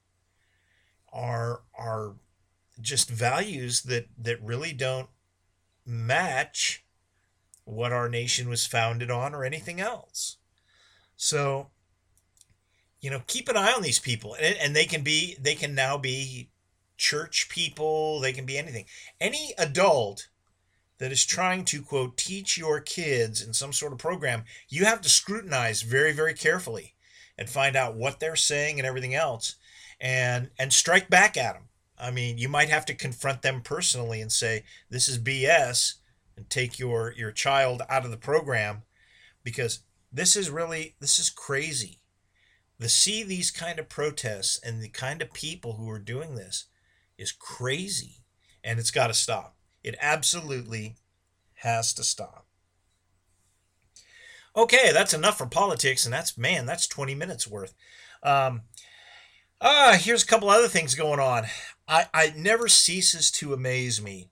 are 1.12 1.62
are 1.77 2.15
just 2.80 3.10
values 3.10 3.84
that 3.84 4.08
that 4.17 4.41
really 4.41 4.73
don't 4.73 5.10
match 5.86 6.84
what 7.63 7.91
our 7.91 8.08
nation 8.08 8.47
was 8.47 8.65
founded 8.65 9.10
on 9.10 9.34
or 9.34 9.43
anything 9.43 9.82
else. 9.82 10.38
So, 11.15 11.71
you 13.01 13.10
know, 13.10 13.23
keep 13.27 13.49
an 13.49 13.58
eye 13.58 13.73
on 13.73 13.82
these 13.82 13.99
people, 13.99 14.36
and, 14.36 14.56
and 14.58 14.75
they 14.75 14.86
can 14.86 15.01
be 15.01 15.36
they 15.39 15.56
can 15.56 15.73
now 15.73 15.97
be 15.97 16.49
church 16.97 17.49
people, 17.49 18.19
they 18.19 18.34
can 18.34 18.45
be 18.45 18.58
anything. 18.58 18.86
Any 19.19 19.53
adult 19.58 20.27
that 21.00 21.12
is 21.12 21.26
trying 21.26 21.64
to 21.66 21.82
quote 21.82 22.18
teach 22.18 22.58
your 22.58 22.80
kids 22.80 23.42
in 23.42 23.54
some 23.54 23.74
sort 23.74 23.94
of 23.94 24.00
program, 24.00 24.44
you 24.70 24.86
have 24.86 25.02
to 25.02 25.10
scrutinize 25.10 25.82
very 25.82 26.12
very 26.12 26.34
carefully 26.34 26.96
and 27.38 27.50
find 27.50 27.76
out 27.76 27.96
what 27.96 28.20
they're 28.20 28.36
saying 28.36 28.80
and 28.80 28.88
everything 28.88 29.14
else 29.14 29.56
and 30.00 30.50
and 30.60 30.74
strike 30.74 31.10
back 31.10 31.38
at 31.38 31.54
them. 31.54 31.64
I 32.00 32.12
mean, 32.12 32.38
you 32.38 32.48
might 32.50 32.70
have 32.70 32.86
to 32.86 32.94
confront 32.94 33.42
them 33.42 33.62
personally 33.62 34.22
and 34.22 34.32
say 34.32 34.64
this 34.90 35.08
is 35.08 35.18
BS 35.18 35.96
and 36.36 36.50
take 36.50 36.80
your 36.80 37.14
your 37.18 37.32
child 37.32 37.82
out 37.90 38.06
of 38.06 38.12
the 38.12 38.18
program 38.18 38.84
because 39.44 39.80
this 40.12 40.36
is 40.36 40.50
really 40.50 40.96
this 41.00 41.20
is 41.20 41.30
crazy. 41.30 42.00
To 42.80 42.88
see 42.88 43.24
these 43.24 43.50
kind 43.50 43.80
of 43.80 43.90
protests 43.90 44.60
and 44.64 44.82
the 44.82 44.90
kind 44.90 45.24
of 45.24 45.34
people 45.34 45.74
who 45.74 45.90
are 45.90 46.00
doing 46.00 46.36
this 46.36 46.66
is 47.18 47.32
crazy 47.32 48.24
and 48.64 48.80
it's 48.80 48.92
got 48.92 49.08
to 49.08 49.16
stop. 49.16 49.57
It 49.84 49.96
absolutely 50.02 50.96
has 51.56 51.94
to 51.94 52.04
stop. 52.04 52.46
Okay, 54.56 54.92
that's 54.92 55.13
enough 55.13 55.38
for 55.38 55.46
politics, 55.46 56.06
and 56.06 56.13
that's 56.13 56.38
man, 56.38 56.66
that's 56.66 56.88
20 56.88 57.13
minutes 57.13 57.48
worth. 57.48 57.76
Um, 58.24 58.62
ah, 59.62 59.98
here's 60.00 60.24
a 60.24 60.28
couple 60.28 60.50
other 60.50 60.68
things 60.68 60.96
going 60.96 61.20
on. 61.20 61.46
I, 61.88 62.08
I 62.13 62.34
never 62.36 62.68
ceases 62.68 63.30
to 63.32 63.54
amaze 63.54 64.02
me 64.02 64.30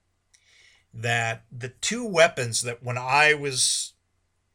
that 0.93 1.43
the 1.51 1.69
two 1.69 2.05
weapons 2.05 2.61
that 2.63 2.81
when 2.81 2.97
I 2.97 3.33
was 3.33 3.93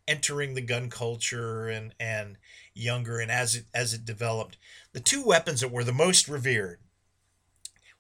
entering 0.09 0.55
the 0.55 0.61
gun 0.61 0.91
culture 0.91 1.69
and 1.69 1.95
and 2.01 2.37
younger 2.75 3.21
and 3.21 3.31
as 3.31 3.55
it 3.55 3.67
as 3.73 3.95
it 3.95 4.05
developed, 4.05 4.57
the 4.93 5.01
two 5.01 5.25
weapons 5.25 5.61
that 5.61 5.71
were 5.71 5.85
the 5.85 5.93
most 5.93 6.29
revered 6.29 6.81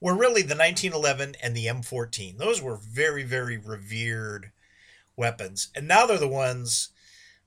were 0.00 0.14
really 0.14 0.42
the 0.42 0.56
1911 0.56 1.36
and 1.42 1.56
the 1.56 1.66
M14. 1.66 2.38
Those 2.38 2.62
were 2.62 2.76
very 2.76 3.22
very 3.22 3.58
revered 3.58 4.52
weapons, 5.16 5.68
and 5.74 5.86
now 5.86 6.06
they're 6.06 6.18
the 6.18 6.28
ones 6.28 6.90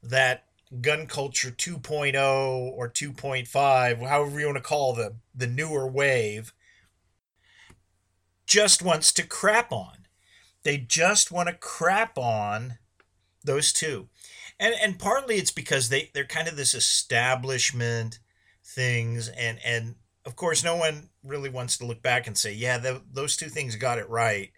that 0.02 0.46
gun 0.82 1.06
culture 1.08 1.52
2.0 1.52 2.16
or 2.16 2.90
2.5, 2.90 4.08
however 4.08 4.40
you 4.40 4.46
want 4.48 4.58
to 4.58 4.64
call 4.64 4.94
them, 4.94 5.22
the 5.36 5.48
newer 5.48 5.88
wave, 5.88 6.54
just 8.46 8.82
wants 8.82 9.12
to 9.14 9.24
crap 9.24 9.72
on. 9.72 10.08
They 10.64 10.78
just 10.78 11.32
want 11.32 11.50
to 11.50 11.56
crap 11.56 12.18
on 12.18 12.78
those 13.44 13.74
two. 13.74 14.10
And 14.60 14.76
and 14.82 15.00
partly 15.00 15.36
it's 15.36 15.52
because 15.52 15.90
they, 15.90 16.12
they're 16.14 16.26
kind 16.26 16.48
of 16.48 16.56
this 16.56 16.74
establishment 16.74 18.20
things 18.64 19.28
and 19.30 19.60
and 19.66 19.96
of 20.26 20.36
course 20.36 20.64
no 20.64 20.76
one 20.76 21.10
really 21.24 21.50
wants 21.50 21.78
to 21.78 21.86
look 21.86 22.02
back 22.02 22.28
and 22.28 22.38
say, 22.38 22.54
yeah, 22.54 22.98
those 23.12 23.36
two 23.36 23.50
things 23.50 23.76
got 23.76 24.00
it 24.00 24.10
right. 24.10 24.52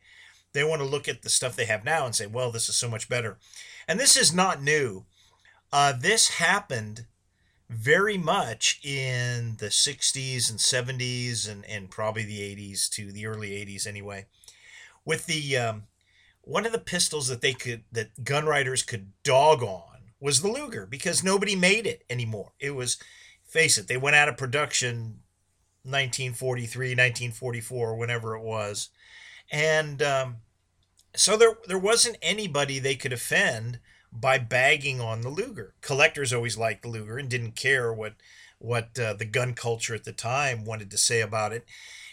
They 0.54 0.63
want 0.63 0.82
to 0.82 0.88
look 0.88 1.08
at 1.08 1.21
the 1.21 1.30
stuff 1.30 1.56
they 1.56 1.65
have 1.65 1.84
now 1.84 2.06
and 2.06 2.15
say, 2.15 2.28
well, 2.28 2.51
this 2.51 2.69
is 2.69 2.78
so 2.78 2.89
much 2.89 3.10
better. 3.10 3.38
And 3.88 3.99
this 3.99 4.15
is 4.15 4.34
not 4.34 4.63
new. 4.63 5.06
Uh, 5.71 5.93
this 5.93 6.30
happened 6.30 7.06
very 7.69 8.17
much 8.17 8.80
in 8.84 9.56
the 9.58 9.67
60s 9.67 10.49
and 10.49 10.60
70s 10.60 11.49
and, 11.49 11.65
and 11.65 11.89
probably 11.89 12.23
the 12.23 12.39
80s 12.39 12.89
to 12.89 13.12
the 13.12 13.25
early 13.25 13.49
80s 13.51 13.88
anyway 13.88 14.28
with 15.04 15.25
the 15.25 15.58
um, 15.58 15.84
one 16.41 16.65
of 16.65 16.71
the 16.71 16.80
pistols 16.80 17.28
that 17.28 17.41
they 17.41 17.54
could 17.54 17.84
that 17.91 18.23
gun 18.23 18.45
writers 18.45 18.84
could 18.84 19.12
dog 19.23 19.63
on 19.63 20.12
was 20.19 20.41
the 20.41 20.47
luger 20.47 20.86
because 20.86 21.23
nobody 21.23 21.56
made 21.56 21.88
it 21.88 22.04
anymore 22.08 22.51
it 22.60 22.71
was 22.71 22.97
face 23.43 23.78
it 23.80 23.88
they 23.88 23.97
went 23.97 24.15
out 24.15 24.30
of 24.30 24.38
production 24.38 25.19
1943 25.86 26.89
1944 26.89 27.95
whenever 27.95 28.36
it 28.36 28.43
was 28.43 28.89
and 29.52 30.02
um, 30.02 30.38
so 31.15 31.38
there 31.38 31.58
there 31.67 31.80
wasn't 31.80 32.17
anybody 32.21 32.80
they 32.80 32.95
could 32.95 33.13
offend 33.13 33.80
by 34.12 34.38
bagging 34.38 35.02
on 35.02 35.21
the 35.21 35.30
Luger. 35.30 35.74
Collectors 35.82 36.34
always 36.34 36.58
liked 36.58 36.84
the 36.84 36.89
Luger 36.89 37.17
and 37.17 37.30
didn't 37.30 37.56
care 37.56 37.93
what 37.93 38.15
what 38.60 38.98
uh, 38.98 39.13
the 39.13 39.26
gun 39.26 39.54
culture 39.54 39.93
at 39.93 40.06
the 40.06 40.13
time 40.13 40.65
wanted 40.65 40.89
to 40.91 40.98
say 40.98 41.21
about 41.21 41.54
it. 41.54 41.65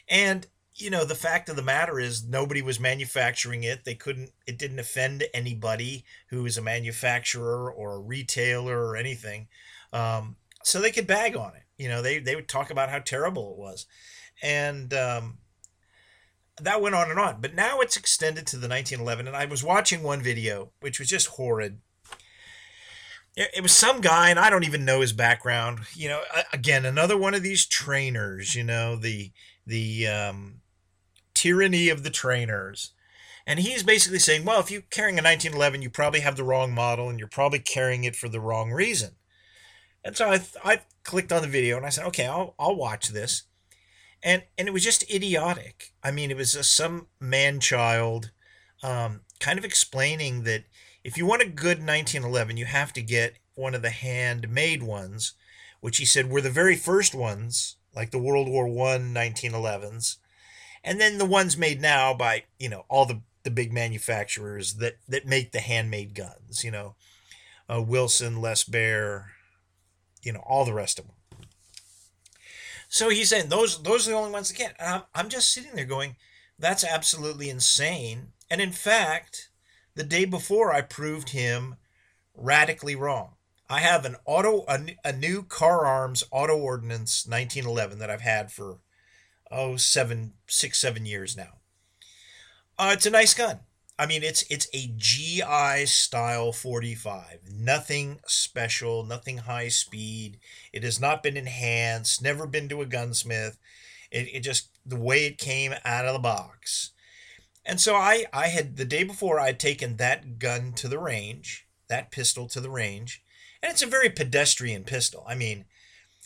And 0.09 0.47
you 0.75 0.91
know, 0.91 1.05
the 1.05 1.15
fact 1.15 1.49
of 1.49 1.57
the 1.57 1.63
matter 1.63 2.01
is 2.01 2.27
nobody 2.27 2.63
was 2.63 2.81
manufacturing 2.81 3.63
it. 3.63 3.85
They 3.85 3.95
couldn't 3.95 4.33
it 4.47 4.59
didn't 4.59 4.79
offend 4.79 5.25
anybody 5.33 6.05
who 6.29 6.43
was 6.43 6.57
a 6.57 6.63
manufacturer 6.63 7.71
or 7.71 7.97
a 7.97 8.01
retailer 8.01 8.87
or 8.87 8.97
anything. 8.97 9.49
Um, 9.93 10.37
so 10.65 10.81
they 10.81 10.93
could 10.93 11.07
bag 11.07 11.37
on 11.37 11.55
it. 11.55 11.62
You 11.79 11.89
know, 11.89 12.03
they 12.03 12.19
they 12.19 12.37
would 12.37 12.49
talk 12.49 12.71
about 12.71 12.91
how 12.91 12.99
terrible 12.99 13.53
it 13.53 13.59
was. 13.59 13.87
And 14.43 14.93
um, 14.95 15.39
that 16.61 16.81
went 16.81 16.95
on 16.95 17.11
and 17.11 17.19
on. 17.19 17.41
But 17.41 17.55
now 17.55 17.81
it's 17.81 17.97
extended 17.97 18.47
to 18.49 18.57
the 18.57 18.69
1911 18.69 19.27
and 19.27 19.37
I 19.37 19.47
was 19.47 19.65
watching 19.65 20.03
one 20.03 20.23
video 20.23 20.71
which 20.81 20.99
was 20.99 21.09
just 21.09 21.29
horrid 21.29 21.81
it 23.35 23.63
was 23.63 23.73
some 23.73 24.01
guy 24.01 24.29
and 24.29 24.39
i 24.39 24.51
don't 24.51 24.65
even 24.65 24.85
know 24.85 25.01
his 25.01 25.13
background 25.13 25.81
you 25.95 26.09
know 26.09 26.21
again 26.53 26.85
another 26.85 27.17
one 27.17 27.35
of 27.35 27.43
these 27.43 27.65
trainers 27.65 28.55
you 28.55 28.63
know 28.63 28.97
the 28.97 29.31
the 29.67 30.07
um, 30.07 30.61
tyranny 31.35 31.89
of 31.89 32.03
the 32.03 32.11
trainers 32.11 32.93
and 33.47 33.61
he's 33.61 33.83
basically 33.83 34.19
saying 34.19 34.45
well 34.45 34.61
if 34.61 34.71
you're 34.71 34.83
carrying 34.91 35.19
a 35.19 35.23
1911 35.23 35.83
you 35.83 35.89
probably 35.89 36.21
have 36.21 36.37
the 36.37 36.45
wrong 36.45 36.73
model 36.73 37.09
and 37.09 37.19
you're 37.19 37.29
probably 37.29 37.59
carrying 37.59 38.05
it 38.05 38.17
for 38.17 38.29
the 38.29 38.41
wrong 38.41 38.71
reason 38.71 39.13
and 40.05 40.17
so 40.17 40.29
i, 40.29 40.41
I 40.65 40.83
clicked 41.05 41.33
on 41.33 41.43
the 41.43 41.49
video 41.49 41.77
and 41.77 41.87
i 41.87 41.91
said 41.91 42.07
okay 42.07 42.27
i'll, 42.27 42.55
I'll 42.59 42.77
watch 42.77 43.09
this. 43.09 43.45
And 44.23 44.45
and 44.57 44.69
it 44.69 44.71
was 44.71 44.85
just 44.85 45.11
idiotic. 45.13 45.93
I 46.03 46.13
mean 46.13 46.31
it 46.31 46.37
was 46.37 46.53
just 46.53 46.77
some 46.77 47.09
man 47.19 47.59
child 47.61 48.31
um, 48.83 49.21
kind 49.41 49.59
of 49.59 49.65
explaining 49.65 50.45
that 50.45 50.65
if 51.05 51.17
you 51.17 51.27
want 51.27 51.43
a 51.43 51.47
good 51.47 51.79
1911, 51.79 52.57
you 52.57 52.65
have 52.65 52.93
to 52.95 53.03
get 53.03 53.37
one 53.55 53.75
of 53.75 53.83
the 53.83 53.91
handmade 53.91 54.83
ones, 54.83 55.33
which 55.81 55.99
he 55.99 56.05
said 56.05 56.31
were 56.31 56.41
the 56.41 56.51
very 56.51 56.77
first 56.77 57.15
ones, 57.15 57.77
like 57.95 58.11
the 58.11 58.19
World 58.19 58.49
War 58.49 58.69
One 58.69 59.13
1911s, 59.13 60.17
and 60.85 61.01
then 61.01 61.19
the 61.19 61.25
ones 61.25 61.57
made 61.57 61.81
now 61.81 62.15
by 62.15 62.45
you 62.59 62.69
know 62.69 62.85
all 62.89 63.07
the 63.07 63.23
the 63.43 63.51
big 63.51 63.73
manufacturers 63.73 64.75
that 64.75 64.99
that 65.09 65.27
make 65.27 65.53
the 65.53 65.61
handmade 65.61 66.15
guns. 66.15 66.63
You 66.65 66.71
know, 66.71 66.95
uh, 67.69 67.83
Wilson, 67.83 68.41
Les 68.41 68.65
Baer, 68.65 69.33
you 70.23 70.33
know, 70.33 70.43
all 70.47 70.65
the 70.65 70.75
rest 70.75 70.99
of 70.99 71.07
them. 71.07 71.15
So 72.89 73.09
he's 73.09 73.31
saying 73.31 73.49
those 73.49 73.83
those 73.83 74.07
are 74.07 74.11
the 74.11 74.17
only 74.17 74.33
ones 74.33 74.49
that 74.49 74.59
can. 74.59 74.73
I'm, 74.79 75.03
I'm 75.15 75.29
just 75.29 75.51
sitting 75.51 75.75
there 75.75 75.87
going, 75.87 76.17
that's 76.59 76.85
absolutely 76.85 77.49
insane. 77.49 78.33
And 78.51 78.61
in 78.61 78.73
fact, 78.73 79.49
the 79.95 80.05
day 80.05 80.25
before, 80.25 80.73
I 80.73 80.83
proved 80.83 81.31
him 81.31 81.77
radically 82.35 82.95
wrong. 82.95 83.31
I 83.69 83.81
have 83.81 84.05
an 84.05 84.17
auto 84.27 84.65
a, 84.69 84.97
a 85.05 85.13
new 85.13 85.43
Kahr 85.43 85.87
Arms 85.87 86.23
auto 86.31 86.57
ordnance 86.59 87.27
1911 87.27 87.99
that 87.99 88.11
I've 88.11 88.21
had 88.21 88.53
for 88.53 88.81
oh 89.51 89.77
seven 89.77 90.35
six 90.47 90.79
seven 90.79 91.07
years 91.07 91.37
now. 91.37 91.61
Uh, 92.79 92.91
it's 92.93 93.07
a 93.07 93.11
nice 93.11 93.33
gun. 93.33 93.61
I 94.03 94.07
mean, 94.07 94.23
it's 94.23 94.43
it's 94.51 94.69
a 94.75 94.93
GI 94.97 95.87
style 95.87 96.53
45. 96.53 97.41
Nothing 97.53 98.21
special, 98.27 99.05
nothing 99.05 99.39
high 99.39 99.69
speed. 99.69 100.39
It 100.73 100.83
has 100.83 101.01
not 101.01 101.23
been 101.23 101.37
enhanced. 101.37 102.23
Never 102.23 102.47
been 102.47 102.69
to 102.71 102.83
a 102.83 102.87
gunsmith. 102.87 103.59
It, 104.11 104.29
it 104.33 104.41
just 104.41 104.71
the 104.85 104.97
way 104.97 105.27
it 105.27 105.39
came 105.39 105.75
out 105.85 106.07
of 106.07 106.15
the 106.15 106.19
box 106.19 106.93
and 107.65 107.81
so 107.81 107.95
I, 107.95 108.27
I 108.33 108.49
had 108.49 108.77
the 108.77 108.85
day 108.85 109.05
before 109.05 109.39
I'd 109.39 109.61
taken 109.61 109.97
that 109.97 110.39
gun 110.39 110.73
to 110.75 110.89
the 110.89 110.99
range, 110.99 111.67
that 111.89 112.11
pistol 112.11 112.49
to 112.49 112.61
the 112.61 112.71
range, 112.71 113.23
and 113.63 113.71
it's 113.71 113.83
a 113.83 113.87
very 113.87 114.11
pedestrian 114.11 114.83
pistol. 114.85 115.25
I 115.29 115.37
mean, 115.37 115.67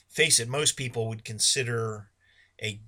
face 0.08 0.40
it, 0.40 0.48
most 0.48 0.76
people 0.76 1.08
would 1.08 1.24
consider 1.24 2.08
a 2.62 2.80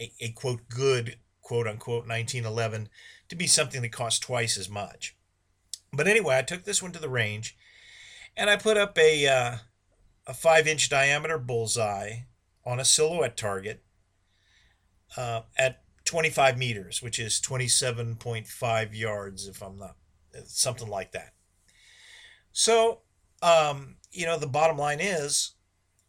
a, 0.00 0.12
a 0.20 0.28
quote 0.30 0.68
good 0.68 1.18
quote 1.42 1.68
unquote 1.68 2.08
1911 2.08 2.88
to 3.32 3.36
be 3.36 3.46
something 3.46 3.80
that 3.80 3.92
costs 3.92 4.20
twice 4.20 4.58
as 4.58 4.68
much. 4.68 5.16
But 5.90 6.06
anyway, 6.06 6.36
I 6.36 6.42
took 6.42 6.64
this 6.64 6.82
one 6.82 6.92
to 6.92 6.98
the 6.98 7.08
range, 7.08 7.56
and 8.36 8.50
I 8.50 8.56
put 8.56 8.76
up 8.76 8.98
a 8.98 9.26
uh, 9.26 9.56
a 10.26 10.34
five 10.34 10.68
inch 10.68 10.90
diameter 10.90 11.38
bullseye 11.38 12.24
on 12.66 12.78
a 12.78 12.84
silhouette 12.84 13.38
target 13.38 13.82
uh, 15.16 15.42
at 15.56 15.82
25 16.04 16.58
meters, 16.58 17.02
which 17.02 17.18
is 17.18 17.40
27.5 17.40 18.98
yards, 18.98 19.48
if 19.48 19.62
I'm 19.62 19.78
not 19.78 19.96
something 20.44 20.88
like 20.88 21.12
that. 21.12 21.32
So 22.52 23.00
um, 23.42 23.96
you 24.10 24.26
know, 24.26 24.38
the 24.38 24.46
bottom 24.46 24.76
line 24.76 25.00
is 25.00 25.52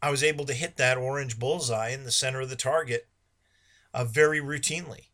I 0.01 0.11
was 0.11 0.23
able 0.23 0.43
to 0.45 0.53
hit 0.53 0.75
that 0.75 0.97
orange 0.97 1.39
bullseye 1.39 1.89
in 1.89 2.03
the 2.03 2.11
center 2.11 2.41
of 2.41 2.49
the 2.49 2.57
target 2.57 3.07
uh, 3.93 4.03
very 4.03 4.41
routinely. 4.41 5.07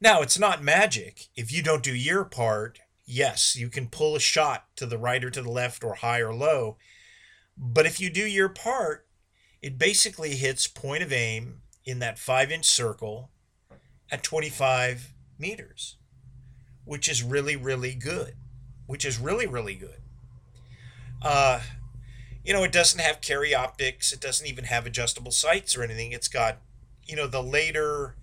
Now, 0.00 0.20
it's 0.20 0.38
not 0.38 0.62
magic. 0.62 1.28
If 1.34 1.52
you 1.52 1.62
don't 1.62 1.82
do 1.82 1.94
your 1.94 2.24
part, 2.24 2.80
yes, 3.06 3.56
you 3.56 3.68
can 3.68 3.88
pull 3.88 4.14
a 4.14 4.20
shot 4.20 4.66
to 4.76 4.86
the 4.86 4.98
right 4.98 5.24
or 5.24 5.30
to 5.30 5.42
the 5.42 5.50
left 5.50 5.82
or 5.82 5.94
high 5.94 6.20
or 6.20 6.34
low. 6.34 6.76
But 7.56 7.86
if 7.86 8.00
you 8.00 8.10
do 8.10 8.26
your 8.26 8.50
part, 8.50 9.06
it 9.62 9.78
basically 9.78 10.36
hits 10.36 10.66
point 10.66 11.02
of 11.02 11.12
aim 11.12 11.62
in 11.84 11.98
that 12.00 12.18
five 12.18 12.50
inch 12.50 12.66
circle 12.66 13.30
at 14.10 14.22
25 14.22 15.14
meters, 15.38 15.96
which 16.84 17.08
is 17.08 17.22
really, 17.22 17.56
really 17.56 17.94
good. 17.94 18.34
Which 18.86 19.04
is 19.04 19.18
really, 19.18 19.46
really 19.46 19.74
good. 19.74 20.00
Uh, 21.20 21.60
you 22.44 22.52
know, 22.52 22.62
it 22.62 22.70
doesn't 22.70 23.00
have 23.00 23.20
carry 23.20 23.52
optics. 23.52 24.12
It 24.12 24.20
doesn't 24.20 24.46
even 24.46 24.64
have 24.64 24.86
adjustable 24.86 25.32
sights 25.32 25.76
or 25.76 25.82
anything. 25.82 26.12
It's 26.12 26.28
got, 26.28 26.58
you 27.04 27.16
know, 27.16 27.26
the 27.26 27.42
later 27.42 28.14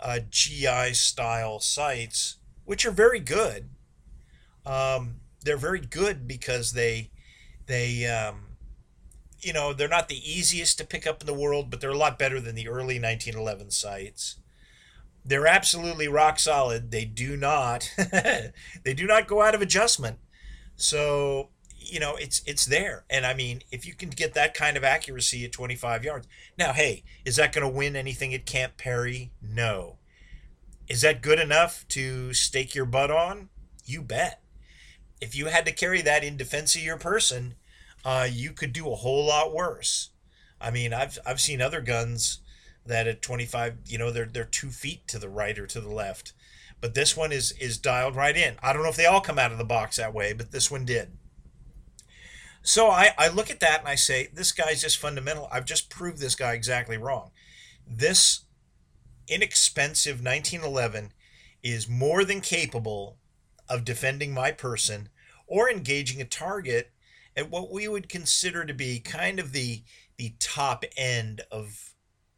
uh, 0.00 0.20
GI 0.30 0.94
style 0.94 1.60
sights, 1.60 2.36
which 2.64 2.84
are 2.84 2.90
very 2.90 3.20
good. 3.20 3.70
Um, 4.66 5.16
they're 5.42 5.56
very 5.56 5.80
good 5.80 6.26
because 6.26 6.72
they, 6.72 7.10
they, 7.66 8.06
um, 8.06 8.56
you 9.40 9.52
know, 9.52 9.72
they're 9.72 9.88
not 9.88 10.08
the 10.08 10.30
easiest 10.30 10.78
to 10.78 10.84
pick 10.86 11.06
up 11.06 11.20
in 11.20 11.26
the 11.26 11.34
world, 11.34 11.70
but 11.70 11.80
they're 11.80 11.90
a 11.90 11.96
lot 11.96 12.18
better 12.18 12.40
than 12.40 12.54
the 12.54 12.68
early 12.68 13.00
1911 13.00 13.70
sights. 13.70 14.36
They're 15.24 15.46
absolutely 15.46 16.08
rock 16.08 16.38
solid. 16.38 16.90
They 16.90 17.04
do 17.04 17.36
not, 17.36 17.90
they 18.12 18.94
do 18.94 19.06
not 19.06 19.26
go 19.26 19.42
out 19.42 19.54
of 19.54 19.62
adjustment. 19.62 20.18
So 20.76 21.50
you 21.80 21.98
know 21.98 22.16
it's 22.16 22.42
it's 22.46 22.66
there. 22.66 23.04
And 23.10 23.26
i 23.26 23.34
mean 23.34 23.62
if 23.72 23.86
you 23.86 23.94
can 23.94 24.10
get 24.10 24.34
that 24.34 24.54
kind 24.54 24.76
of 24.76 24.84
accuracy 24.84 25.44
at 25.44 25.52
25 25.52 26.04
yards. 26.04 26.28
Now 26.58 26.72
hey 26.72 27.04
is 27.24 27.36
that 27.36 27.52
going 27.52 27.66
to 27.66 27.76
win 27.76 27.96
anything 27.96 28.34
at 28.34 28.46
camp 28.46 28.76
perry? 28.76 29.32
No. 29.42 29.98
Is 30.88 31.02
that 31.02 31.22
good 31.22 31.38
enough 31.38 31.86
to 31.88 32.32
stake 32.34 32.74
your 32.74 32.84
butt 32.86 33.10
on? 33.10 33.48
You 33.84 34.02
bet. 34.02 34.42
If 35.20 35.34
you 35.34 35.46
had 35.46 35.64
to 35.66 35.72
carry 35.72 36.02
that 36.02 36.24
in 36.24 36.36
defense 36.36 36.74
of 36.76 36.82
your 36.82 36.98
person 36.98 37.54
uh, 38.04 38.26
you 38.30 38.52
could 38.52 38.72
do 38.72 38.90
a 38.90 38.96
whole 38.96 39.26
lot 39.26 39.54
worse. 39.54 40.10
I 40.60 40.70
mean 40.70 40.92
i've 40.92 41.18
i've 41.24 41.40
seen 41.40 41.62
other 41.62 41.80
guns 41.80 42.40
that 42.84 43.06
at 43.06 43.22
25 43.22 43.78
you 43.86 43.98
know 43.98 44.10
they're 44.10 44.26
they're 44.26 44.44
two 44.44 44.70
feet 44.70 45.06
to 45.08 45.18
the 45.18 45.28
right 45.28 45.58
or 45.58 45.66
to 45.66 45.80
the 45.80 45.90
left. 45.90 46.32
But 46.80 46.94
this 46.94 47.16
one 47.16 47.32
is 47.32 47.52
is 47.52 47.78
dialed 47.78 48.16
right 48.16 48.36
in. 48.36 48.56
I 48.62 48.72
don't 48.72 48.82
know 48.82 48.88
if 48.88 48.96
they 48.96 49.06
all 49.06 49.20
come 49.20 49.38
out 49.38 49.52
of 49.52 49.58
the 49.58 49.64
box 49.64 49.96
that 49.96 50.14
way 50.14 50.32
but 50.32 50.52
this 50.52 50.70
one 50.70 50.84
did 50.84 51.16
so 52.62 52.88
I, 52.88 53.10
I 53.18 53.28
look 53.28 53.50
at 53.50 53.60
that 53.60 53.80
and 53.80 53.88
I 53.88 53.94
say, 53.94 54.28
this 54.34 54.52
guy's 54.52 54.82
just 54.82 54.98
fundamental. 54.98 55.48
I've 55.50 55.64
just 55.64 55.90
proved 55.90 56.18
this 56.18 56.34
guy 56.34 56.52
exactly 56.52 56.98
wrong. 56.98 57.30
This 57.86 58.42
inexpensive 59.28 60.22
1911 60.22 61.12
is 61.62 61.88
more 61.88 62.24
than 62.24 62.40
capable 62.40 63.18
of 63.68 63.84
defending 63.84 64.34
my 64.34 64.50
person 64.50 65.08
or 65.46 65.70
engaging 65.70 66.20
a 66.20 66.24
target 66.24 66.92
at 67.36 67.50
what 67.50 67.70
we 67.70 67.88
would 67.88 68.08
consider 68.08 68.64
to 68.64 68.74
be 68.74 68.98
kind 68.98 69.38
of 69.38 69.52
the 69.52 69.82
the 70.16 70.34
top 70.38 70.84
end 70.98 71.40
of 71.50 71.94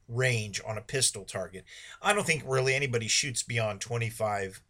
range 0.07 0.61
on 0.65 0.79
a 0.79 0.83
pistol 0.83 1.25
target. 1.25 1.65
I 2.01 2.13
don't 2.13 2.27
think 2.27 2.45
really 2.47 2.75
anybody 2.75 3.09
shoots 3.09 3.43
beyond 3.43 3.81
25 3.81 4.63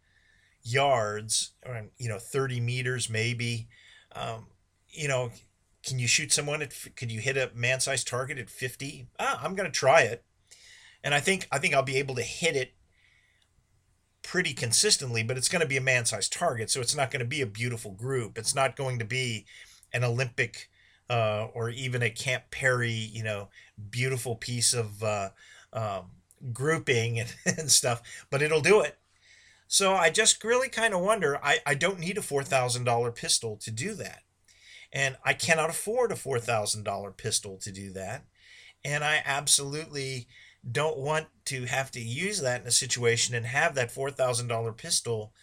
yards 0.63 1.51
or 1.63 1.89
you 1.97 2.09
know 2.09 2.17
30 2.17 2.59
meters 2.59 3.09
maybe. 3.09 3.67
Um, 4.15 4.47
you 4.93 5.07
know, 5.07 5.31
can 5.85 5.99
you 5.99 6.07
shoot 6.07 6.31
someone 6.31 6.61
at? 6.61 6.73
Could 6.95 7.11
you 7.11 7.19
hit 7.19 7.37
a 7.37 7.51
man-sized 7.53 8.07
target 8.07 8.37
at 8.37 8.49
50? 8.49 9.07
Ah, 9.19 9.41
I'm 9.43 9.55
going 9.55 9.69
to 9.69 9.77
try 9.77 10.01
it, 10.01 10.23
and 11.03 11.13
I 11.13 11.19
think 11.19 11.47
I 11.51 11.59
think 11.59 11.73
I'll 11.73 11.83
be 11.83 11.97
able 11.97 12.15
to 12.15 12.21
hit 12.21 12.55
it 12.55 12.73
pretty 14.21 14.53
consistently. 14.53 15.23
But 15.23 15.37
it's 15.37 15.49
going 15.49 15.61
to 15.61 15.67
be 15.67 15.77
a 15.77 15.81
man-sized 15.81 16.31
target, 16.31 16.69
so 16.69 16.79
it's 16.79 16.95
not 16.95 17.11
going 17.11 17.19
to 17.19 17.25
be 17.25 17.41
a 17.41 17.45
beautiful 17.45 17.91
group. 17.91 18.37
It's 18.37 18.55
not 18.55 18.75
going 18.75 18.99
to 18.99 19.05
be 19.05 19.45
an 19.91 20.03
Olympic 20.03 20.69
uh, 21.09 21.47
or 21.53 21.69
even 21.69 22.01
a 22.01 22.09
Camp 22.09 22.43
Perry, 22.49 22.91
you 22.91 23.23
know, 23.23 23.49
beautiful 23.89 24.35
piece 24.35 24.73
of 24.73 25.03
uh, 25.03 25.29
um, 25.73 26.11
grouping 26.51 27.19
and, 27.19 27.35
and 27.45 27.71
stuff. 27.71 28.01
But 28.29 28.41
it'll 28.41 28.61
do 28.61 28.81
it. 28.81 28.97
So 29.67 29.95
I 29.95 30.09
just 30.09 30.43
really 30.43 30.69
kind 30.69 30.93
of 30.93 31.01
wonder. 31.01 31.39
I, 31.43 31.59
I 31.65 31.73
don't 31.73 31.99
need 31.99 32.17
a 32.17 32.21
four 32.21 32.43
thousand 32.43 32.83
dollar 32.83 33.11
pistol 33.11 33.57
to 33.57 33.71
do 33.71 33.95
that. 33.95 34.22
And 34.93 35.17
I 35.25 35.33
cannot 35.33 35.71
afford 35.71 36.11
a 36.11 36.15
$4,000 36.15 37.17
pistol 37.17 37.57
to 37.57 37.71
do 37.71 37.91
that. 37.93 38.25
And 38.85 39.03
I 39.03 39.21
absolutely 39.25 40.27
don't 40.69 40.97
want 40.97 41.27
to 41.45 41.65
have 41.65 41.91
to 41.91 41.99
use 41.99 42.39
that 42.41 42.61
in 42.61 42.67
a 42.67 42.71
situation 42.71 43.35
and 43.35 43.45
have 43.45 43.75
that 43.75 43.93
$4,000 43.93 44.77
pistol 44.77 45.33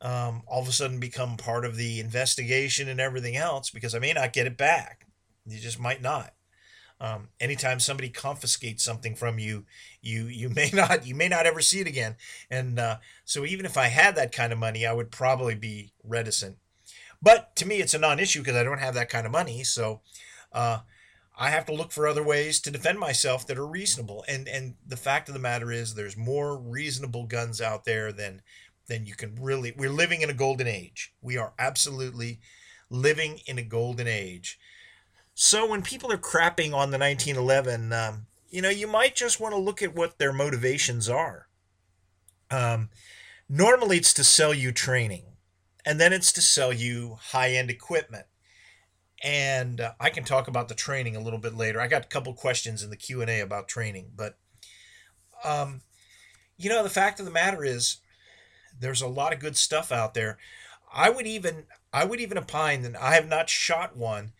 um, 0.00 0.42
all 0.46 0.62
of 0.62 0.68
a 0.68 0.72
sudden 0.72 1.00
become 1.00 1.36
part 1.36 1.64
of 1.64 1.76
the 1.76 2.00
investigation 2.00 2.88
and 2.88 3.00
everything 3.00 3.36
else 3.36 3.70
because 3.70 3.94
I 3.94 3.98
may 3.98 4.12
not 4.12 4.32
get 4.32 4.46
it 4.46 4.56
back. 4.56 5.06
You 5.46 5.58
just 5.58 5.80
might 5.80 6.02
not. 6.02 6.34
Um, 7.00 7.28
anytime 7.40 7.78
somebody 7.78 8.08
confiscates 8.08 8.82
something 8.82 9.14
from 9.14 9.38
you, 9.38 9.64
you 10.02 10.26
you 10.26 10.48
may 10.54 10.70
not 10.72 11.06
you 11.06 11.14
may 11.14 11.28
not 11.28 11.46
ever 11.46 11.60
see 11.60 11.80
it 11.80 11.86
again. 11.86 12.16
And 12.50 12.78
uh, 12.78 12.98
so 13.24 13.44
even 13.44 13.64
if 13.66 13.76
I 13.76 13.86
had 13.86 14.16
that 14.16 14.32
kind 14.32 14.52
of 14.52 14.58
money, 14.58 14.86
I 14.86 14.92
would 14.92 15.10
probably 15.10 15.54
be 15.54 15.92
reticent 16.04 16.56
but 17.22 17.54
to 17.56 17.66
me, 17.66 17.76
it's 17.76 17.94
a 17.94 17.98
non-issue 17.98 18.40
because 18.40 18.56
I 18.56 18.62
don't 18.64 18.78
have 18.78 18.94
that 18.94 19.08
kind 19.08 19.26
of 19.26 19.32
money. 19.32 19.64
So 19.64 20.00
uh, 20.52 20.80
I 21.38 21.50
have 21.50 21.66
to 21.66 21.74
look 21.74 21.92
for 21.92 22.06
other 22.06 22.22
ways 22.22 22.60
to 22.60 22.70
defend 22.70 22.98
myself 22.98 23.46
that 23.46 23.58
are 23.58 23.66
reasonable. 23.66 24.24
And 24.28 24.48
and 24.48 24.74
the 24.86 24.96
fact 24.96 25.28
of 25.28 25.34
the 25.34 25.40
matter 25.40 25.70
is, 25.70 25.94
there's 25.94 26.16
more 26.16 26.56
reasonable 26.56 27.24
guns 27.24 27.60
out 27.60 27.84
there 27.84 28.12
than 28.12 28.42
than 28.88 29.06
you 29.06 29.14
can 29.14 29.36
really. 29.40 29.72
We're 29.76 29.90
living 29.90 30.22
in 30.22 30.30
a 30.30 30.34
golden 30.34 30.66
age. 30.66 31.12
We 31.20 31.36
are 31.36 31.52
absolutely 31.58 32.40
living 32.88 33.40
in 33.46 33.58
a 33.58 33.62
golden 33.62 34.06
age. 34.06 34.58
So 35.34 35.68
when 35.68 35.82
people 35.82 36.10
are 36.12 36.18
crapping 36.18 36.72
on 36.72 36.90
the 36.90 36.98
1911, 36.98 37.92
um, 37.92 38.26
you 38.48 38.62
know, 38.62 38.70
you 38.70 38.86
might 38.86 39.14
just 39.14 39.38
want 39.38 39.52
to 39.52 39.60
look 39.60 39.82
at 39.82 39.94
what 39.94 40.18
their 40.18 40.32
motivations 40.32 41.08
are. 41.08 41.48
Um, 42.50 42.88
normally, 43.48 43.98
it's 43.98 44.14
to 44.14 44.24
sell 44.24 44.54
you 44.54 44.72
training 44.72 45.24
and 45.86 46.00
then 46.00 46.12
it's 46.12 46.32
to 46.32 46.42
sell 46.42 46.72
you 46.72 47.16
high 47.30 47.52
end 47.52 47.70
equipment. 47.70 48.26
And 49.22 49.80
uh, 49.80 49.92
I 49.98 50.10
can 50.10 50.24
talk 50.24 50.48
about 50.48 50.68
the 50.68 50.74
training 50.74 51.16
a 51.16 51.20
little 51.20 51.38
bit 51.38 51.54
later. 51.54 51.80
I 51.80 51.86
got 51.86 52.04
a 52.04 52.08
couple 52.08 52.34
questions 52.34 52.82
in 52.82 52.90
the 52.90 52.96
Q 52.96 53.22
and 53.22 53.30
A 53.30 53.40
about 53.40 53.68
training, 53.68 54.10
but 54.14 54.36
um, 55.44 55.80
you 56.58 56.68
know, 56.68 56.82
the 56.82 56.90
fact 56.90 57.20
of 57.20 57.24
the 57.24 57.32
matter 57.32 57.64
is, 57.64 57.98
there's 58.78 59.00
a 59.00 59.08
lot 59.08 59.32
of 59.32 59.38
good 59.38 59.56
stuff 59.56 59.90
out 59.92 60.12
there. 60.12 60.38
I 60.92 61.08
would 61.08 61.26
even 61.26 61.64
I 61.92 62.04
would 62.04 62.20
even 62.20 62.36
opine 62.36 62.82
that 62.82 63.00
I 63.00 63.14
have 63.14 63.28
not 63.28 63.48
shot 63.48 63.96
one, 63.96 64.32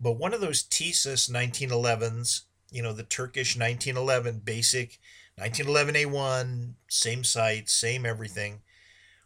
but 0.00 0.18
one 0.18 0.34
of 0.34 0.40
those 0.40 0.64
Tisas 0.64 1.30
1911s, 1.30 2.42
you 2.72 2.82
know, 2.82 2.92
the 2.92 3.04
Turkish 3.04 3.56
1911 3.56 4.40
basic 4.44 4.98
1911A1, 5.38 6.74
same 6.88 7.24
sight, 7.24 7.68
same 7.68 8.06
everything 8.06 8.62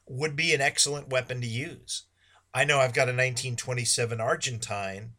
would 0.09 0.37
be 0.37 0.55
an 0.55 0.61
excellent 0.61 1.09
weapon 1.09 1.41
to 1.41 1.47
use. 1.47 2.05
I 2.55 2.65
know 2.65 2.79
I've 2.79 2.95
got 2.95 3.09
a 3.09 3.13
1927 3.13 4.21
Argentine, 4.21 5.13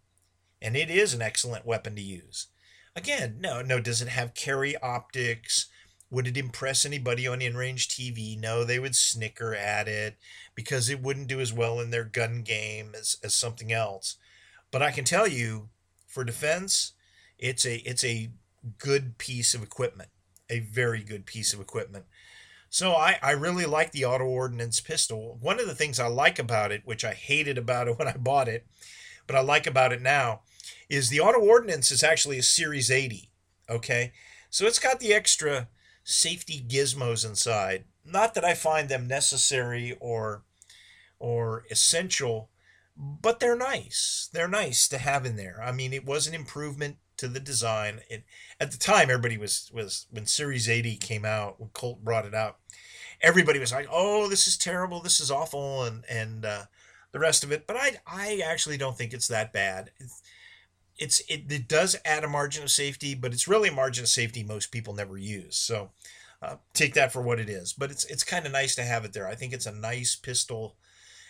and 0.61 0.75
it 0.75 0.89
is 0.89 1.13
an 1.13 1.21
excellent 1.21 1.65
weapon 1.65 1.95
to 1.95 2.01
use. 2.01 2.47
Again, 2.95 3.37
no, 3.39 3.61
no, 3.61 3.79
does 3.79 4.01
it 4.01 4.09
have 4.09 4.33
carry 4.33 4.75
optics? 4.77 5.67
Would 6.11 6.27
it 6.27 6.37
impress 6.37 6.85
anybody 6.85 7.27
on 7.27 7.39
InRange 7.39 7.87
TV? 7.87 8.37
No, 8.37 8.63
they 8.63 8.79
would 8.79 8.95
snicker 8.95 9.53
at 9.53 9.87
it 9.87 10.17
because 10.55 10.89
it 10.89 11.01
wouldn't 11.01 11.27
do 11.27 11.39
as 11.39 11.53
well 11.53 11.79
in 11.79 11.91
their 11.91 12.03
gun 12.03 12.41
game 12.41 12.93
as, 12.97 13.15
as 13.23 13.35
something 13.35 13.71
else. 13.71 14.17
But 14.71 14.81
I 14.81 14.91
can 14.91 15.05
tell 15.05 15.27
you, 15.27 15.69
for 16.07 16.23
defense, 16.23 16.93
it's 17.37 17.65
a 17.65 17.77
it's 17.87 18.03
a 18.03 18.31
good 18.77 19.17
piece 19.17 19.53
of 19.53 19.63
equipment, 19.63 20.09
a 20.49 20.59
very 20.59 21.03
good 21.03 21.25
piece 21.25 21.53
of 21.53 21.61
equipment. 21.61 22.05
So 22.69 22.93
I, 22.93 23.17
I 23.21 23.31
really 23.31 23.65
like 23.65 23.91
the 23.91 24.05
auto 24.05 24.25
ordnance 24.25 24.79
pistol. 24.79 25.37
One 25.41 25.59
of 25.59 25.67
the 25.67 25.75
things 25.75 25.99
I 25.99 26.07
like 26.07 26.37
about 26.37 26.71
it, 26.71 26.83
which 26.85 27.03
I 27.03 27.13
hated 27.13 27.57
about 27.57 27.87
it 27.87 27.97
when 27.99 28.07
I 28.07 28.15
bought 28.17 28.47
it, 28.47 28.65
but 29.27 29.35
I 29.35 29.41
like 29.41 29.67
about 29.67 29.91
it 29.91 30.01
now, 30.01 30.41
is 30.89 31.09
the 31.09 31.19
auto 31.19 31.39
ordnance 31.39 31.91
is 31.91 32.03
actually 32.03 32.39
a 32.39 32.43
Series 32.43 32.89
80. 32.89 33.29
Okay, 33.69 34.13
so 34.49 34.65
it's 34.65 34.79
got 34.79 34.99
the 34.99 35.13
extra 35.13 35.67
safety 36.03 36.63
gizmos 36.67 37.23
inside. 37.23 37.85
Not 38.03 38.33
that 38.33 38.43
I 38.43 38.55
find 38.55 38.89
them 38.89 39.07
necessary 39.07 39.95
or 39.99 40.43
or 41.19 41.65
essential, 41.69 42.49
but 42.95 43.39
they're 43.39 43.55
nice. 43.55 44.29
They're 44.33 44.47
nice 44.47 44.87
to 44.87 44.97
have 44.97 45.25
in 45.25 45.35
there. 45.35 45.61
I 45.61 45.71
mean, 45.71 45.93
it 45.93 46.05
was 46.05 46.27
an 46.27 46.33
improvement 46.33 46.97
to 47.19 47.27
the 47.27 47.39
design. 47.39 48.01
It 48.09 48.23
at 48.59 48.71
the 48.71 48.77
time 48.77 49.09
everybody 49.09 49.37
was 49.37 49.69
was 49.73 50.07
when 50.09 50.25
Series 50.25 50.69
80 50.69 50.97
came 50.97 51.25
out, 51.25 51.59
when 51.59 51.69
Colt 51.69 52.03
brought 52.03 52.25
it 52.25 52.33
out, 52.33 52.57
everybody 53.21 53.59
was 53.59 53.71
like, 53.71 53.87
"Oh, 53.91 54.27
this 54.27 54.47
is 54.47 54.57
terrible. 54.57 55.01
This 55.01 55.19
is 55.19 55.31
awful," 55.31 55.83
and 55.83 56.03
and 56.09 56.45
uh, 56.45 56.63
the 57.11 57.19
rest 57.19 57.43
of 57.43 57.51
it. 57.51 57.67
But 57.67 57.77
I 57.77 57.97
I 58.07 58.41
actually 58.45 58.77
don't 58.77 58.97
think 58.97 59.13
it's 59.13 59.27
that 59.27 59.53
bad. 59.53 59.91
it's 60.97 61.21
it, 61.29 61.51
it 61.51 61.67
does 61.67 61.95
add 62.05 62.23
a 62.23 62.27
margin 62.27 62.63
of 62.63 62.71
safety, 62.71 63.15
but 63.15 63.33
it's 63.33 63.47
really 63.47 63.69
a 63.69 63.73
margin 63.73 64.03
of 64.03 64.09
safety 64.09 64.43
most 64.43 64.71
people 64.71 64.93
never 64.93 65.17
use. 65.17 65.57
So 65.57 65.91
uh, 66.41 66.55
take 66.73 66.93
that 66.93 67.11
for 67.11 67.21
what 67.21 67.39
it 67.39 67.49
is. 67.49 67.73
But 67.73 67.91
it's 67.91 68.05
it's 68.05 68.23
kind 68.23 68.45
of 68.45 68.51
nice 68.51 68.75
to 68.75 68.83
have 68.83 69.05
it 69.05 69.13
there. 69.13 69.27
I 69.27 69.35
think 69.35 69.53
it's 69.53 69.65
a 69.65 69.71
nice 69.71 70.15
pistol, 70.15 70.75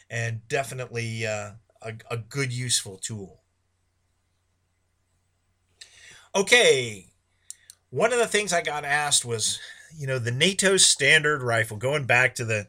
and 0.10 0.47
definitely 0.47 1.25
uh, 1.25 1.52
a, 1.82 1.93
a 2.12 2.17
good 2.17 2.52
useful 2.54 2.97
tool. 2.97 3.38
Okay, 6.35 7.07
one 7.89 8.13
of 8.13 8.19
the 8.19 8.27
things 8.27 8.53
I 8.53 8.61
got 8.61 8.85
asked 8.85 9.25
was, 9.25 9.59
you 9.97 10.05
know, 10.05 10.19
the 10.19 10.31
NATO 10.31 10.77
standard 10.77 11.41
rifle. 11.41 11.77
Going 11.77 12.05
back 12.05 12.35
to 12.35 12.45
the, 12.45 12.67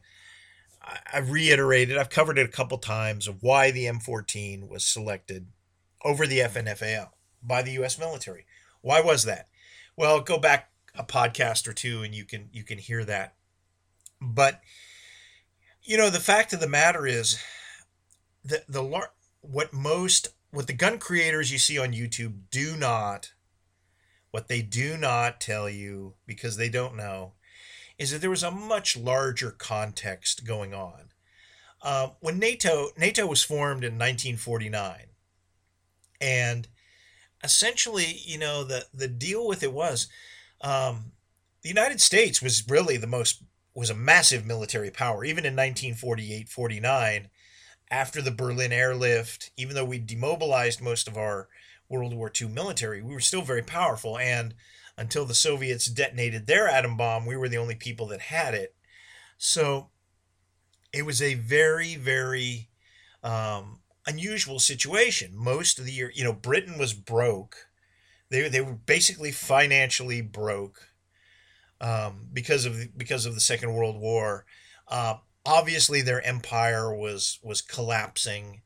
I've 1.13 1.31
reiterated, 1.31 1.99
I've 1.99 2.09
covered 2.09 2.39
it 2.39 2.49
a 2.49 2.53
couple 2.53 2.79
times 2.79 3.29
of 3.29 3.43
why 3.43 3.71
the 3.71 3.85
M14 3.85 4.69
was 4.69 4.85
selected 4.85 5.49
over 6.03 6.27
the 6.27 6.39
FNFAL 6.39 7.11
by 7.43 7.61
the 7.61 7.73
U.S. 7.73 7.99
military. 7.99 8.47
Why 8.81 9.03
was 9.03 9.25
that? 9.25 9.49
Well, 9.95 10.21
go 10.23 10.39
back 10.39 10.71
a 10.95 11.05
podcast 11.05 11.69
or 11.69 11.75
two, 11.75 12.03
and 12.03 12.15
you 12.15 12.25
can 12.25 12.49
you 12.53 12.65
can 12.65 12.79
hear 12.79 13.05
that. 13.05 13.35
But 14.21 14.61
you 15.83 15.99
know, 15.99 16.09
the 16.09 16.19
fact 16.19 16.55
of 16.55 16.61
the 16.61 16.69
matter 16.69 17.07
is 17.07 17.39
that 18.45 18.65
the 18.67 18.83
what 19.43 19.73
most 19.73 20.29
what 20.51 20.67
the 20.67 20.73
gun 20.73 20.99
creators 20.99 21.53
you 21.53 21.59
see 21.59 21.79
on 21.79 21.93
YouTube 21.93 22.35
do 22.51 22.75
not 22.77 23.33
what 24.31 24.49
they 24.49 24.63
do 24.63 24.97
not 24.97 25.41
tell 25.41 25.69
you 25.69 26.15
because 26.27 26.57
they 26.57 26.69
don't 26.69 26.97
know 26.97 27.33
is 27.99 28.11
that 28.11 28.21
there 28.21 28.31
was 28.31 28.43
a 28.43 28.51
much 28.51 28.97
larger 28.97 29.51
context 29.51 30.47
going 30.47 30.73
on. 30.73 31.11
Uh, 31.83 32.09
when 32.21 32.39
NATO 32.39 32.89
NATO 32.97 33.27
was 33.27 33.43
formed 33.43 33.85
in 33.85 33.95
1949, 33.95 35.07
and 36.21 36.69
essentially, 37.43 38.21
you 38.25 38.39
know, 38.39 38.65
the 38.65 38.87
the 38.93 39.09
deal 39.09 39.47
with 39.47 39.63
it 39.63 39.73
was 39.73 40.09
um, 40.61 41.13
the 41.63 41.69
United 41.69 42.01
States 42.01 42.43
was 42.43 42.69
really 42.69 42.97
the 42.97 43.07
most 43.07 43.43
was 43.75 43.91
a 43.91 43.95
massive 43.95 44.45
military 44.45 44.91
power, 44.91 45.25
even 45.25 45.45
in 45.45 45.55
1948 45.55 46.49
49. 46.49 47.29
After 47.93 48.23
the 48.23 48.31
Berlin 48.31 48.73
airlift, 48.73 49.51
even 49.57 49.75
though 49.75 49.85
we 49.85 49.99
demobilized 49.99 50.81
most 50.81 51.09
of 51.09 51.17
our 51.17 51.49
World 51.91 52.15
War 52.15 52.33
II 52.41 52.49
military, 52.49 53.03
we 53.03 53.13
were 53.13 53.21
still 53.21 53.43
very 53.43 53.63
powerful. 53.63 54.17
And 54.17 54.55
until 54.97 55.27
the 55.27 55.35
Soviets 55.35 55.87
detonated 55.87 56.47
their 56.47 56.69
atom 56.69 56.97
bomb, 56.97 57.27
we 57.27 57.37
were 57.37 57.49
the 57.49 57.59
only 57.59 57.75
people 57.75 58.07
that 58.09 58.21
had 58.21 58.55
it. 58.55 58.75
So 59.37 59.91
it 60.93 61.05
was 61.05 61.21
a 61.21 61.35
very, 61.35 61.97
very 61.97 62.69
um, 63.23 63.81
unusual 64.07 64.59
situation. 64.59 65.33
Most 65.35 65.79
of 65.79 65.85
the 65.85 65.93
year, 65.93 66.11
you 66.15 66.25
know, 66.25 66.33
Britain 66.33 66.79
was 66.79 66.95
broke 66.95 67.71
they 68.31 68.49
they 68.49 68.61
were 68.61 68.73
basically 68.73 69.33
financially 69.33 70.23
broke 70.23 70.89
um, 71.81 72.29
because 72.33 72.65
of 72.65 72.97
because 72.97 73.27
of 73.27 73.35
the 73.35 73.41
Second 73.41 73.75
World 73.75 74.01
War. 74.01 74.47
Uh, 74.89 75.17
obviously, 75.45 76.01
their 76.01 76.25
empire 76.25 76.95
was 76.95 77.39
was 77.43 77.61
collapsing. 77.61 78.63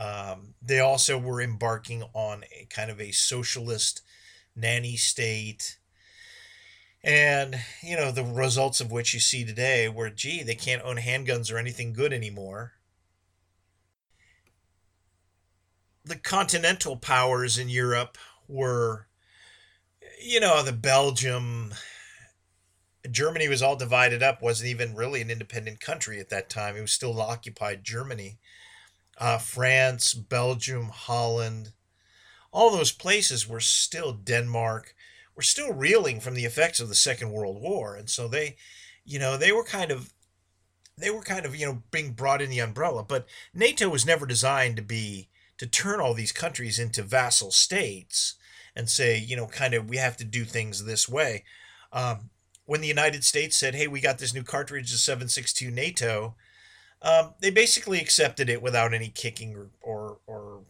Um, 0.00 0.54
they 0.62 0.80
also 0.80 1.18
were 1.18 1.42
embarking 1.42 2.04
on 2.14 2.44
a 2.58 2.64
kind 2.70 2.90
of 2.90 2.98
a 2.98 3.12
socialist 3.12 4.00
nanny 4.56 4.96
state. 4.96 5.76
And, 7.04 7.56
you 7.82 7.96
know, 7.96 8.10
the 8.10 8.24
results 8.24 8.80
of 8.80 8.90
which 8.90 9.12
you 9.12 9.20
see 9.20 9.44
today, 9.44 9.90
where, 9.90 10.08
gee, 10.08 10.42
they 10.42 10.54
can't 10.54 10.82
own 10.84 10.96
handguns 10.96 11.52
or 11.52 11.58
anything 11.58 11.92
good 11.92 12.14
anymore. 12.14 12.72
The 16.02 16.16
continental 16.16 16.96
powers 16.96 17.58
in 17.58 17.68
Europe 17.68 18.16
were, 18.48 19.06
you 20.22 20.40
know, 20.40 20.62
the 20.62 20.72
Belgium, 20.72 21.74
Germany 23.10 23.48
was 23.48 23.60
all 23.60 23.76
divided 23.76 24.22
up, 24.22 24.40
wasn't 24.40 24.70
even 24.70 24.94
really 24.94 25.20
an 25.20 25.30
independent 25.30 25.80
country 25.80 26.20
at 26.20 26.30
that 26.30 26.48
time. 26.48 26.74
It 26.74 26.80
was 26.80 26.92
still 26.92 27.20
occupied 27.20 27.84
Germany. 27.84 28.38
Uh, 29.20 29.38
France, 29.38 30.14
Belgium, 30.14 30.88
Holland, 30.88 31.72
all 32.50 32.70
those 32.70 32.90
places 32.90 33.46
were 33.46 33.60
still 33.60 34.12
Denmark, 34.12 34.94
were 35.36 35.42
still 35.42 35.72
reeling 35.72 36.20
from 36.20 36.34
the 36.34 36.46
effects 36.46 36.80
of 36.80 36.88
the 36.88 36.94
Second 36.94 37.30
World 37.30 37.60
War. 37.60 37.94
And 37.94 38.10
so 38.10 38.26
they, 38.26 38.56
you 39.04 39.18
know, 39.18 39.36
they 39.36 39.52
were 39.52 39.64
kind 39.64 39.92
of 39.92 40.12
they 40.96 41.10
were 41.10 41.22
kind 41.22 41.46
of, 41.46 41.56
you 41.56 41.66
know, 41.66 41.82
being 41.90 42.12
brought 42.12 42.42
in 42.42 42.50
the 42.50 42.58
umbrella. 42.58 43.02
But 43.02 43.26
NATO 43.54 43.88
was 43.88 44.04
never 44.04 44.26
designed 44.26 44.76
to 44.76 44.82
be 44.82 45.28
to 45.56 45.66
turn 45.66 46.00
all 46.00 46.14
these 46.14 46.32
countries 46.32 46.78
into 46.78 47.02
vassal 47.02 47.50
states 47.50 48.34
and 48.76 48.88
say, 48.88 49.18
you 49.18 49.36
know, 49.36 49.46
kind 49.46 49.74
of, 49.74 49.88
we 49.88 49.96
have 49.96 50.16
to 50.18 50.24
do 50.24 50.44
things 50.44 50.84
this 50.84 51.08
way. 51.08 51.44
Um, 51.92 52.30
when 52.64 52.80
the 52.80 52.88
United 52.88 53.24
States 53.24 53.56
said, 53.56 53.74
hey, 53.74 53.86
we 53.86 54.00
got 54.00 54.18
this 54.18 54.32
new 54.32 54.42
cartridge, 54.42 54.90
the 54.90 54.98
762 54.98 55.70
NATO, 55.70 56.34
um, 57.02 57.34
they 57.40 57.50
basically 57.50 58.00
accepted 58.00 58.48
it 58.48 58.62
without 58.62 58.92
any 58.92 59.08
kicking 59.08 59.56
or, 59.56 59.70
or, 59.80 60.18
or 60.26 60.60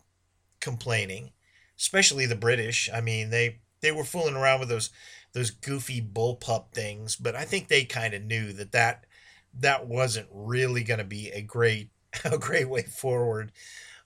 complaining, 0.61 1.33
especially 1.79 2.27
the 2.27 2.37
British. 2.37 2.89
I 2.93 3.01
mean, 3.01 3.31
they, 3.31 3.59
they 3.81 3.93
were 3.93 4.05
fooling 4.05 4.37
around 4.37 4.61
with 4.61 4.69
those 4.69 4.91
those 5.33 5.51
goofy 5.51 6.01
bullpup 6.03 6.73
things, 6.73 7.15
but 7.15 7.37
I 7.37 7.45
think 7.45 7.69
they 7.69 7.85
kind 7.85 8.15
of 8.15 8.23
knew 8.25 8.53
that 8.53 8.73
that 8.73 9.07
that 9.55 9.87
wasn't 9.87 10.29
really 10.33 10.83
going 10.83 10.99
to 10.99 11.05
be 11.05 11.31
a 11.31 11.41
great 11.41 11.91
a 12.25 12.39
great 12.39 12.69
way 12.69 12.83
forward. 12.83 13.53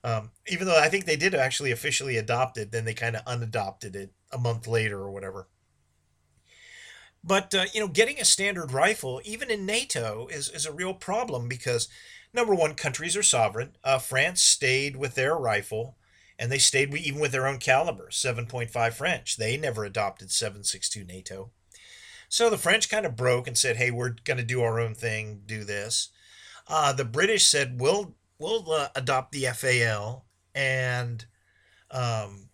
Um, 0.03 0.31
even 0.47 0.67
though 0.67 0.79
I 0.79 0.89
think 0.89 1.05
they 1.05 1.15
did 1.15 1.33
actually 1.33 1.71
officially 1.71 2.15
adopt 2.17 2.57
it, 2.57 2.71
then 2.71 2.85
they 2.85 2.93
kind 2.93 3.15
of 3.15 3.25
unadopted 3.25 3.95
it 3.95 4.11
a 4.31 4.37
month 4.37 4.67
later 4.67 4.99
or 4.99 5.09
whatever. 5.09 5.47
But 7.23 7.55
uh, 7.55 7.65
you 7.73 7.79
know, 7.79 7.87
getting 7.87 8.19
a 8.19 8.25
standard 8.25 8.71
rifle, 8.71 9.19
even 9.25 9.49
in 9.49 9.65
NATO, 9.65 10.27
is 10.27 10.49
is 10.49 10.67
a 10.67 10.71
real 10.71 10.93
problem 10.93 11.47
because 11.47 11.87
number 12.35 12.53
one, 12.53 12.75
countries 12.75 13.15
are 13.17 13.23
sovereign. 13.23 13.75
Uh, 13.83 13.97
France 13.97 14.41
stayed 14.41 14.95
with 14.95 15.15
their 15.15 15.35
rifle, 15.35 15.97
and 16.37 16.51
they 16.51 16.57
stayed 16.57 16.93
even 16.93 17.19
with 17.19 17.31
their 17.31 17.47
own 17.47 17.57
caliber, 17.57 18.09
7.5 18.11 18.93
French. 18.93 19.37
They 19.37 19.57
never 19.57 19.85
adopted 19.85 20.29
7.62 20.29 21.07
NATO. 21.07 21.51
So 22.29 22.49
the 22.49 22.57
French 22.57 22.89
kind 22.89 23.05
of 23.05 23.15
broke 23.15 23.47
and 23.47 23.57
said, 23.57 23.77
"Hey, 23.77 23.91
we're 23.91 24.15
going 24.23 24.37
to 24.37 24.43
do 24.43 24.61
our 24.61 24.79
own 24.79 24.93
thing, 24.95 25.43
do 25.45 25.63
this." 25.63 26.09
Uh, 26.67 26.91
the 26.91 27.05
British 27.05 27.45
said, 27.45 27.79
"We'll 27.79 28.15
we'll 28.39 28.69
uh, 28.71 28.89
adopt 28.95 29.31
the 29.31 29.45
FAL 29.45 30.25
and 30.53 31.25
um, 31.91 32.49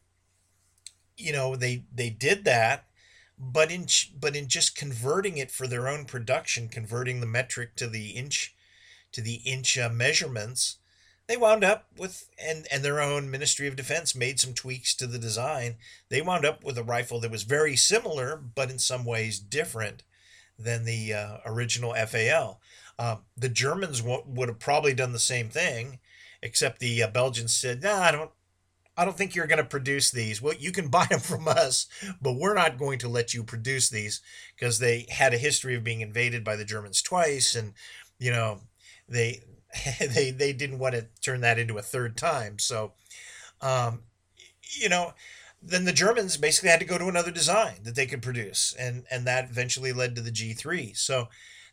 you 1.17 1.31
know 1.31 1.55
they 1.55 1.85
they 1.93 2.09
did 2.09 2.43
that 2.45 2.85
but 3.37 3.71
in 3.71 3.85
but 4.19 4.35
in 4.35 4.47
just 4.47 4.75
converting 4.75 5.37
it 5.37 5.51
for 5.51 5.67
their 5.67 5.87
own 5.87 6.05
production 6.05 6.67
converting 6.67 7.19
the 7.19 7.27
metric 7.27 7.75
to 7.75 7.87
the 7.87 8.09
inch 8.11 8.55
to 9.11 9.21
the 9.21 9.41
inch 9.45 9.77
measurements 9.91 10.77
they 11.27 11.37
wound 11.37 11.63
up 11.63 11.87
with 11.97 12.29
and 12.43 12.67
and 12.71 12.83
their 12.83 13.01
own 13.01 13.29
ministry 13.29 13.67
of 13.67 13.75
defense 13.75 14.15
made 14.15 14.39
some 14.39 14.53
tweaks 14.53 14.93
to 14.95 15.07
the 15.07 15.19
design 15.19 15.75
they 16.09 16.21
wound 16.21 16.45
up 16.45 16.63
with 16.63 16.77
a 16.77 16.83
rifle 16.83 17.19
that 17.19 17.31
was 17.31 17.43
very 17.43 17.75
similar 17.75 18.35
but 18.37 18.69
in 18.69 18.79
some 18.79 19.05
ways 19.05 19.39
different 19.39 20.03
than 20.57 20.85
the 20.85 21.13
uh, 21.13 21.37
original 21.45 21.93
FAL 22.05 22.59
uh, 23.01 23.17
the 23.35 23.49
Germans 23.49 24.01
w- 24.01 24.23
would 24.27 24.47
have 24.47 24.59
probably 24.59 24.93
done 24.93 25.11
the 25.11 25.17
same 25.17 25.49
thing, 25.49 25.97
except 26.43 26.77
the 26.77 27.01
uh, 27.01 27.07
Belgians 27.07 27.51
said, 27.51 27.81
"No, 27.81 27.97
nah, 27.97 28.03
I 28.03 28.11
don't. 28.11 28.31
I 28.95 29.05
don't 29.05 29.17
think 29.17 29.33
you're 29.33 29.47
going 29.47 29.57
to 29.57 29.63
produce 29.63 30.11
these. 30.11 30.39
Well, 30.39 30.53
you 30.53 30.71
can 30.71 30.87
buy 30.89 31.07
them 31.09 31.19
from 31.19 31.47
us, 31.47 31.87
but 32.21 32.33
we're 32.33 32.53
not 32.53 32.77
going 32.77 32.99
to 32.99 33.09
let 33.09 33.33
you 33.33 33.43
produce 33.43 33.89
these 33.89 34.21
because 34.55 34.77
they 34.77 35.07
had 35.09 35.33
a 35.33 35.39
history 35.39 35.73
of 35.73 35.83
being 35.83 36.01
invaded 36.01 36.43
by 36.43 36.55
the 36.55 36.63
Germans 36.63 37.01
twice, 37.01 37.55
and 37.55 37.73
you 38.19 38.29
know 38.29 38.61
they 39.11 39.43
they 39.99 40.31
they 40.31 40.53
didn't 40.53 40.79
want 40.79 40.95
to 40.95 41.07
turn 41.21 41.41
that 41.41 41.59
into 41.59 41.77
a 41.77 41.83
third 41.83 42.17
time. 42.17 42.59
So, 42.59 42.93
um, 43.61 44.03
you 44.79 44.89
know." 44.89 45.13
then 45.63 45.85
the 45.85 45.93
Germans 45.93 46.37
basically 46.37 46.69
had 46.69 46.79
to 46.79 46.87
go 46.87 46.97
to 46.97 47.07
another 47.07 47.29
design 47.29 47.81
that 47.83 47.93
they 47.93 48.07
could 48.07 48.23
produce, 48.23 48.73
and 48.79 49.05
and 49.11 49.27
that 49.27 49.47
eventually 49.47 49.93
led 49.93 50.15
to 50.15 50.21
the 50.21 50.31
G3. 50.31 50.97
So 50.97 51.27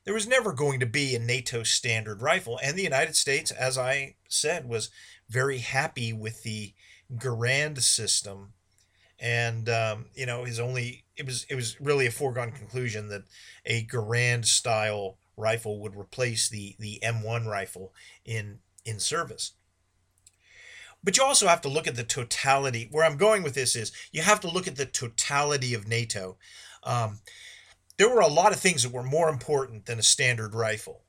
there 0.09 0.14
was 0.14 0.26
never 0.26 0.55
going 0.55 0.80
to 0.80 0.86
be 0.86 1.14
a 1.14 1.18
NATO 1.18 1.62
standard 1.62 2.22
rifle. 2.22 2.59
And 2.62 2.78
the 2.78 2.82
United 2.82 3.14
States, 3.14 3.51
as 3.51 3.76
I 3.76 4.16
said, 4.26 4.66
was 4.66 4.89
very 5.28 5.59
happy 5.59 6.14
with 6.14 6.45
the 6.45 6.72
Garand 7.14 7.82
system. 7.82 8.55
And 9.20 9.68
um, 9.68 10.07
you 10.14 10.24
know, 10.24 10.45
is 10.45 10.61
only 10.61 11.05
it 11.16 11.26
was 11.26 11.45
it 11.51 11.57
was 11.57 11.78
really 11.78 12.07
a 12.07 12.11
foregone 12.11 12.53
conclusion 12.53 13.09
that 13.09 13.24
a 13.66 13.84
Garand 13.84 14.47
style 14.47 15.18
rifle 15.39 15.80
would 15.80 15.97
replace 15.97 16.49
the 16.49 16.76
the 16.78 17.01
M1 17.03 17.47
rifle 17.47 17.95
in 18.24 18.59
in 18.84 18.99
service. 18.99 19.53
But 21.05 21.16
you 21.16 21.22
also 21.24 21.47
have 21.47 21.61
to 21.62 21.68
look 21.68 21.86
at 21.86 21.95
the 21.97 22.05
totality. 22.05 22.89
Where 22.91 23.05
I'm 23.05 23.16
going 23.16 23.43
with 23.43 23.55
this 23.55 23.76
is 23.76 23.93
you 24.12 24.22
have 24.22 24.41
to 24.41 24.51
look 24.51 24.66
at 24.66 24.76
the 24.76 24.86
totality 24.86 25.72
of 25.74 25.86
NATO. 25.89 26.36
Um, 26.82 27.20
there 27.99 28.09
were 28.12 28.20
a 28.20 28.26
lot 28.28 28.53
of 28.53 28.61
things 28.61 28.82
that 28.82 28.93
were 28.93 29.03
more 29.03 29.28
important 29.28 29.86
than 29.86 29.99
a 29.99 30.03
standard 30.03 30.55
rifle. 30.55 31.03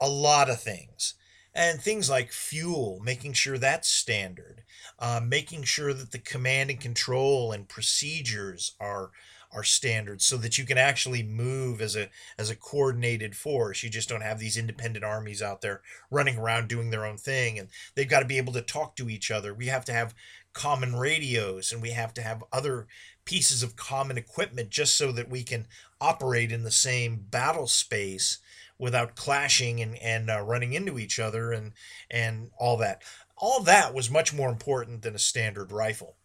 A 0.00 0.08
lot 0.08 0.50
of 0.50 0.60
things. 0.60 1.14
and 1.54 1.80
things 1.80 2.08
like 2.08 2.30
fuel, 2.32 3.00
making 3.02 3.32
sure 3.32 3.58
that's 3.58 3.88
standard, 3.88 4.62
uh, 4.98 5.20
making 5.24 5.64
sure 5.64 5.92
that 5.92 6.12
the 6.12 6.18
command 6.18 6.70
and 6.70 6.80
control 6.80 7.50
and 7.52 7.68
procedures 7.68 8.74
are 8.78 9.10
are 9.52 9.64
standards 9.64 10.24
so 10.24 10.36
that 10.36 10.58
you 10.58 10.64
can 10.64 10.78
actually 10.78 11.22
move 11.22 11.80
as 11.80 11.96
a 11.96 12.10
as 12.38 12.50
a 12.50 12.56
coordinated 12.56 13.34
force. 13.34 13.82
You 13.82 13.90
just 13.90 14.08
don't 14.08 14.22
have 14.22 14.38
these 14.38 14.56
independent 14.56 15.04
armies 15.04 15.42
out 15.42 15.60
there 15.60 15.80
running 16.10 16.36
around 16.36 16.68
doing 16.68 16.90
their 16.90 17.06
own 17.06 17.16
thing 17.16 17.58
and 17.58 17.68
they've 17.94 18.08
got 18.08 18.20
to 18.20 18.26
be 18.26 18.38
able 18.38 18.52
to 18.54 18.62
talk 18.62 18.96
to 18.96 19.08
each 19.08 19.30
other. 19.30 19.54
We 19.54 19.66
have 19.66 19.84
to 19.86 19.92
have 19.92 20.14
common 20.52 20.96
radios 20.96 21.72
and 21.72 21.80
we 21.80 21.90
have 21.90 22.12
to 22.14 22.22
have 22.22 22.44
other 22.52 22.86
pieces 23.24 23.62
of 23.62 23.76
common 23.76 24.18
equipment 24.18 24.70
just 24.70 24.96
so 24.96 25.12
that 25.12 25.30
we 25.30 25.42
can 25.42 25.66
operate 26.00 26.52
in 26.52 26.62
the 26.62 26.70
same 26.70 27.24
battle 27.30 27.66
space 27.66 28.38
without 28.78 29.16
clashing 29.16 29.80
and, 29.80 29.96
and 29.98 30.30
uh, 30.30 30.40
running 30.40 30.72
into 30.72 30.98
each 30.98 31.18
other 31.18 31.52
and 31.52 31.72
and 32.10 32.50
all 32.58 32.76
that. 32.76 33.02
All 33.36 33.62
that 33.62 33.94
was 33.94 34.10
much 34.10 34.34
more 34.34 34.48
important 34.48 35.02
than 35.02 35.14
a 35.14 35.18
standard 35.18 35.72
rifle. 35.72 36.16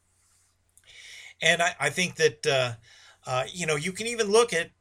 And 1.41 1.61
I, 1.61 1.75
I 1.79 1.89
think 1.89 2.15
that 2.15 2.47
uh, 2.47 2.71
uh, 3.25 3.45
you 3.51 3.65
know, 3.65 3.75
you 3.75 3.91
can 3.91 4.07
even 4.07 4.31
look 4.31 4.53
at 4.53 4.71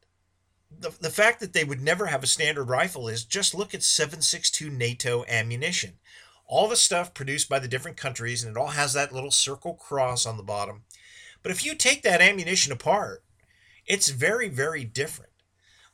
the, 0.80 0.90
the 1.00 1.10
fact 1.10 1.40
that 1.40 1.52
they 1.52 1.64
would 1.64 1.80
never 1.80 2.06
have 2.06 2.22
a 2.22 2.28
standard 2.28 2.64
rifle 2.64 3.08
is 3.08 3.24
just 3.24 3.54
look 3.54 3.74
at 3.74 3.82
762 3.82 4.70
NATO 4.70 5.24
ammunition. 5.28 5.94
All 6.46 6.68
the 6.68 6.76
stuff 6.76 7.14
produced 7.14 7.48
by 7.48 7.58
the 7.58 7.68
different 7.68 7.96
countries, 7.96 8.42
and 8.42 8.56
it 8.56 8.60
all 8.60 8.68
has 8.68 8.92
that 8.92 9.12
little 9.12 9.30
circle 9.30 9.74
cross 9.74 10.26
on 10.26 10.36
the 10.36 10.42
bottom. 10.42 10.84
But 11.42 11.52
if 11.52 11.64
you 11.64 11.74
take 11.74 12.02
that 12.02 12.20
ammunition 12.20 12.72
apart, 12.72 13.24
it's 13.86 14.08
very, 14.08 14.48
very 14.48 14.84
different. 14.84 15.32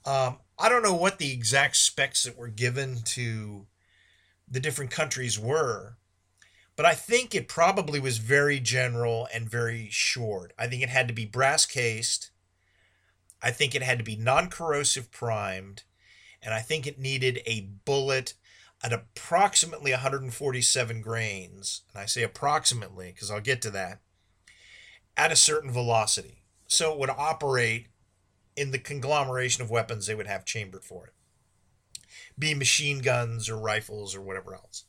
Um, 0.04 0.38
I 0.58 0.68
don't 0.68 0.82
know 0.82 0.94
what 0.94 1.18
the 1.18 1.32
exact 1.32 1.76
specs 1.76 2.24
that 2.24 2.36
were 2.36 2.48
given 2.48 2.98
to 3.04 3.66
the 4.50 4.60
different 4.60 4.90
countries 4.90 5.38
were, 5.38 5.96
but 6.76 6.86
I 6.86 6.94
think 6.94 7.34
it 7.34 7.48
probably 7.48 8.00
was 8.00 8.18
very 8.18 8.58
general 8.58 9.28
and 9.32 9.50
very 9.50 9.88
short. 9.90 10.52
I 10.58 10.66
think 10.66 10.82
it 10.82 10.88
had 10.88 11.08
to 11.08 11.14
be 11.14 11.26
brass 11.26 11.66
cased 11.66 12.30
I 13.42 13.50
think 13.50 13.74
it 13.74 13.82
had 13.82 13.98
to 13.98 14.04
be 14.04 14.16
non 14.16 14.48
corrosive 14.50 15.10
primed, 15.10 15.84
and 16.42 16.52
I 16.52 16.60
think 16.60 16.86
it 16.86 16.98
needed 16.98 17.40
a 17.46 17.68
bullet 17.84 18.34
at 18.82 18.92
approximately 18.92 19.92
147 19.92 21.00
grains. 21.00 21.82
And 21.92 22.02
I 22.02 22.06
say 22.06 22.22
approximately 22.22 23.12
because 23.12 23.30
I'll 23.30 23.40
get 23.40 23.62
to 23.62 23.70
that 23.70 24.00
at 25.16 25.32
a 25.32 25.36
certain 25.36 25.70
velocity. 25.70 26.44
So 26.66 26.92
it 26.92 26.98
would 26.98 27.10
operate 27.10 27.88
in 28.56 28.70
the 28.70 28.78
conglomeration 28.78 29.62
of 29.62 29.70
weapons 29.70 30.06
they 30.06 30.14
would 30.14 30.26
have 30.26 30.44
chambered 30.44 30.84
for 30.84 31.06
it, 31.06 31.12
be 32.38 32.54
machine 32.54 32.98
guns 32.98 33.48
or 33.48 33.56
rifles 33.56 34.14
or 34.14 34.20
whatever 34.20 34.54
else 34.54 34.84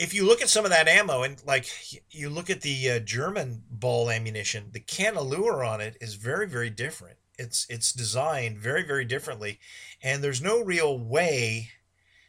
if 0.00 0.14
you 0.14 0.26
look 0.26 0.40
at 0.40 0.48
some 0.48 0.64
of 0.64 0.70
that 0.70 0.88
ammo 0.88 1.22
and 1.22 1.44
like 1.46 1.66
you 2.10 2.30
look 2.30 2.48
at 2.48 2.62
the 2.62 2.90
uh, 2.90 2.98
German 3.00 3.64
ball 3.70 4.10
ammunition, 4.10 4.70
the 4.72 4.80
cannelure 4.80 5.64
on 5.64 5.82
it 5.82 5.98
is 6.00 6.14
very 6.14 6.48
very 6.48 6.70
different. 6.70 7.18
It's 7.38 7.66
it's 7.68 7.92
designed 7.92 8.58
very 8.58 8.82
very 8.82 9.04
differently, 9.04 9.60
and 10.02 10.24
there's 10.24 10.40
no 10.40 10.64
real 10.64 10.98
way 10.98 11.68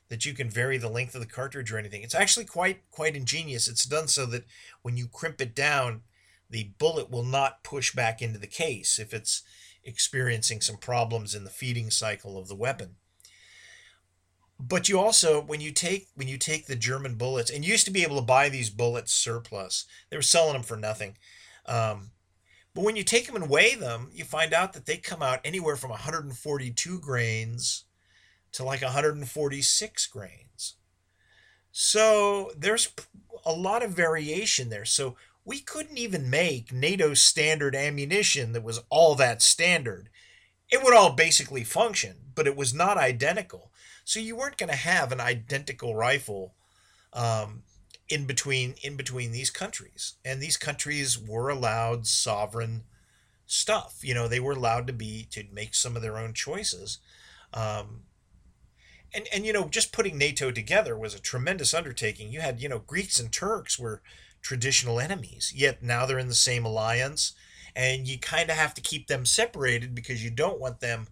that 0.10 0.26
you 0.26 0.34
can 0.34 0.50
vary 0.50 0.78
the 0.78 0.90
length 0.90 1.16
of 1.16 1.22
the 1.22 1.28
cartridge 1.28 1.72
or 1.72 1.78
anything. 1.78 2.04
It's 2.04 2.14
actually 2.14 2.46
quite 2.46 2.82
quite 2.92 3.16
ingenious. 3.16 3.70
It's 3.70 3.86
done 3.86 4.10
so 4.10 4.26
that 4.26 4.44
when 4.82 4.98
you 4.98 5.08
crimp 5.08 5.40
it 5.40 5.56
down, 5.56 6.02
the 6.50 6.72
bullet 6.78 7.10
will 7.10 7.24
not 7.24 7.64
push 7.64 7.96
back 7.96 8.22
into 8.22 8.38
the 8.38 8.48
case 8.48 9.00
if 9.00 9.14
it's 9.14 9.44
experiencing 9.86 10.60
some 10.60 10.78
problems 10.78 11.34
in 11.34 11.46
the 11.46 11.50
feeding 11.50 11.90
cycle 11.90 12.38
of 12.38 12.50
the 12.50 12.56
weapon 12.56 12.98
but 14.68 14.88
you 14.88 15.00
also 15.00 15.42
when 15.42 15.60
you 15.60 15.72
take 15.72 16.08
when 16.16 16.28
you 16.28 16.38
take 16.38 16.68
the 16.68 16.76
German 16.76 17.16
bullets 17.16 17.50
and 17.50 17.66
you 17.66 17.72
used 17.72 17.86
to 17.86 17.92
be 17.92 18.04
able 18.04 18.18
to 18.18 18.22
buy 18.22 18.50
these 18.50 18.70
bullets 18.70 19.14
surplus. 19.14 19.86
They 20.10 20.18
were 20.18 20.22
selling 20.22 20.54
them 20.54 20.64
for 20.64 20.78
nothing. 20.78 21.18
Um, 21.66 22.12
but 22.74 22.84
when 22.84 22.96
you 22.96 23.04
take 23.04 23.26
them 23.26 23.36
and 23.36 23.50
weigh 23.50 23.76
them 23.76 24.10
you 24.14 24.24
find 24.24 24.54
out 24.54 24.74
that 24.74 24.86
they 24.86 24.98
come 24.98 25.22
out 25.22 25.40
anywhere 25.44 25.76
from 25.76 25.90
142 25.90 27.00
grains 27.00 27.86
to 28.54 28.64
like 28.64 28.82
146 28.82 30.08
grains. 30.08 30.76
So 31.72 32.52
there's 32.58 32.90
a 33.46 33.54
lot 33.54 33.82
of 33.82 33.92
variation 33.92 34.70
there. 34.70 34.86
So 34.86 35.16
we 35.44 35.60
couldn't 35.60 35.98
even 35.98 36.30
make 36.30 36.72
NATO 36.72 37.14
standard 37.14 37.76
ammunition 37.76 38.52
that 38.52 38.64
was 38.64 38.84
all 38.90 39.16
that 39.16 39.42
standard. 39.42 40.10
It 40.70 40.84
would 40.84 40.94
all 40.94 41.14
basically 41.14 41.64
function 41.64 42.18
but 42.36 42.48
it 42.48 42.56
was 42.56 42.74
not 42.74 42.98
identical 42.98 43.71
so 44.04 44.20
you 44.20 44.36
weren't 44.36 44.58
going 44.58 44.70
to 44.70 44.76
have 44.76 45.12
an 45.12 45.20
identical 45.20 45.96
rifle 45.96 46.54
um, 47.14 47.64
in 48.10 48.26
between 48.26 48.76
in 48.84 48.96
between 48.96 49.32
these 49.32 49.50
countries, 49.50 50.16
and 50.26 50.42
these 50.42 50.58
countries 50.58 51.18
were 51.18 51.50
allowed 51.50 52.08
sovereign 52.08 52.84
stuff. 53.46 54.00
You 54.02 54.14
know, 54.14 54.28
they 54.28 54.40
were 54.40 54.54
allowed 54.54 54.88
to 54.88 54.94
be 54.94 55.28
to 55.32 55.44
make 55.52 55.76
some 55.76 55.96
of 55.96 56.02
their 56.02 56.18
own 56.18 56.34
choices. 56.34 57.00
Um, 57.54 58.04
and 59.14 59.28
and 59.34 59.46
you 59.46 59.54
know, 59.54 59.68
just 59.68 59.92
putting 59.92 60.18
NATO 60.18 60.52
together 60.52 60.98
was 60.98 61.14
a 61.14 61.20
tremendous 61.20 61.74
undertaking. 61.74 62.32
You 62.32 62.42
had 62.42 62.62
you 62.62 62.70
know 62.70 62.80
Greeks 62.80 63.20
and 63.20 63.32
Turks 63.32 63.78
were 63.78 64.02
traditional 64.42 65.00
enemies, 65.00 65.54
yet 65.56 65.84
now 65.84 66.06
they're 66.06 66.20
in 66.20 66.28
the 66.28 66.34
same 66.34 66.66
alliance, 66.66 67.34
and 67.76 68.08
you 68.08 68.18
kind 68.18 68.50
of 68.50 68.56
have 68.56 68.74
to 68.76 68.82
keep 68.82 69.08
them 69.08 69.26
separated 69.26 69.94
because 69.94 70.24
you 70.24 70.32
don't 70.32 70.60
want 70.60 70.80
them 70.80 71.08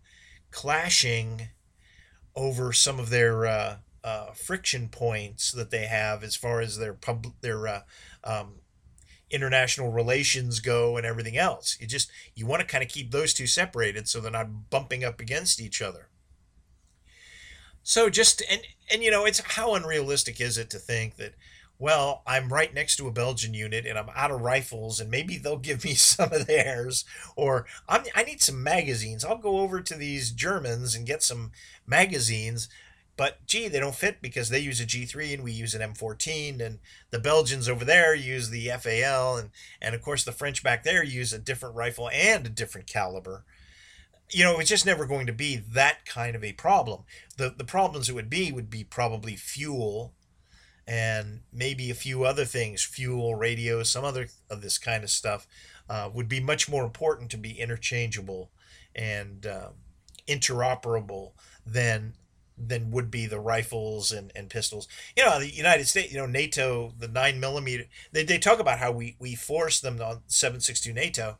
clashing 0.51 1.49
over 2.39 2.71
some 2.71 2.99
of 2.99 3.09
their 3.09 3.45
uh, 3.45 3.75
uh, 4.01 4.31
friction 4.31 4.87
points 4.87 5.51
that 5.51 5.71
they 5.71 5.85
have 5.87 6.23
as 6.23 6.37
far 6.37 6.61
as 6.61 6.77
their 6.77 6.93
pub 6.93 7.27
their 7.41 7.67
uh, 7.67 7.81
um, 8.23 8.61
international 9.29 9.91
relations 9.91 10.61
go 10.61 10.95
and 10.95 11.05
everything 11.05 11.37
else. 11.37 11.77
You 11.81 11.85
just 11.85 12.09
you 12.35 12.45
want 12.45 12.61
to 12.61 12.67
kind 12.67 12.81
of 12.81 12.89
keep 12.89 13.11
those 13.11 13.33
two 13.33 13.45
separated 13.45 14.07
so 14.07 14.21
they're 14.21 14.31
not 14.31 14.69
bumping 14.69 15.03
up 15.03 15.19
against 15.19 15.59
each 15.59 15.81
other. 15.81 16.07
So 17.83 18.09
just 18.09 18.41
and 18.49 18.61
and 18.89 19.03
you 19.03 19.11
know 19.11 19.25
it's 19.25 19.41
how 19.55 19.75
unrealistic 19.75 20.39
is 20.39 20.57
it 20.57 20.69
to 20.69 20.79
think 20.79 21.17
that 21.17 21.33
well, 21.79 22.23
I'm 22.27 22.51
right 22.51 22.73
next 22.73 22.97
to 22.97 23.07
a 23.07 23.11
Belgian 23.11 23.53
unit 23.53 23.85
and 23.85 23.97
I'm 23.97 24.09
out 24.13 24.31
of 24.31 24.41
rifles 24.41 24.99
and 24.99 25.09
maybe 25.09 25.37
they'll 25.37 25.57
give 25.57 25.85
me 25.85 25.93
some 25.95 26.31
of 26.33 26.45
theirs 26.45 27.05
or 27.35 27.65
I'm, 27.87 28.03
I 28.13 28.23
need 28.23 28.41
some 28.41 28.61
magazines. 28.61 29.23
I'll 29.23 29.37
go 29.37 29.59
over 29.59 29.79
to 29.81 29.95
these 29.95 30.31
Germans 30.31 30.93
and 30.93 31.07
get 31.07 31.23
some 31.23 31.51
magazines. 31.87 32.67
But 33.15 33.45
gee, 33.45 33.67
they 33.67 33.79
don't 33.79 33.95
fit 33.95 34.21
because 34.21 34.49
they 34.49 34.59
use 34.59 34.79
a 34.79 34.85
G3 34.85 35.33
and 35.33 35.43
we 35.43 35.51
use 35.51 35.73
an 35.73 35.93
M14 35.93 36.61
and 36.61 36.79
the 37.11 37.19
Belgians 37.19 37.67
over 37.67 37.85
there 37.85 38.13
use 38.13 38.49
the 38.49 38.69
FAL 38.79 39.37
and 39.37 39.49
and 39.81 39.95
of 39.95 40.01
course 40.01 40.23
the 40.23 40.31
French 40.31 40.63
back 40.63 40.83
there 40.83 41.03
use 41.03 41.33
a 41.33 41.39
different 41.39 41.75
rifle 41.75 42.09
and 42.13 42.45
a 42.45 42.49
different 42.49 42.87
caliber 42.87 43.45
you 44.31 44.43
know, 44.43 44.59
it's 44.59 44.69
just 44.69 44.85
never 44.85 45.07
going 45.07 45.25
to 45.25 45.33
be 45.33 45.55
that 45.55 46.05
kind 46.05 46.35
of 46.35 46.43
a 46.43 46.53
problem. 46.53 47.01
The 47.37 47.49
the 47.49 47.63
problems 47.63 48.09
it 48.09 48.13
would 48.13 48.29
be 48.29 48.51
would 48.51 48.69
be 48.69 48.83
probably 48.83 49.35
fuel 49.35 50.13
and 50.89 51.41
maybe 51.53 51.91
a 51.91 51.95
few 51.95 52.23
other 52.23 52.45
things, 52.45 52.83
fuel, 52.83 53.35
radio, 53.35 53.83
some 53.83 54.03
other 54.03 54.27
of 54.49 54.63
this 54.63 54.79
kind 54.79 55.03
of 55.03 55.11
stuff, 55.11 55.45
uh, 55.87 56.09
would 56.11 56.27
be 56.27 56.39
much 56.39 56.67
more 56.67 56.83
important 56.83 57.29
to 57.29 57.37
be 57.37 57.59
interchangeable 57.59 58.49
and 58.95 59.45
uh, 59.45 59.69
interoperable 60.27 61.33
than 61.65 62.13
than 62.57 62.91
would 62.91 63.09
be 63.09 63.25
the 63.25 63.39
rifles 63.39 64.11
and, 64.11 64.33
and 64.35 64.49
pistols. 64.49 64.87
You 65.15 65.23
know, 65.23 65.39
the 65.39 65.55
United 65.55 65.87
States, 65.87 66.11
you 66.11 66.17
know, 66.17 66.25
NATO, 66.25 66.93
the 66.97 67.07
nine 67.07 67.39
millimeter, 67.39 67.85
they, 68.11 68.23
they 68.23 68.37
talk 68.37 68.59
about 68.59 68.79
how 68.79 68.91
we, 68.91 69.15
we 69.17 69.33
force 69.35 69.79
them 69.79 70.01
on 70.01 70.23
762 70.27 70.91
NATO. 70.91 71.37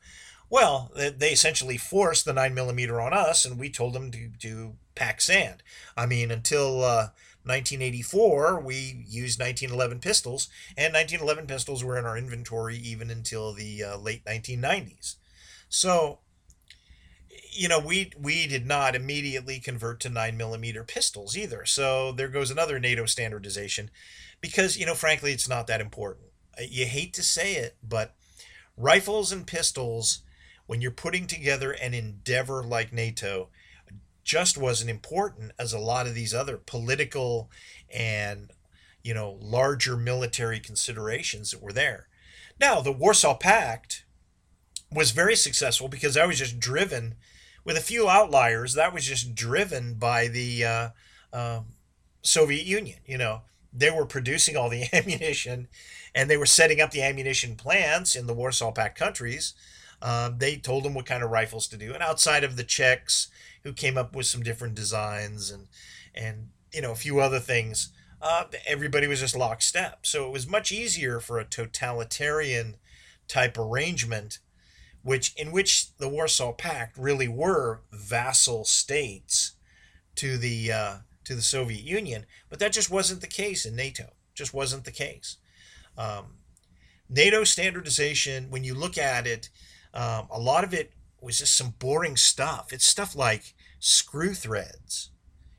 Well, 0.50 0.91
they, 0.95 1.10
they 1.10 1.32
essentially 1.32 1.76
forced 1.76 2.24
the 2.24 2.32
nine 2.32 2.54
millimeter 2.54 3.02
on 3.02 3.12
us, 3.12 3.43
and 3.43 3.60
we 3.60 3.70
told 3.70 3.95
them 3.95 4.12
to, 4.12 4.30
to 4.39 4.76
pack 4.95 5.20
sand. 5.20 5.62
I 5.97 6.06
mean, 6.06 6.32
until 6.32 6.86
uh, 6.86 7.10
1984, 7.50 8.62
we 8.62 9.04
used 9.08 9.39
1911 9.39 10.00
pistols, 10.00 10.47
and 10.78 10.93
1911 10.93 11.47
pistols 11.47 11.84
were 11.84 11.97
in 11.97 12.06
our 12.06 12.18
inventory 12.18 12.78
even 12.78 13.10
until 13.10 13.54
the 13.54 13.84
uh, 13.84 13.97
late 13.97 14.24
1990s. 14.24 15.16
So, 15.68 16.20
you 17.52 17.68
know, 17.68 17.80
we 17.80 18.12
we 18.20 18.47
did 18.47 18.66
not 18.66 18.95
immediately 18.95 19.60
convert 19.60 20.00
to 20.02 20.10
nine 20.10 20.38
millimeter 20.38 20.84
pistols 20.84 21.36
either. 21.36 21.66
So 21.66 22.12
there 22.12 22.28
goes 22.28 22.52
another 22.52 22.80
NATO 22.80 23.06
standardization, 23.06 23.89
because 24.41 24.78
you 24.78 24.86
know, 24.86 24.95
frankly, 24.95 25.34
it's 25.34 25.50
not 25.50 25.68
that 25.68 25.82
important. 25.82 26.28
Uh, 26.58 26.64
you 26.70 26.86
hate 26.86 27.14
to 27.16 27.24
say 27.24 27.56
it, 27.56 27.78
but 27.84 28.16
rifles 28.78 29.32
and 29.32 29.45
pistols, 29.45 30.22
when 30.68 30.82
you're 30.82 30.91
putting 30.91 31.28
together 31.28 31.72
an 31.72 31.93
endeavor 31.93 32.64
like 32.64 32.93
NATO, 32.93 33.50
just 34.24 34.57
wasn't 34.57 34.89
important 34.89 35.51
as 35.57 35.74
a 35.74 35.80
lot 35.80 36.07
of 36.07 36.15
these 36.15 36.34
other 36.34 36.57
political 36.57 37.49
and 37.93 38.51
you 39.03 39.13
know 39.13 39.38
larger 39.41 39.97
military 39.97 40.59
considerations 40.59 41.51
that 41.51 41.61
were 41.61 41.74
there. 41.74 42.07
Now 42.59 42.82
the 42.82 42.91
Warsaw 42.91 43.38
Pact 43.38 44.05
was 44.91 45.11
very 45.11 45.36
successful 45.36 45.88
because 45.88 46.17
I 46.17 46.26
was 46.26 46.39
just 46.39 46.59
driven 46.59 47.15
with 47.63 47.78
a 47.78 47.82
few 47.82 48.09
outliers. 48.09 48.74
That 48.74 48.93
was 48.93 49.05
just 49.05 49.36
driven 49.36 49.95
by 49.95 50.28
the 50.28 50.65
uh, 50.65 50.89
uh, 51.32 51.61
Soviet 52.22 52.65
Union. 52.65 52.99
You 53.05 53.17
know, 53.17 53.41
they 53.72 53.91
were 53.91 54.05
producing 54.05 54.57
all 54.57 54.70
the 54.70 54.86
ammunition 54.93 55.67
and 56.15 56.30
they 56.30 56.38
were 56.38 56.45
setting 56.45 56.82
up 56.82 56.91
the 56.91 57.03
ammunition 57.03 57.55
plants 57.55 58.15
in 58.15 58.28
the 58.28 58.34
Warsaw 58.34 58.72
Pact 58.72 58.97
countries. 58.97 59.53
Uh, 60.01 60.32
they 60.36 60.55
told 60.55 60.84
them 60.84 60.93
what 60.93 61.05
kind 61.05 61.24
of 61.24 61.30
rifles 61.30 61.67
to 61.67 61.78
do. 61.78 61.93
And 61.93 62.01
outside 62.01 62.43
of 62.43 62.55
the 62.55 62.63
Czechs, 62.63 63.28
who 63.64 63.74
came 63.74 63.97
up 63.97 64.16
with 64.16 64.26
some 64.26 64.43
different 64.43 64.76
designs 64.76 65.51
and, 65.51 65.68
and 66.16 66.49
you 66.74 66.82
know, 66.82 66.91
a 66.91 66.95
few 66.95 67.20
other 67.20 67.39
things, 67.39 67.91
uh, 68.22 68.45
everybody 68.68 69.07
was 69.07 69.20
just 69.20 69.36
lockstep. 69.36 70.05
So 70.05 70.28
it 70.28 70.32
was 70.32 70.47
much 70.47 70.72
easier 70.72 71.20
for 71.20 71.39
a 71.39 71.45
totalitarian 71.45 72.76
type 73.28 73.57
arrangement, 73.57 74.39
which 75.01 75.34
in 75.36 75.51
which 75.51 75.95
the 75.97 76.10
Warsaw 76.10 76.51
Pact 76.51 76.97
really 76.97 77.28
were 77.28 77.82
vassal 77.91 78.66
states 78.66 79.53
to 80.16 80.38
the 80.38 80.72
uh, 80.72 80.95
to 81.24 81.36
the 81.36 81.41
Soviet 81.41 81.84
Union, 81.84 82.26
but 82.49 82.60
that 82.60 82.74
just 82.74 82.89
wasn't 82.89 83.22
the 83.22 83.28
case 83.28 83.66
in 83.66 83.76
NATO. 83.76 84.14
Just 84.34 84.53
wasn't 84.53 84.84
the 84.84 84.91
case. 84.91 85.38
Um, 85.97 86.39
NATO 87.07 87.43
standardization, 87.43 88.49
when 88.49 88.64
you 88.64 88.74
look 88.74 88.97
at 88.97 89.28
it, 89.28 89.49
um, 89.93 90.28
a 90.32 90.39
lot 90.39 90.64
of 90.64 90.74
it 90.74 90.91
was 91.22 91.39
just 91.39 91.55
some 91.55 91.76
boring 91.80 92.17
stuff. 92.17 92.72
It's 92.72 92.86
stuff 92.86 93.15
like 93.15 93.53
screw 93.80 94.34
threads, 94.34 95.09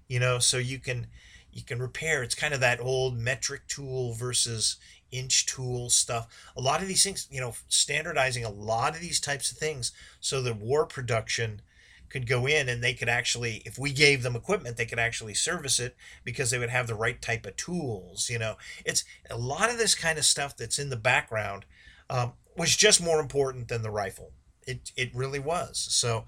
you 0.08 0.20
know, 0.20 0.38
so 0.38 0.58
you 0.58 0.78
can 0.78 1.06
you 1.52 1.62
can 1.62 1.80
repair. 1.80 2.22
It's 2.22 2.34
kind 2.34 2.54
of 2.54 2.60
that 2.60 2.80
old 2.80 3.18
metric 3.18 3.62
tool 3.66 4.14
versus 4.14 4.76
inch 5.10 5.46
tool 5.46 5.90
stuff. 5.90 6.28
A 6.56 6.60
lot 6.60 6.80
of 6.82 6.88
these 6.88 7.02
things, 7.02 7.26
you 7.30 7.40
know, 7.40 7.54
standardizing 7.68 8.44
a 8.44 8.50
lot 8.50 8.94
of 8.94 9.00
these 9.00 9.20
types 9.20 9.50
of 9.50 9.58
things 9.58 9.92
so 10.20 10.42
that 10.42 10.56
war 10.56 10.86
production 10.86 11.62
could 12.10 12.26
go 12.26 12.46
in 12.46 12.68
and 12.68 12.82
they 12.82 12.92
could 12.92 13.08
actually 13.08 13.62
if 13.64 13.78
we 13.78 13.92
gave 13.92 14.22
them 14.22 14.34
equipment 14.34 14.76
they 14.76 14.84
could 14.84 14.98
actually 14.98 15.32
service 15.32 15.78
it 15.78 15.96
because 16.24 16.50
they 16.50 16.58
would 16.58 16.68
have 16.68 16.88
the 16.88 16.94
right 16.94 17.22
type 17.22 17.46
of 17.46 17.54
tools 17.54 18.28
you 18.28 18.36
know 18.36 18.56
it's 18.84 19.04
a 19.30 19.38
lot 19.38 19.70
of 19.70 19.78
this 19.78 19.94
kind 19.94 20.18
of 20.18 20.24
stuff 20.24 20.56
that's 20.56 20.78
in 20.78 20.90
the 20.90 20.96
background 20.96 21.64
um, 22.10 22.32
was 22.56 22.76
just 22.76 23.00
more 23.00 23.20
important 23.20 23.68
than 23.68 23.82
the 23.82 23.90
rifle 23.90 24.32
it 24.70 24.92
it 24.96 25.14
really 25.14 25.38
was 25.38 25.78
so 25.78 26.24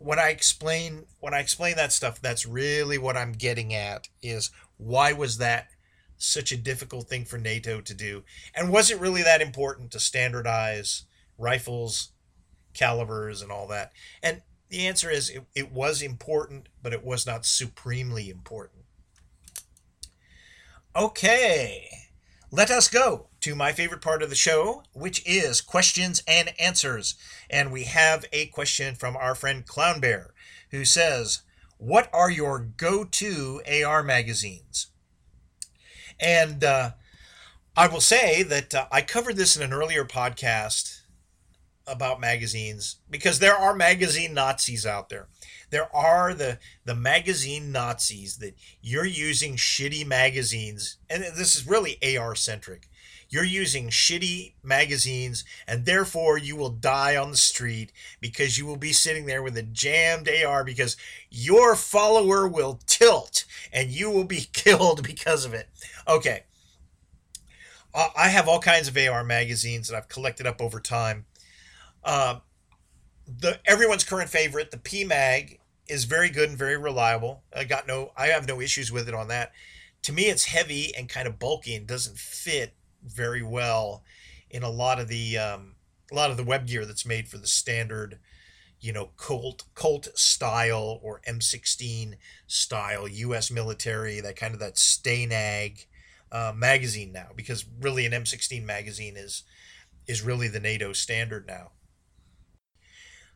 when 0.00 0.18
I 0.18 0.30
explain 0.30 1.04
when 1.20 1.34
I 1.34 1.40
explain 1.40 1.76
that 1.76 1.92
stuff, 1.92 2.20
that's 2.20 2.46
really 2.46 2.96
what 2.96 3.18
I'm 3.18 3.32
getting 3.32 3.74
at 3.74 4.08
is 4.22 4.50
why 4.78 5.12
was 5.12 5.36
that 5.38 5.68
such 6.16 6.52
a 6.52 6.56
difficult 6.56 7.06
thing 7.06 7.26
for 7.26 7.36
NATO 7.36 7.82
to 7.82 7.94
do? 7.94 8.24
And 8.54 8.72
was 8.72 8.90
it 8.90 8.98
really 8.98 9.22
that 9.22 9.42
important 9.42 9.90
to 9.92 10.00
standardize 10.00 11.04
rifles, 11.36 12.12
calibers, 12.72 13.42
and 13.42 13.52
all 13.52 13.68
that? 13.68 13.92
And 14.22 14.40
the 14.70 14.86
answer 14.86 15.10
is 15.10 15.28
it, 15.28 15.44
it 15.54 15.70
was 15.70 16.00
important, 16.00 16.70
but 16.82 16.94
it 16.94 17.04
was 17.04 17.26
not 17.26 17.44
supremely 17.44 18.30
important. 18.30 18.84
Okay, 20.96 21.88
let 22.50 22.70
us 22.70 22.88
go 22.88 23.29
to 23.40 23.54
my 23.54 23.72
favorite 23.72 24.02
part 24.02 24.22
of 24.22 24.30
the 24.30 24.36
show, 24.36 24.82
which 24.92 25.22
is 25.26 25.60
questions 25.60 26.22
and 26.26 26.52
answers. 26.58 27.14
And 27.48 27.72
we 27.72 27.84
have 27.84 28.24
a 28.32 28.46
question 28.46 28.94
from 28.94 29.16
our 29.16 29.34
friend 29.34 29.66
Clown 29.66 30.00
Bear, 30.00 30.32
who 30.70 30.84
says, 30.84 31.42
What 31.78 32.10
are 32.12 32.30
your 32.30 32.58
go 32.58 33.04
to 33.04 33.62
AR 33.66 34.02
magazines? 34.02 34.88
And 36.18 36.62
uh, 36.62 36.90
I 37.76 37.86
will 37.86 38.02
say 38.02 38.42
that 38.42 38.74
uh, 38.74 38.86
I 38.92 39.00
covered 39.00 39.36
this 39.36 39.56
in 39.56 39.62
an 39.62 39.72
earlier 39.72 40.04
podcast 40.04 41.00
about 41.86 42.20
magazines 42.20 42.96
because 43.08 43.38
there 43.38 43.56
are 43.56 43.74
magazine 43.74 44.34
Nazis 44.34 44.84
out 44.84 45.08
there. 45.08 45.28
There 45.70 45.94
are 45.94 46.34
the 46.34 46.58
the 46.84 46.94
magazine 46.94 47.72
Nazis 47.72 48.36
that 48.38 48.54
you're 48.82 49.04
using 49.06 49.56
shitty 49.56 50.06
magazines, 50.06 50.98
and 51.08 51.22
this 51.22 51.56
is 51.56 51.66
really 51.66 51.96
AR 52.16 52.34
centric 52.34 52.88
you're 53.30 53.44
using 53.44 53.88
shitty 53.88 54.54
magazines, 54.62 55.44
and 55.66 55.86
therefore 55.86 56.36
you 56.36 56.56
will 56.56 56.70
die 56.70 57.16
on 57.16 57.30
the 57.30 57.36
street 57.36 57.92
because 58.20 58.58
you 58.58 58.66
will 58.66 58.76
be 58.76 58.92
sitting 58.92 59.26
there 59.26 59.42
with 59.42 59.56
a 59.56 59.62
jammed 59.62 60.28
AR 60.28 60.64
because 60.64 60.96
your 61.30 61.76
follower 61.76 62.48
will 62.48 62.80
tilt 62.86 63.44
and 63.72 63.90
you 63.90 64.10
will 64.10 64.24
be 64.24 64.40
killed 64.52 65.04
because 65.04 65.44
of 65.44 65.54
it. 65.54 65.68
Okay. 66.06 66.42
I 67.94 68.28
have 68.28 68.48
all 68.48 68.60
kinds 68.60 68.86
of 68.86 68.96
AR 68.96 69.24
magazines 69.24 69.88
that 69.88 69.96
I've 69.96 70.08
collected 70.08 70.46
up 70.46 70.60
over 70.60 70.78
time. 70.78 71.26
Uh, 72.04 72.38
the 73.26 73.58
everyone's 73.64 74.04
current 74.04 74.30
favorite, 74.30 74.70
the 74.70 74.76
PMag, 74.76 75.58
is 75.88 76.04
very 76.04 76.30
good 76.30 76.50
and 76.50 76.58
very 76.58 76.76
reliable. 76.76 77.42
I 77.54 77.64
got 77.64 77.88
no, 77.88 78.12
I 78.16 78.28
have 78.28 78.46
no 78.46 78.60
issues 78.60 78.92
with 78.92 79.08
it 79.08 79.14
on 79.14 79.26
that. 79.28 79.52
To 80.02 80.12
me, 80.12 80.24
it's 80.24 80.46
heavy 80.46 80.94
and 80.96 81.08
kind 81.08 81.26
of 81.26 81.40
bulky 81.40 81.74
and 81.74 81.84
doesn't 81.86 82.16
fit 82.16 82.74
very 83.04 83.42
well 83.42 84.02
in 84.50 84.62
a 84.62 84.70
lot 84.70 85.00
of 85.00 85.08
the 85.08 85.38
um, 85.38 85.74
a 86.10 86.14
lot 86.14 86.30
of 86.30 86.36
the 86.36 86.44
web 86.44 86.66
gear 86.66 86.84
that's 86.84 87.06
made 87.06 87.28
for 87.28 87.38
the 87.38 87.46
standard 87.46 88.18
you 88.80 88.92
know 88.92 89.10
Colt 89.16 89.64
Colt 89.74 90.08
style 90.14 90.98
or 91.02 91.20
M16 91.28 92.14
style 92.46 93.06
U.S. 93.06 93.50
military 93.50 94.20
that 94.20 94.36
kind 94.36 94.54
of 94.54 94.60
that 94.60 94.74
Stanag 94.74 95.86
uh, 96.32 96.52
magazine 96.54 97.12
now 97.12 97.28
because 97.36 97.64
really 97.80 98.06
an 98.06 98.12
M16 98.12 98.64
magazine 98.64 99.16
is 99.16 99.44
is 100.06 100.22
really 100.22 100.48
the 100.48 100.60
NATO 100.60 100.92
standard 100.92 101.46
now. 101.46 101.70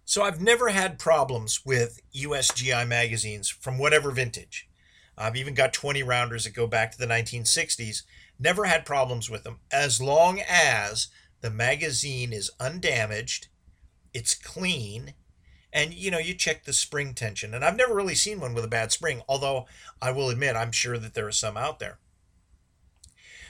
So 0.05 0.23
I've 0.23 0.41
never 0.41 0.69
had 0.69 0.99
problems 0.99 1.65
with 1.65 2.01
USGI 2.15 2.87
magazines 2.87 3.49
from 3.49 3.79
whatever 3.79 4.11
vintage. 4.11 4.69
I've 5.17 5.37
even 5.37 5.55
got 5.55 5.73
20 5.73 6.03
rounders 6.03 6.45
that 6.45 6.55
go 6.55 6.67
back 6.67 6.93
to 6.93 6.99
the 6.99 7.07
1960s 7.07 8.03
Never 8.39 8.65
had 8.65 8.85
problems 8.85 9.31
with 9.31 9.45
them 9.45 9.61
as 9.71 10.01
long 10.01 10.41
as 10.49 11.09
the 11.41 11.51
magazine 11.51 12.33
is 12.33 12.51
undamaged, 12.59 13.49
it's 14.13 14.35
clean, 14.35 15.15
and 15.73 15.93
you 15.93 16.11
know 16.11 16.19
you 16.19 16.35
check 16.35 16.65
the 16.65 16.73
spring 16.73 17.15
tension. 17.15 17.53
And 17.53 17.65
I've 17.65 17.77
never 17.77 17.95
really 17.95 18.15
seen 18.15 18.41
one 18.41 18.55
with 18.55 18.65
a 18.65 18.69
bad 18.69 18.93
spring, 18.93 19.23
although 19.29 19.67
I 20.01 20.11
will 20.11 20.31
admit 20.31 20.57
I'm 20.57 20.73
sure 20.73 20.97
that 20.99 21.15
there 21.15 21.27
are 21.27 21.33
some 21.33 21.57
out 21.57 21.81
there. 21.81 21.99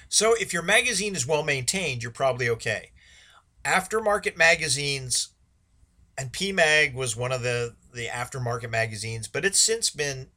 So 0.09 0.35
if 0.35 0.53
your 0.53 0.62
magazine 0.62 1.14
is 1.14 1.26
well 1.26 1.43
maintained, 1.43 2.03
you're 2.03 2.12
probably 2.12 2.49
okay. 2.49 2.93
Aftermarket 3.64 4.37
magazines, 4.37 5.28
and 6.18 6.32
PMag 6.32 6.95
was 6.95 7.16
one 7.16 7.32
of 7.32 7.43
the 7.43 7.76
the 7.93 8.07
aftermarket 8.07 8.70
magazines, 8.70 9.28
but 9.28 9.45
it's 9.45 9.61
since 9.61 9.91
been, 9.91 10.28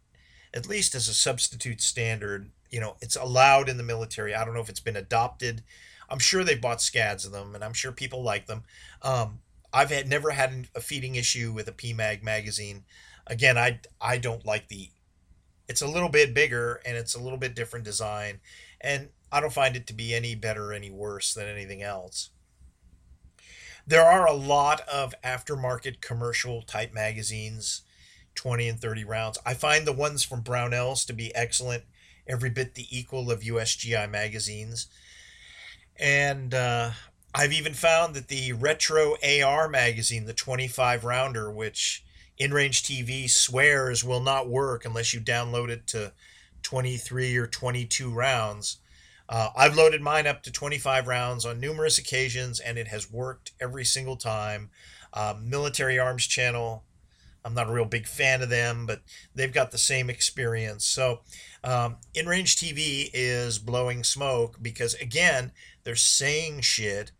at 0.53 0.67
least 0.67 0.93
as 0.93 1.07
a 1.07 1.13
substitute 1.13 1.81
standard, 1.81 2.51
you 2.69 2.79
know, 2.79 2.95
it's 3.01 3.15
allowed 3.15 3.69
in 3.69 3.77
the 3.77 3.83
military. 3.83 4.35
I 4.35 4.43
don't 4.45 4.53
know 4.53 4.61
if 4.61 4.69
it's 4.69 4.79
been 4.79 4.95
adopted. 4.95 5.63
I'm 6.09 6.19
sure 6.19 6.43
they 6.43 6.55
bought 6.55 6.81
scads 6.81 7.25
of 7.25 7.31
them, 7.31 7.55
and 7.55 7.63
I'm 7.63 7.73
sure 7.73 7.91
people 7.91 8.23
like 8.23 8.47
them. 8.47 8.63
Um, 9.01 9.39
I've 9.73 9.89
had 9.89 10.07
never 10.07 10.31
had 10.31 10.67
a 10.75 10.81
feeding 10.81 11.15
issue 11.15 11.51
with 11.51 11.67
a 11.67 11.73
PMag 11.73 12.23
magazine. 12.23 12.85
Again, 13.25 13.57
I 13.57 13.81
I 13.99 14.17
don't 14.17 14.45
like 14.45 14.69
the. 14.69 14.89
It's 15.67 15.81
a 15.81 15.87
little 15.87 16.07
bit 16.07 16.33
bigger 16.33 16.79
and 16.85 16.95
it's 16.95 17.13
a 17.13 17.19
little 17.19 17.37
bit 17.37 17.53
different 17.53 17.83
design, 17.83 18.39
and 18.79 19.09
I 19.31 19.41
don't 19.41 19.53
find 19.53 19.75
it 19.75 19.85
to 19.87 19.93
be 19.93 20.13
any 20.13 20.33
better 20.35 20.71
or 20.71 20.73
any 20.73 20.89
worse 20.89 21.33
than 21.33 21.47
anything 21.47 21.81
else. 21.83 22.29
There 23.85 24.03
are 24.03 24.25
a 24.25 24.33
lot 24.33 24.81
of 24.81 25.13
aftermarket 25.23 26.01
commercial 26.01 26.61
type 26.61 26.93
magazines, 26.93 27.83
20 28.35 28.67
and 28.67 28.79
30 28.79 29.03
rounds. 29.03 29.37
I 29.45 29.53
find 29.53 29.85
the 29.85 29.93
ones 29.93 30.23
from 30.23 30.43
Brownells 30.43 31.05
to 31.07 31.13
be 31.13 31.35
excellent 31.35 31.83
every 32.27 32.49
bit 32.49 32.75
the 32.75 32.87
equal 32.89 33.31
of 33.31 33.41
USGI 33.41 34.09
magazines. 34.09 34.87
And 35.99 36.53
uh, 36.53 36.91
I've 37.33 37.53
even 37.53 37.73
found 37.73 38.15
that 38.15 38.27
the 38.27 38.53
Retro 38.53 39.15
AR 39.23 39.67
magazine, 39.67 40.25
the 40.25 40.33
25 40.33 41.03
rounder, 41.03 41.51
which 41.51 42.03
InRange 42.39 42.81
TV 42.81 43.29
swears 43.29 44.03
will 44.03 44.21
not 44.21 44.49
work 44.49 44.85
unless 44.85 45.13
you 45.13 45.19
download 45.19 45.69
it 45.69 45.87
to 45.87 46.13
23 46.63 47.35
or 47.37 47.47
22 47.47 48.11
rounds. 48.11 48.77
Uh, 49.29 49.49
I've 49.57 49.75
loaded 49.75 50.01
mine 50.01 50.27
up 50.27 50.43
to 50.43 50.51
25 50.51 51.07
rounds 51.07 51.45
on 51.45 51.59
numerous 51.59 51.97
occasions, 51.97 52.59
and 52.59 52.77
it 52.77 52.87
has 52.87 53.11
worked 53.11 53.51
every 53.59 53.83
single 53.83 54.15
time. 54.15 54.69
Uh, 55.13 55.35
Military 55.41 55.99
Arms 55.99 56.27
Channel, 56.27 56.83
I'm 57.47 57.53
not 57.53 57.69
a 57.69 57.71
real 57.71 57.85
big 57.85 58.07
fan 58.07 58.41
of 58.41 58.49
them, 58.49 58.85
but 58.85 59.03
they've 59.33 59.53
got 59.53 59.71
the 59.71 59.77
same 59.77 60.09
experience. 60.09 60.85
So 60.85 61.21
um, 61.63 61.95
InRange 62.13 62.57
TV 62.57 63.09
is 63.13 63.57
blowing 63.57 64.03
smoke 64.03 64.57
because 64.61 64.95
again, 64.95 65.53
they're 65.85 65.95
saying 65.95 66.59
shit 66.61 67.13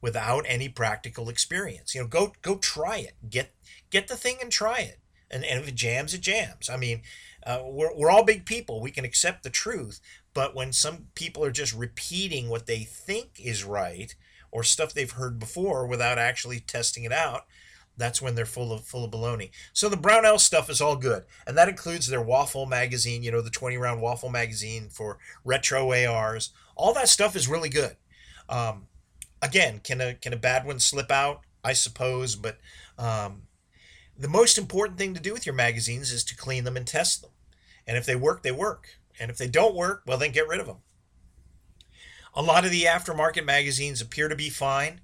without 0.00 0.46
any 0.48 0.70
practical 0.70 1.28
experience. 1.28 1.94
You 1.94 2.00
know, 2.00 2.06
go 2.06 2.32
go 2.40 2.56
try 2.56 2.96
it. 2.96 3.16
Get 3.28 3.52
get 3.90 4.08
the 4.08 4.16
thing 4.16 4.38
and 4.40 4.50
try 4.50 4.78
it. 4.78 4.98
And, 5.30 5.44
and 5.44 5.60
if 5.60 5.68
it 5.68 5.74
jams, 5.74 6.14
it 6.14 6.22
jams. 6.22 6.70
I 6.70 6.78
mean, 6.78 7.02
uh, 7.44 7.58
we're, 7.64 7.94
we're 7.94 8.10
all 8.10 8.24
big 8.24 8.46
people. 8.46 8.80
We 8.80 8.90
can 8.90 9.04
accept 9.04 9.42
the 9.42 9.50
truth. 9.50 10.00
But 10.32 10.54
when 10.54 10.72
some 10.72 11.08
people 11.14 11.44
are 11.44 11.50
just 11.50 11.74
repeating 11.74 12.48
what 12.48 12.66
they 12.66 12.78
think 12.84 13.38
is 13.38 13.62
right 13.62 14.14
or 14.50 14.62
stuff 14.62 14.94
they've 14.94 15.10
heard 15.10 15.38
before 15.38 15.86
without 15.86 16.18
actually 16.18 16.60
testing 16.60 17.04
it 17.04 17.12
out, 17.12 17.44
That's 17.96 18.20
when 18.20 18.34
they're 18.34 18.46
full 18.46 18.72
of 18.72 18.84
full 18.84 19.04
of 19.04 19.10
baloney. 19.10 19.50
So 19.72 19.88
the 19.88 19.96
Brownell 19.96 20.38
stuff 20.38 20.68
is 20.68 20.80
all 20.80 20.96
good, 20.96 21.24
and 21.46 21.56
that 21.56 21.68
includes 21.68 22.08
their 22.08 22.22
waffle 22.22 22.66
magazine. 22.66 23.22
You 23.22 23.32
know, 23.32 23.40
the 23.40 23.50
twenty 23.50 23.76
round 23.76 24.02
waffle 24.02 24.30
magazine 24.30 24.88
for 24.90 25.18
retro 25.44 25.92
ARs. 25.92 26.52
All 26.74 26.92
that 26.94 27.08
stuff 27.08 27.34
is 27.34 27.48
really 27.48 27.70
good. 27.70 27.96
Um, 28.48 28.88
again, 29.40 29.80
can 29.82 30.00
a 30.00 30.14
can 30.14 30.32
a 30.32 30.36
bad 30.36 30.66
one 30.66 30.78
slip 30.78 31.10
out? 31.10 31.40
I 31.64 31.72
suppose, 31.72 32.36
but 32.36 32.58
um, 32.98 33.42
the 34.16 34.28
most 34.28 34.56
important 34.56 34.98
thing 34.98 35.14
to 35.14 35.20
do 35.20 35.32
with 35.32 35.46
your 35.46 35.54
magazines 35.54 36.12
is 36.12 36.22
to 36.24 36.36
clean 36.36 36.64
them 36.64 36.76
and 36.76 36.86
test 36.86 37.22
them. 37.22 37.30
And 37.86 37.96
if 37.96 38.06
they 38.06 38.16
work, 38.16 38.42
they 38.42 38.52
work. 38.52 38.98
And 39.18 39.30
if 39.30 39.36
they 39.36 39.48
don't 39.48 39.74
work, 39.74 40.02
well, 40.06 40.18
then 40.18 40.32
get 40.32 40.48
rid 40.48 40.60
of 40.60 40.66
them. 40.66 40.78
A 42.34 42.42
lot 42.42 42.64
of 42.64 42.70
the 42.70 42.84
aftermarket 42.84 43.44
magazines 43.44 44.00
appear 44.00 44.28
to 44.28 44.36
be 44.36 44.50
fine, 44.50 45.00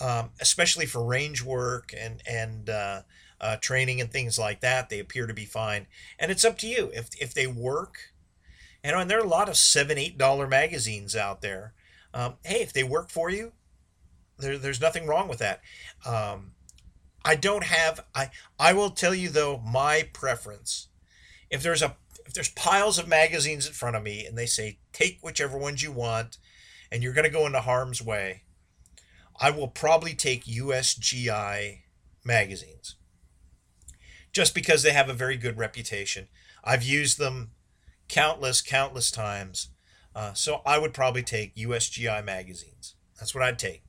um, 0.00 0.30
especially 0.40 0.86
for 0.86 1.04
range 1.04 1.42
work 1.42 1.92
and 1.96 2.22
and 2.26 2.68
uh, 2.70 3.02
uh, 3.40 3.56
training 3.56 4.00
and 4.00 4.10
things 4.10 4.38
like 4.38 4.60
that. 4.60 4.88
They 4.88 4.98
appear 4.98 5.26
to 5.26 5.34
be 5.34 5.44
fine, 5.44 5.86
and 6.18 6.30
it's 6.30 6.44
up 6.44 6.58
to 6.58 6.66
you 6.66 6.90
if 6.94 7.08
if 7.20 7.34
they 7.34 7.46
work. 7.46 8.12
Know, 8.82 8.98
and 8.98 9.10
there 9.10 9.18
are 9.18 9.24
a 9.24 9.28
lot 9.28 9.50
of 9.50 9.56
seven, 9.56 9.98
eight 9.98 10.16
dollar 10.16 10.46
magazines 10.46 11.14
out 11.14 11.42
there. 11.42 11.74
Um, 12.14 12.34
hey, 12.44 12.62
if 12.62 12.72
they 12.72 12.82
work 12.82 13.10
for 13.10 13.28
you, 13.28 13.52
there, 14.38 14.56
there's 14.56 14.80
nothing 14.80 15.06
wrong 15.06 15.28
with 15.28 15.38
that. 15.38 15.60
Um, 16.06 16.52
I 17.24 17.34
don't 17.36 17.64
have 17.64 18.04
I 18.14 18.30
I 18.58 18.72
will 18.72 18.90
tell 18.90 19.14
you 19.14 19.28
though 19.28 19.58
my 19.58 20.08
preference. 20.12 20.88
If 21.50 21.62
there's 21.62 21.82
a 21.82 21.96
if 22.26 22.34
there's 22.34 22.48
piles 22.48 22.98
of 22.98 23.08
magazines 23.08 23.66
in 23.66 23.72
front 23.72 23.96
of 23.96 24.02
me 24.02 24.24
and 24.24 24.38
they 24.38 24.46
say 24.46 24.78
take 24.92 25.18
whichever 25.20 25.58
ones 25.58 25.82
you 25.82 25.92
want 25.92 26.38
and 26.90 27.02
you're 27.02 27.12
going 27.12 27.24
to 27.24 27.30
go 27.30 27.46
into 27.46 27.60
harm's 27.60 28.00
way, 28.00 28.42
I 29.40 29.50
will 29.50 29.68
probably 29.68 30.14
take 30.14 30.44
USGI 30.44 31.78
magazines. 32.24 32.96
Just 34.32 34.54
because 34.54 34.82
they 34.82 34.92
have 34.92 35.08
a 35.08 35.14
very 35.14 35.36
good 35.36 35.58
reputation. 35.58 36.28
I've 36.62 36.82
used 36.82 37.18
them 37.18 37.52
countless 38.08 38.60
countless 38.60 39.10
times. 39.10 39.68
Uh, 40.14 40.34
so 40.34 40.60
I 40.66 40.78
would 40.78 40.92
probably 40.92 41.22
take 41.22 41.56
USGI 41.56 42.24
magazines. 42.24 42.94
That's 43.18 43.34
what 43.34 43.44
I'd 43.44 43.58
take. 43.58 43.82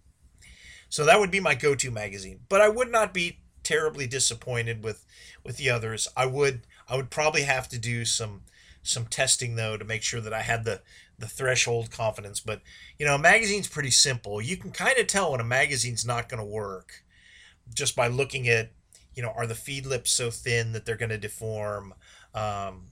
So 0.89 1.05
that 1.05 1.19
would 1.19 1.31
be 1.31 1.39
my 1.39 1.55
go-to 1.55 1.91
magazine. 1.91 2.41
But 2.49 2.61
I 2.61 2.69
would 2.69 2.91
not 2.91 3.13
be 3.13 3.39
terribly 3.63 4.07
disappointed 4.07 4.83
with 4.83 5.05
with 5.43 5.57
the 5.57 5.69
others. 5.69 6.07
I 6.15 6.25
would 6.25 6.61
I 6.87 6.95
would 6.95 7.09
probably 7.09 7.43
have 7.43 7.67
to 7.69 7.77
do 7.77 8.05
some 8.05 8.43
some 8.83 9.05
testing 9.05 9.55
though 9.55 9.77
to 9.77 9.85
make 9.85 10.03
sure 10.03 10.21
that 10.21 10.33
I 10.33 10.41
had 10.41 10.63
the 10.65 10.81
the 11.21 11.27
threshold 11.27 11.91
confidence. 11.91 12.39
But 12.39 12.61
you 12.99 13.05
know, 13.05 13.15
a 13.15 13.19
magazine's 13.19 13.67
pretty 13.67 13.91
simple. 13.91 14.41
You 14.41 14.57
can 14.57 14.71
kind 14.71 14.97
of 14.97 15.07
tell 15.07 15.31
when 15.31 15.39
a 15.39 15.45
magazine's 15.45 16.05
not 16.05 16.29
going 16.29 16.39
to 16.41 16.45
work 16.45 17.03
just 17.73 17.95
by 17.95 18.07
looking 18.07 18.49
at 18.49 18.71
you 19.15 19.23
know 19.23 19.31
are 19.35 19.47
the 19.47 19.55
feed 19.55 19.85
lips 19.85 20.11
so 20.11 20.29
thin 20.29 20.73
that 20.73 20.85
they're 20.85 20.97
going 20.97 21.09
to 21.09 21.17
deform. 21.17 21.93
Um, 22.33 22.85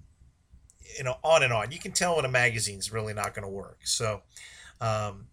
you 0.97 1.03
know, 1.03 1.17
on 1.23 1.43
and 1.43 1.53
on. 1.53 1.71
You 1.71 1.79
can 1.79 1.91
tell 1.91 2.15
when 2.15 2.25
a 2.25 2.29
magazine's 2.29 2.91
really 2.91 3.13
not 3.13 3.35
going 3.35 3.43
to 3.43 3.49
work. 3.49 3.81
So, 3.83 4.21
um, 4.81 5.27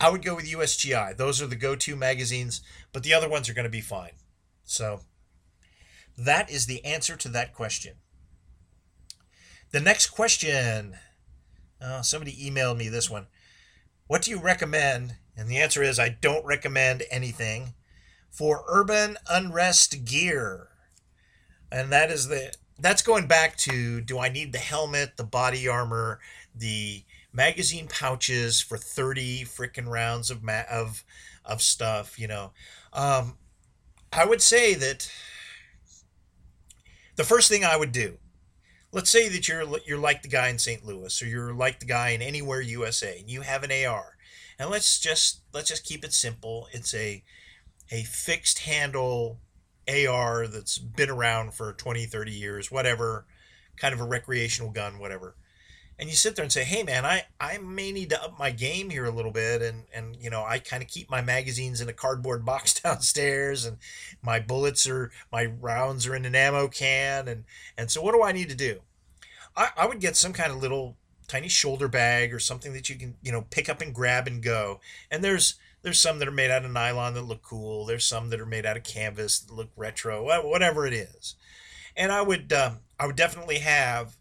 I 0.00 0.10
would 0.10 0.24
go 0.24 0.34
with 0.34 0.50
USGI. 0.50 1.16
Those 1.16 1.40
are 1.42 1.46
the 1.46 1.56
go 1.56 1.76
to 1.76 1.94
magazines, 1.94 2.62
but 2.92 3.02
the 3.02 3.14
other 3.14 3.28
ones 3.28 3.48
are 3.48 3.54
going 3.54 3.64
to 3.64 3.70
be 3.70 3.80
fine. 3.80 4.12
So 4.64 5.02
that 6.16 6.50
is 6.50 6.66
the 6.66 6.84
answer 6.84 7.16
to 7.16 7.28
that 7.28 7.52
question. 7.52 7.94
The 9.70 9.80
next 9.80 10.08
question 10.08 10.96
uh, 11.82 12.02
somebody 12.02 12.32
emailed 12.32 12.76
me 12.76 12.88
this 12.88 13.10
one. 13.10 13.26
What 14.06 14.22
do 14.22 14.30
you 14.30 14.38
recommend? 14.38 15.16
And 15.36 15.48
the 15.48 15.58
answer 15.58 15.82
is 15.82 15.98
I 15.98 16.10
don't 16.10 16.44
recommend 16.44 17.04
anything 17.10 17.74
for 18.30 18.64
urban 18.68 19.16
unrest 19.28 20.04
gear. 20.04 20.68
And 21.70 21.90
that 21.90 22.10
is 22.10 22.28
the 22.28 22.52
that's 22.78 23.02
going 23.02 23.26
back 23.26 23.56
to 23.58 24.00
do 24.00 24.18
I 24.18 24.28
need 24.28 24.52
the 24.52 24.58
helmet, 24.58 25.16
the 25.16 25.24
body 25.24 25.68
armor, 25.68 26.20
the 26.54 27.04
magazine 27.32 27.88
pouches 27.88 28.60
for 28.60 28.76
30 28.76 29.44
freaking 29.44 29.88
rounds 29.88 30.30
of 30.30 30.42
ma- 30.42 30.64
of 30.70 31.04
of 31.44 31.62
stuff, 31.62 32.18
you 32.18 32.28
know. 32.28 32.52
Um, 32.92 33.38
I 34.12 34.24
would 34.24 34.42
say 34.42 34.74
that 34.74 35.10
the 37.16 37.24
first 37.24 37.48
thing 37.48 37.64
I 37.64 37.76
would 37.76 37.92
do, 37.92 38.18
let's 38.92 39.10
say 39.10 39.28
that 39.28 39.48
you're 39.48 39.64
you're 39.86 39.98
like 39.98 40.22
the 40.22 40.28
guy 40.28 40.48
in 40.48 40.58
St. 40.58 40.84
Louis 40.84 41.20
or 41.22 41.26
you're 41.26 41.54
like 41.54 41.80
the 41.80 41.86
guy 41.86 42.10
in 42.10 42.22
anywhere 42.22 42.60
USA 42.60 43.18
and 43.18 43.30
you 43.30 43.40
have 43.40 43.62
an 43.64 43.72
AR. 43.72 44.16
And 44.58 44.70
let's 44.70 45.00
just 45.00 45.40
let's 45.52 45.68
just 45.68 45.84
keep 45.84 46.04
it 46.04 46.12
simple. 46.12 46.68
It's 46.72 46.94
a 46.94 47.24
a 47.90 48.04
fixed 48.04 48.60
handle 48.60 49.40
AR 49.88 50.46
that's 50.46 50.78
been 50.78 51.10
around 51.10 51.54
for 51.54 51.72
20, 51.72 52.06
30 52.06 52.30
years, 52.30 52.70
whatever, 52.70 53.26
kind 53.76 53.92
of 53.92 54.00
a 54.00 54.04
recreational 54.04 54.70
gun, 54.70 54.98
whatever 54.98 55.34
and 56.02 56.10
you 56.10 56.16
sit 56.16 56.34
there 56.34 56.42
and 56.42 56.50
say, 56.50 56.64
"Hey, 56.64 56.82
man, 56.82 57.06
I 57.06 57.26
I 57.38 57.58
may 57.58 57.92
need 57.92 58.10
to 58.10 58.20
up 58.20 58.36
my 58.36 58.50
game 58.50 58.90
here 58.90 59.04
a 59.04 59.12
little 59.12 59.30
bit," 59.30 59.62
and 59.62 59.84
and 59.94 60.16
you 60.16 60.30
know 60.30 60.44
I 60.44 60.58
kind 60.58 60.82
of 60.82 60.88
keep 60.88 61.08
my 61.08 61.22
magazines 61.22 61.80
in 61.80 61.88
a 61.88 61.92
cardboard 61.92 62.44
box 62.52 62.74
downstairs, 62.74 63.64
and 63.64 63.78
my 64.20 64.40
bullets 64.40 64.88
are 64.88 65.12
my 65.30 65.44
rounds 65.44 66.04
are 66.08 66.16
in 66.16 66.24
an 66.24 66.34
ammo 66.34 66.66
can, 66.66 67.28
and 67.28 67.44
and 67.78 67.88
so 67.88 68.02
what 68.02 68.14
do 68.14 68.22
I 68.24 68.32
need 68.32 68.48
to 68.48 68.56
do? 68.56 68.80
I 69.56 69.68
I 69.76 69.86
would 69.86 70.00
get 70.00 70.16
some 70.16 70.32
kind 70.32 70.50
of 70.50 70.60
little 70.60 70.96
tiny 71.28 71.46
shoulder 71.46 71.86
bag 71.86 72.34
or 72.34 72.40
something 72.40 72.72
that 72.72 72.88
you 72.88 72.96
can 72.96 73.14
you 73.22 73.30
know 73.30 73.42
pick 73.50 73.68
up 73.68 73.80
and 73.80 73.94
grab 73.94 74.26
and 74.26 74.42
go. 74.42 74.80
And 75.08 75.22
there's 75.22 75.54
there's 75.82 76.00
some 76.00 76.18
that 76.18 76.26
are 76.26 76.32
made 76.32 76.50
out 76.50 76.64
of 76.64 76.72
nylon 76.72 77.14
that 77.14 77.22
look 77.22 77.42
cool. 77.42 77.86
There's 77.86 78.04
some 78.04 78.30
that 78.30 78.40
are 78.40 78.46
made 78.46 78.66
out 78.66 78.76
of 78.76 78.82
canvas 78.82 79.38
that 79.38 79.54
look 79.54 79.70
retro, 79.76 80.24
whatever 80.24 80.84
it 80.84 80.94
is. 80.94 81.36
And 81.96 82.10
I 82.10 82.22
would 82.22 82.52
um, 82.52 82.80
I 82.98 83.06
would 83.06 83.14
definitely 83.14 83.58
have 83.58 84.16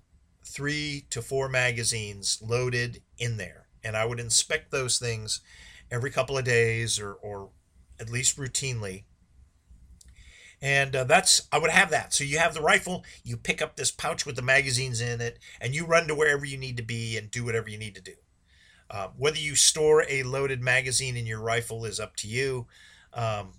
three 0.51 1.05
to 1.09 1.21
four 1.21 1.47
magazines 1.47 2.41
loaded 2.45 3.01
in 3.17 3.37
there. 3.37 3.67
And 3.83 3.95
I 3.95 4.05
would 4.05 4.19
inspect 4.19 4.71
those 4.71 4.99
things 4.99 5.41
every 5.89 6.11
couple 6.11 6.37
of 6.37 6.45
days 6.45 6.99
or, 6.99 7.13
or 7.13 7.49
at 7.99 8.09
least 8.09 8.37
routinely. 8.37 9.03
And 10.61 10.95
uh, 10.95 11.05
that's, 11.05 11.47
I 11.51 11.57
would 11.57 11.71
have 11.71 11.89
that. 11.89 12.13
So 12.13 12.23
you 12.23 12.37
have 12.37 12.53
the 12.53 12.61
rifle, 12.61 13.03
you 13.23 13.35
pick 13.35 13.61
up 13.61 13.75
this 13.75 13.89
pouch 13.89 14.25
with 14.25 14.35
the 14.35 14.43
magazines 14.43 15.01
in 15.01 15.19
it, 15.19 15.39
and 15.59 15.73
you 15.73 15.85
run 15.85 16.07
to 16.07 16.13
wherever 16.13 16.45
you 16.45 16.57
need 16.57 16.77
to 16.77 16.83
be 16.83 17.17
and 17.17 17.31
do 17.31 17.43
whatever 17.43 17.67
you 17.67 17.79
need 17.79 17.95
to 17.95 18.01
do. 18.01 18.13
Uh, 18.89 19.07
whether 19.17 19.39
you 19.39 19.55
store 19.55 20.05
a 20.07 20.21
loaded 20.21 20.61
magazine 20.61 21.17
in 21.17 21.25
your 21.25 21.41
rifle 21.41 21.85
is 21.85 21.99
up 21.99 22.15
to 22.17 22.27
you. 22.27 22.67
Um, 23.13 23.53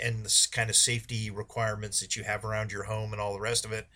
and 0.00 0.24
the 0.24 0.46
kind 0.52 0.70
of 0.70 0.76
safety 0.76 1.28
requirements 1.28 2.00
that 2.00 2.14
you 2.16 2.22
have 2.22 2.44
around 2.44 2.70
your 2.70 2.84
home 2.84 3.12
and 3.12 3.20
all 3.20 3.32
the 3.32 3.40
rest 3.40 3.64
of 3.64 3.72
it. 3.72 3.88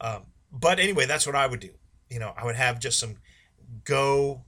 Um, 0.00 0.26
but 0.52 0.78
anyway, 0.78 1.06
that's 1.06 1.26
what 1.26 1.34
I 1.34 1.46
would 1.46 1.60
do 1.60 1.70
you 2.10 2.18
know, 2.18 2.32
I 2.36 2.44
would 2.44 2.56
have 2.56 2.78
just 2.78 2.98
some 2.98 3.16
go 3.84 4.42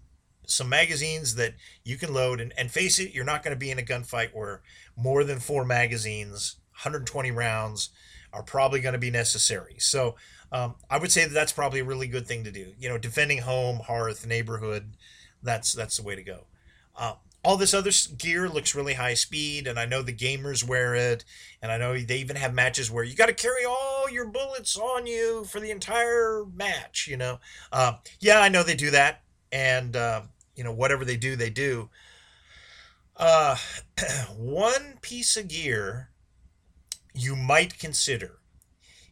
some 0.46 0.68
magazines 0.68 1.34
that 1.34 1.54
you 1.84 1.96
can 1.96 2.12
load 2.12 2.40
and, 2.40 2.54
and 2.56 2.70
face 2.70 2.98
it, 2.98 3.12
you're 3.12 3.24
not 3.24 3.42
going 3.42 3.54
to 3.54 3.58
be 3.58 3.70
in 3.70 3.78
a 3.78 3.82
gunfight 3.82 4.30
where 4.32 4.62
more 4.96 5.22
than 5.22 5.38
four 5.38 5.64
magazines, 5.64 6.56
120 6.72 7.30
rounds 7.30 7.90
are 8.32 8.42
probably 8.42 8.80
going 8.80 8.94
to 8.94 8.98
be 8.98 9.10
necessary. 9.10 9.76
So 9.78 10.16
um, 10.50 10.76
I 10.90 10.98
would 10.98 11.12
say 11.12 11.24
that 11.24 11.34
that's 11.34 11.52
probably 11.52 11.80
a 11.80 11.84
really 11.84 12.06
good 12.06 12.26
thing 12.26 12.44
to 12.44 12.50
do. 12.50 12.72
You 12.78 12.88
know, 12.88 12.98
defending 12.98 13.38
home, 13.38 13.80
hearth, 13.80 14.26
neighborhood, 14.26 14.96
that's 15.42 15.72
that's 15.72 15.98
the 15.98 16.02
way 16.02 16.16
to 16.16 16.22
go. 16.22 16.46
Uh, 16.96 17.14
all 17.44 17.56
this 17.56 17.74
other 17.74 17.90
gear 18.16 18.48
looks 18.48 18.74
really 18.74 18.94
high 18.94 19.14
speed, 19.14 19.66
and 19.66 19.78
I 19.78 19.86
know 19.86 20.02
the 20.02 20.12
gamers 20.12 20.66
wear 20.66 20.94
it, 20.94 21.24
and 21.62 21.70
I 21.70 21.78
know 21.78 21.96
they 21.96 22.18
even 22.18 22.36
have 22.36 22.52
matches 22.52 22.90
where 22.90 23.04
you 23.04 23.14
got 23.14 23.26
to 23.26 23.34
carry 23.34 23.64
all 23.64 23.97
your 24.08 24.26
bullets 24.26 24.76
on 24.76 25.06
you 25.06 25.44
for 25.44 25.60
the 25.60 25.70
entire 25.70 26.44
match. 26.54 27.06
You 27.08 27.16
know, 27.16 27.40
uh, 27.72 27.94
yeah, 28.20 28.40
I 28.40 28.48
know 28.48 28.62
they 28.62 28.74
do 28.74 28.90
that, 28.90 29.22
and 29.52 29.96
uh, 29.96 30.22
you 30.54 30.64
know 30.64 30.72
whatever 30.72 31.04
they 31.04 31.16
do, 31.16 31.36
they 31.36 31.50
do. 31.50 31.90
Uh, 33.16 33.56
one 34.36 34.98
piece 35.00 35.36
of 35.36 35.48
gear 35.48 36.10
you 37.14 37.34
might 37.34 37.78
consider 37.78 38.38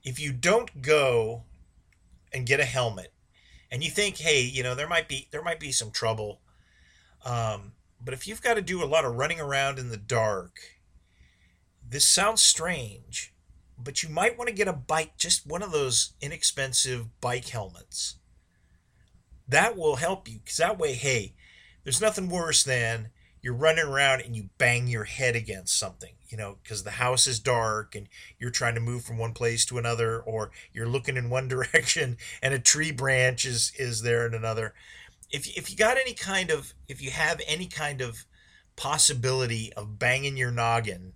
if 0.05 0.21
you 0.21 0.33
don't 0.33 0.83
go 0.83 1.43
and 2.33 2.47
get 2.47 2.61
a 2.61 2.65
helmet, 2.65 3.13
and 3.71 3.83
you 3.83 3.91
think, 3.91 4.19
hey, 4.19 4.43
you 4.43 4.63
know, 4.63 4.75
there 4.75 4.89
might 4.89 5.09
be 5.09 5.29
there 5.33 5.43
might 5.43 5.61
be 5.61 5.73
some 5.73 5.91
trouble. 5.91 6.41
Um, 7.25 7.73
but 8.03 8.15
if 8.15 8.29
you've 8.29 8.43
got 8.43 8.55
to 8.55 8.63
do 8.63 8.83
a 8.83 8.87
lot 8.87 9.05
of 9.05 9.17
running 9.17 9.41
around 9.41 9.79
in 9.79 9.91
the 9.91 9.97
dark, 9.97 10.61
this 11.89 12.07
sounds 12.07 12.41
strange, 12.41 13.35
but 13.79 14.03
you 14.03 14.09
might 14.09 14.39
want 14.39 14.49
to 14.49 14.55
get 14.55 14.69
a 14.69 14.73
bike, 14.73 15.17
just 15.17 15.47
one 15.47 15.63
of 15.63 15.73
those 15.73 16.15
inexpensive 16.21 17.21
bike 17.21 17.49
helmets. 17.49 18.17
That 19.49 19.77
will 19.77 19.97
help 19.97 20.29
you 20.29 20.39
because 20.39 20.57
that 20.57 20.79
way, 20.79 20.95
hey, 20.95 21.35
there's 21.85 22.01
nothing 22.01 22.29
worse 22.29 22.63
than 22.63 23.11
you're 23.43 23.55
running 23.55 23.85
around 23.85 24.23
and 24.23 24.35
you 24.35 24.49
bang 24.59 24.89
your 24.89 25.05
head 25.05 25.37
against 25.37 25.79
something, 25.79 26.15
you 26.29 26.37
know, 26.37 26.59
because 26.63 26.83
the 26.83 26.93
house 26.93 27.29
is 27.29 27.39
dark 27.39 27.95
and 27.95 28.09
you're 28.39 28.51
trying 28.51 28.75
to 28.75 28.81
move 28.81 29.05
from 29.05 29.19
one 29.19 29.33
place 29.33 29.65
to 29.67 29.79
another, 29.79 30.21
or 30.21 30.51
you're 30.73 30.89
looking 30.89 31.17
in 31.17 31.31
one 31.31 31.47
direction 31.49 32.17
and 32.43 32.55
a 32.55 32.59
tree 32.59 32.91
branch 32.91 33.45
is, 33.45 33.73
is 33.79 34.03
there 34.03 34.27
in 34.27 34.35
another 34.35 34.75
if 35.31 35.57
if 35.57 35.71
you 35.71 35.77
got 35.77 35.97
any 35.97 36.15
kind 36.15 36.51
of 36.51 36.75
if 36.89 37.03
you 37.03 37.11
have 37.11 37.41
any 37.47 37.67
kind 37.67 38.01
of 38.01 38.25
possibility 38.77 39.73
of 39.75 39.99
banging 39.99 40.37
your 40.37 40.51
noggin 40.51 41.13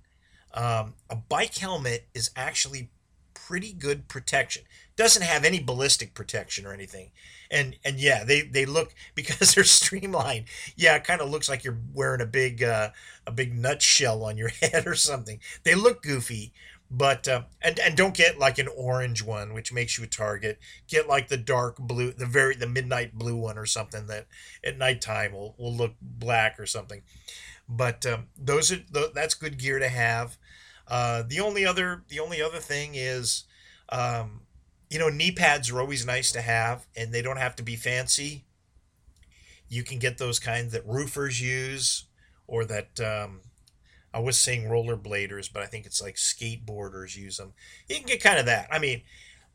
Um, 0.53 0.94
a 1.09 1.16
bike 1.16 1.57
helmet 1.57 2.09
is 2.14 2.30
actually 2.36 2.90
pretty 3.34 3.72
good 3.72 4.09
protection. 4.09 4.62
Doesn't 4.96 5.22
have 5.22 5.44
any 5.44 5.61
ballistic 5.61 6.14
protection 6.14 6.66
or 6.66 6.72
anything. 6.72 7.11
And 7.51 7.76
and 7.84 7.98
yeah, 7.98 8.24
they 8.24 8.42
they 8.42 8.64
look 8.64 8.94
because 9.14 9.55
they're 9.55 9.64
streamlined. 9.64 10.46
Yeah, 10.76 10.96
it 10.96 11.05
kind 11.05 11.20
of 11.20 11.30
looks 11.30 11.48
like 11.48 11.64
you're 11.64 11.78
wearing 11.94 12.20
a 12.20 12.26
big 12.26 12.62
uh, 12.62 12.90
a 13.26 13.32
big 13.32 13.55
nutshell 13.55 14.24
on 14.24 14.36
your 14.36 14.48
head 14.62 14.86
or 14.86 14.94
something. 14.94 15.40
They 15.64 15.74
look 15.74 16.03
goofy, 16.03 16.53
but 16.90 17.28
uh, 17.28 17.42
and 17.62 17.78
and 17.78 17.96
don't 17.96 18.14
get 18.14 18.38
like 18.38 18.59
an 18.59 18.68
orange 18.76 19.22
one 19.22 19.55
which 19.55 19.72
makes 19.72 19.96
you 19.96 20.05
a 20.05 20.09
target 20.09 20.59
get 20.88 21.07
like 21.09 21.28
the 21.28 21.36
dark 21.36 21.78
blue 21.78 22.11
the 22.12 22.26
very 22.26 22.57
the 22.57 22.66
midnight 22.66 23.16
blue 23.16 23.36
one 23.36 23.57
or 23.57 23.66
something 23.66 24.09
that 24.09 24.26
at 24.64 24.76
nighttime 24.76 25.32
will, 25.32 25.55
will 25.57 25.72
look 25.72 25.94
black 26.01 26.59
or 26.59 26.66
something 26.66 27.03
but 27.71 28.05
um, 28.05 28.27
those 28.37 28.73
are 28.73 28.81
that's 29.14 29.35
good 29.35 29.59
gear 29.59 29.79
to 29.79 29.89
have 29.89 30.37
uh, 30.89 31.23
the 31.27 31.41
only 31.41 31.64
other 31.64 32.03
the 32.09 32.21
only 32.21 32.43
other 32.43 32.59
thing 32.59 32.93
is 32.95 33.45
um, 33.91 34.43
you 34.91 34.99
know 34.99 35.09
knee 35.09 35.33
pads 35.33 35.71
are 35.71 35.81
always 35.81 36.05
nice 36.05 36.33
to 36.33 36.41
have 36.41 36.87
and 36.97 37.12
they 37.12 37.23
don't 37.23 37.39
have 37.39 37.57
to 37.57 37.62
be 37.62 37.77
fancy 37.77 38.45
you 39.68 39.85
can 39.85 39.99
get 39.99 40.18
those 40.18 40.39
kinds 40.39 40.73
that 40.73 40.87
roofers 40.87 41.41
use 41.41 42.05
or 42.49 42.64
that 42.64 43.01
um, 43.01 43.41
I 44.12 44.18
was 44.18 44.37
saying 44.37 44.64
rollerbladers, 44.64 45.51
but 45.53 45.62
I 45.62 45.66
think 45.66 45.87
it's 45.87 46.03
like 46.03 46.16
skateboarders 46.16 47.16
use 47.16 47.37
them. 47.37 47.53
You 47.89 47.97
can 47.97 48.07
get 48.07 48.23
kind 48.23 48.41
of 48.41 48.47
that. 48.47 48.68
I 48.71 48.81
mean, 48.81 49.03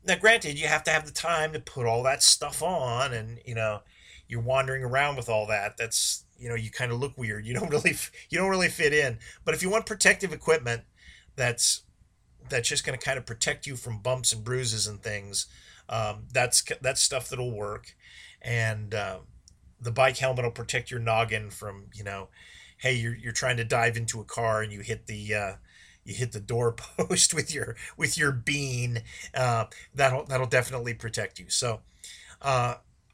now 0.04 0.16
granted, 0.16 0.58
you 0.58 0.66
have 0.68 0.84
to 0.84 0.90
have 0.90 1.04
the 1.04 1.12
time 1.12 1.52
to 1.52 1.60
put 1.60 1.86
all 1.86 2.02
that 2.04 2.22
stuff 2.22 2.62
on, 2.62 3.12
and 3.12 3.38
you 3.44 3.54
know, 3.54 3.82
you're 4.26 4.40
wandering 4.40 4.82
around 4.82 5.16
with 5.16 5.28
all 5.28 5.46
that. 5.48 5.76
That's 5.76 6.24
you 6.38 6.48
know, 6.48 6.54
you 6.54 6.70
kind 6.70 6.92
of 6.92 6.98
look 6.98 7.16
weird. 7.16 7.46
You 7.46 7.54
don't 7.54 7.70
really 7.70 7.96
you 8.28 8.38
don't 8.38 8.50
really 8.50 8.68
fit 8.68 8.92
in. 8.92 9.18
But 9.44 9.54
if 9.54 9.62
you 9.62 9.70
want 9.70 9.86
protective 9.86 10.32
equipment, 10.32 10.82
that's 11.36 11.82
that's 12.48 12.68
just 12.68 12.84
going 12.84 12.98
to 12.98 13.04
kind 13.04 13.18
of 13.18 13.26
protect 13.26 13.66
you 13.66 13.76
from 13.76 13.98
bumps 13.98 14.32
and 14.32 14.44
bruises 14.44 14.86
and 14.86 15.02
things. 15.02 15.46
Um, 15.88 16.24
that's 16.32 16.64
that's 16.80 17.00
stuff 17.00 17.28
that'll 17.28 17.56
work, 17.56 17.94
and 18.42 18.94
uh, 18.94 19.18
the 19.80 19.92
bike 19.92 20.18
helmet 20.18 20.44
will 20.44 20.52
protect 20.52 20.90
your 20.90 21.00
noggin 21.00 21.50
from 21.50 21.86
you 21.94 22.04
know 22.04 22.28
hey, 22.78 22.94
you're 22.94 23.14
you're 23.14 23.32
trying 23.32 23.56
to 23.56 23.64
dive 23.64 23.96
into 23.96 24.20
a 24.20 24.24
car 24.24 24.62
and 24.62 24.72
you 24.72 24.80
hit 24.80 25.06
the 25.06 25.34
uh, 25.34 25.52
you 26.04 26.14
hit 26.14 26.32
the 26.32 26.40
doorpost 26.52 27.34
with 27.34 27.54
your 27.54 27.76
with 27.96 28.16
your 28.18 28.32
bean. 28.32 29.02
Uh, 29.34 29.66
that'll 29.94 30.24
that'll 30.24 30.46
definitely 30.46 30.94
protect 30.94 31.38
you. 31.38 31.46
So. 31.48 31.80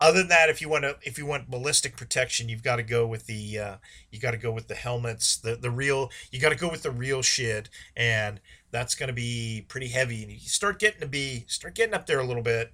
Other 0.02 0.18
than 0.18 0.28
that, 0.28 0.50
if 0.50 0.60
you 0.60 0.68
want 0.68 0.82
to, 0.82 0.96
if 1.02 1.16
you 1.16 1.26
want 1.26 1.48
ballistic 1.48 1.96
protection, 1.96 2.48
you've 2.48 2.64
got 2.64 2.76
to 2.76 2.82
go 2.82 3.06
with 3.06 3.26
the, 3.26 3.56
uh, 3.56 3.76
you 4.10 4.18
got 4.18 4.32
to 4.32 4.36
go 4.36 4.50
with 4.50 4.66
the 4.66 4.74
helmets, 4.74 5.36
the 5.36 5.54
the 5.54 5.70
real, 5.70 6.10
you 6.32 6.40
got 6.40 6.48
to 6.48 6.56
go 6.56 6.68
with 6.68 6.82
the 6.82 6.90
real 6.90 7.22
shit, 7.22 7.70
and 7.96 8.40
that's 8.72 8.96
going 8.96 9.06
to 9.06 9.12
be 9.12 9.64
pretty 9.68 9.88
heavy. 9.88 10.24
And 10.24 10.32
you 10.32 10.40
start 10.40 10.80
getting 10.80 11.00
to 11.02 11.06
be, 11.06 11.44
start 11.46 11.76
getting 11.76 11.94
up 11.94 12.06
there 12.06 12.18
a 12.18 12.26
little 12.26 12.42
bit. 12.42 12.72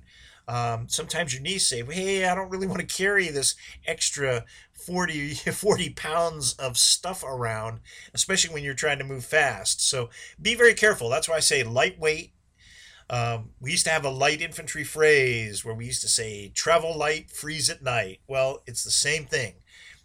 Um, 0.48 0.88
sometimes 0.88 1.34
your 1.34 1.42
knees 1.42 1.66
say, 1.66 1.84
hey, 1.84 2.24
I 2.24 2.34
don't 2.34 2.48
really 2.48 2.66
want 2.66 2.80
to 2.80 2.86
carry 2.86 3.28
this 3.28 3.54
extra 3.86 4.46
40, 4.72 5.34
40 5.52 5.90
pounds 5.90 6.54
of 6.54 6.78
stuff 6.78 7.22
around, 7.22 7.80
especially 8.14 8.54
when 8.54 8.64
you're 8.64 8.72
trying 8.72 8.98
to 8.98 9.04
move 9.04 9.26
fast. 9.26 9.86
So 9.86 10.08
be 10.40 10.54
very 10.54 10.72
careful. 10.72 11.10
That's 11.10 11.28
why 11.28 11.36
I 11.36 11.40
say 11.40 11.62
lightweight. 11.62 12.32
Um, 13.10 13.50
we 13.60 13.70
used 13.70 13.84
to 13.84 13.90
have 13.90 14.04
a 14.04 14.10
light 14.10 14.42
infantry 14.42 14.84
phrase 14.84 15.64
where 15.64 15.74
we 15.74 15.86
used 15.86 16.02
to 16.02 16.08
say, 16.08 16.50
travel 16.54 16.96
light, 16.96 17.30
freeze 17.30 17.70
at 17.70 17.82
night. 17.82 18.20
Well, 18.26 18.62
it's 18.66 18.84
the 18.84 18.90
same 18.90 19.24
thing. 19.24 19.54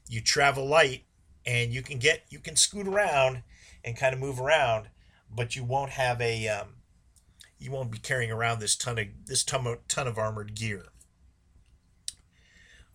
You 0.09 0.21
travel 0.21 0.65
light 0.65 1.03
and 1.45 1.73
you 1.73 1.81
can 1.81 1.99
get, 1.99 2.23
you 2.29 2.39
can 2.39 2.55
scoot 2.55 2.87
around 2.87 3.43
and 3.83 3.97
kind 3.97 4.13
of 4.13 4.21
move 4.21 4.39
around, 4.39 4.87
but 5.29 5.55
you 5.55 5.63
won't 5.63 5.91
have 5.91 6.21
a, 6.21 6.47
um, 6.47 6.75
you 7.59 7.71
won't 7.71 7.91
be 7.91 7.97
carrying 7.97 8.31
around 8.31 8.59
this 8.59 8.75
ton 8.75 8.99
of 8.99 9.07
this 9.25 9.43
ton 9.43 9.65
of, 9.65 9.87
ton 9.87 10.07
of 10.07 10.17
armored 10.17 10.53
gear. 10.53 10.87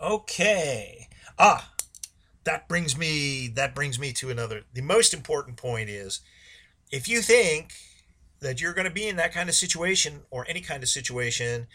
Okay. 0.01 1.09
Ah, 1.39 1.73
that 2.45 2.69
brings 2.69 2.97
me 2.97 3.49
that 3.49 3.75
brings 3.75 3.99
me 3.99 4.13
to 4.13 4.31
another. 4.31 4.65
The 4.73 4.83
most 4.83 5.13
important 5.13 5.57
point 5.57 5.89
is 5.89 6.21
if 6.91 7.09
you 7.09 7.23
think 7.23 7.73
that 8.41 8.61
you're 8.61 8.75
going 8.75 8.87
to 8.87 8.93
be 8.93 9.09
in 9.09 9.17
that 9.17 9.33
kind 9.33 9.49
of 9.49 9.55
situation 9.55 10.21
or 10.31 10.47
any 10.49 10.61
kind 10.61 10.83
of 10.83 10.89
situation, 10.89 11.67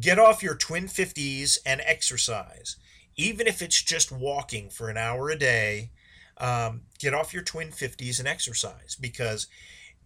get 0.00 0.18
off 0.18 0.42
your 0.42 0.54
twin 0.54 0.86
50s 0.86 1.58
and 1.64 1.80
exercise. 1.84 2.76
Even 3.16 3.46
if 3.46 3.62
it's 3.62 3.82
just 3.82 4.12
walking 4.12 4.70
for 4.70 4.88
an 4.88 4.96
hour 4.96 5.30
a 5.30 5.38
day, 5.38 5.90
um, 6.38 6.82
get 6.98 7.14
off 7.14 7.34
your 7.34 7.42
twin 7.42 7.68
50s 7.68 8.18
and 8.18 8.28
exercise 8.28 8.96
because 9.00 9.48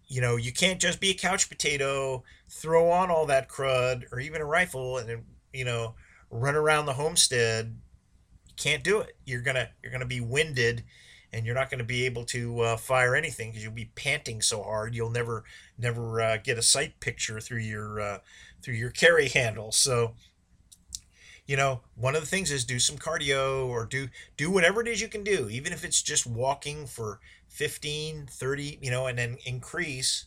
you 0.07 0.21
know, 0.21 0.35
you 0.35 0.51
can't 0.51 0.79
just 0.79 0.99
be 0.99 1.09
a 1.09 1.15
couch 1.15 1.49
potato, 1.49 2.23
throw 2.49 2.91
on 2.91 3.09
all 3.09 3.25
that 3.25 3.49
crud, 3.49 4.03
or 4.11 4.19
even 4.19 4.41
a 4.41 4.45
rifle, 4.45 4.97
and 4.97 5.23
you 5.51 5.65
know, 5.65 5.95
run 6.29 6.55
around 6.55 6.85
the 6.85 6.93
homestead. 6.93 7.75
You 8.47 8.53
can't 8.55 8.83
do 8.83 8.99
it. 8.99 9.17
You're 9.25 9.41
gonna 9.41 9.69
you're 9.81 9.91
gonna 9.91 10.05
be 10.05 10.21
winded, 10.21 10.83
and 11.33 11.45
you're 11.45 11.55
not 11.55 11.69
gonna 11.69 11.83
be 11.83 12.05
able 12.05 12.23
to 12.25 12.59
uh, 12.61 12.77
fire 12.77 13.15
anything 13.15 13.49
because 13.49 13.63
you'll 13.63 13.73
be 13.73 13.91
panting 13.95 14.41
so 14.41 14.61
hard. 14.63 14.95
You'll 14.95 15.09
never 15.09 15.43
never 15.77 16.21
uh, 16.21 16.37
get 16.37 16.57
a 16.57 16.61
sight 16.61 16.99
picture 16.99 17.39
through 17.39 17.59
your 17.59 17.99
uh, 17.99 18.19
through 18.61 18.75
your 18.75 18.91
carry 18.91 19.27
handle. 19.27 19.71
So, 19.71 20.13
you 21.45 21.57
know, 21.57 21.81
one 21.95 22.15
of 22.15 22.21
the 22.21 22.27
things 22.27 22.51
is 22.51 22.63
do 22.63 22.79
some 22.79 22.97
cardio 22.97 23.67
or 23.67 23.85
do 23.85 24.07
do 24.37 24.51
whatever 24.51 24.81
it 24.81 24.87
is 24.87 25.01
you 25.01 25.07
can 25.07 25.23
do, 25.23 25.49
even 25.49 25.73
if 25.73 25.83
it's 25.83 26.01
just 26.01 26.25
walking 26.25 26.85
for 26.85 27.19
15, 27.49 28.27
30, 28.29 28.79
you 28.81 28.89
know, 28.89 29.05
and 29.07 29.17
then 29.17 29.37
increase, 29.45 30.25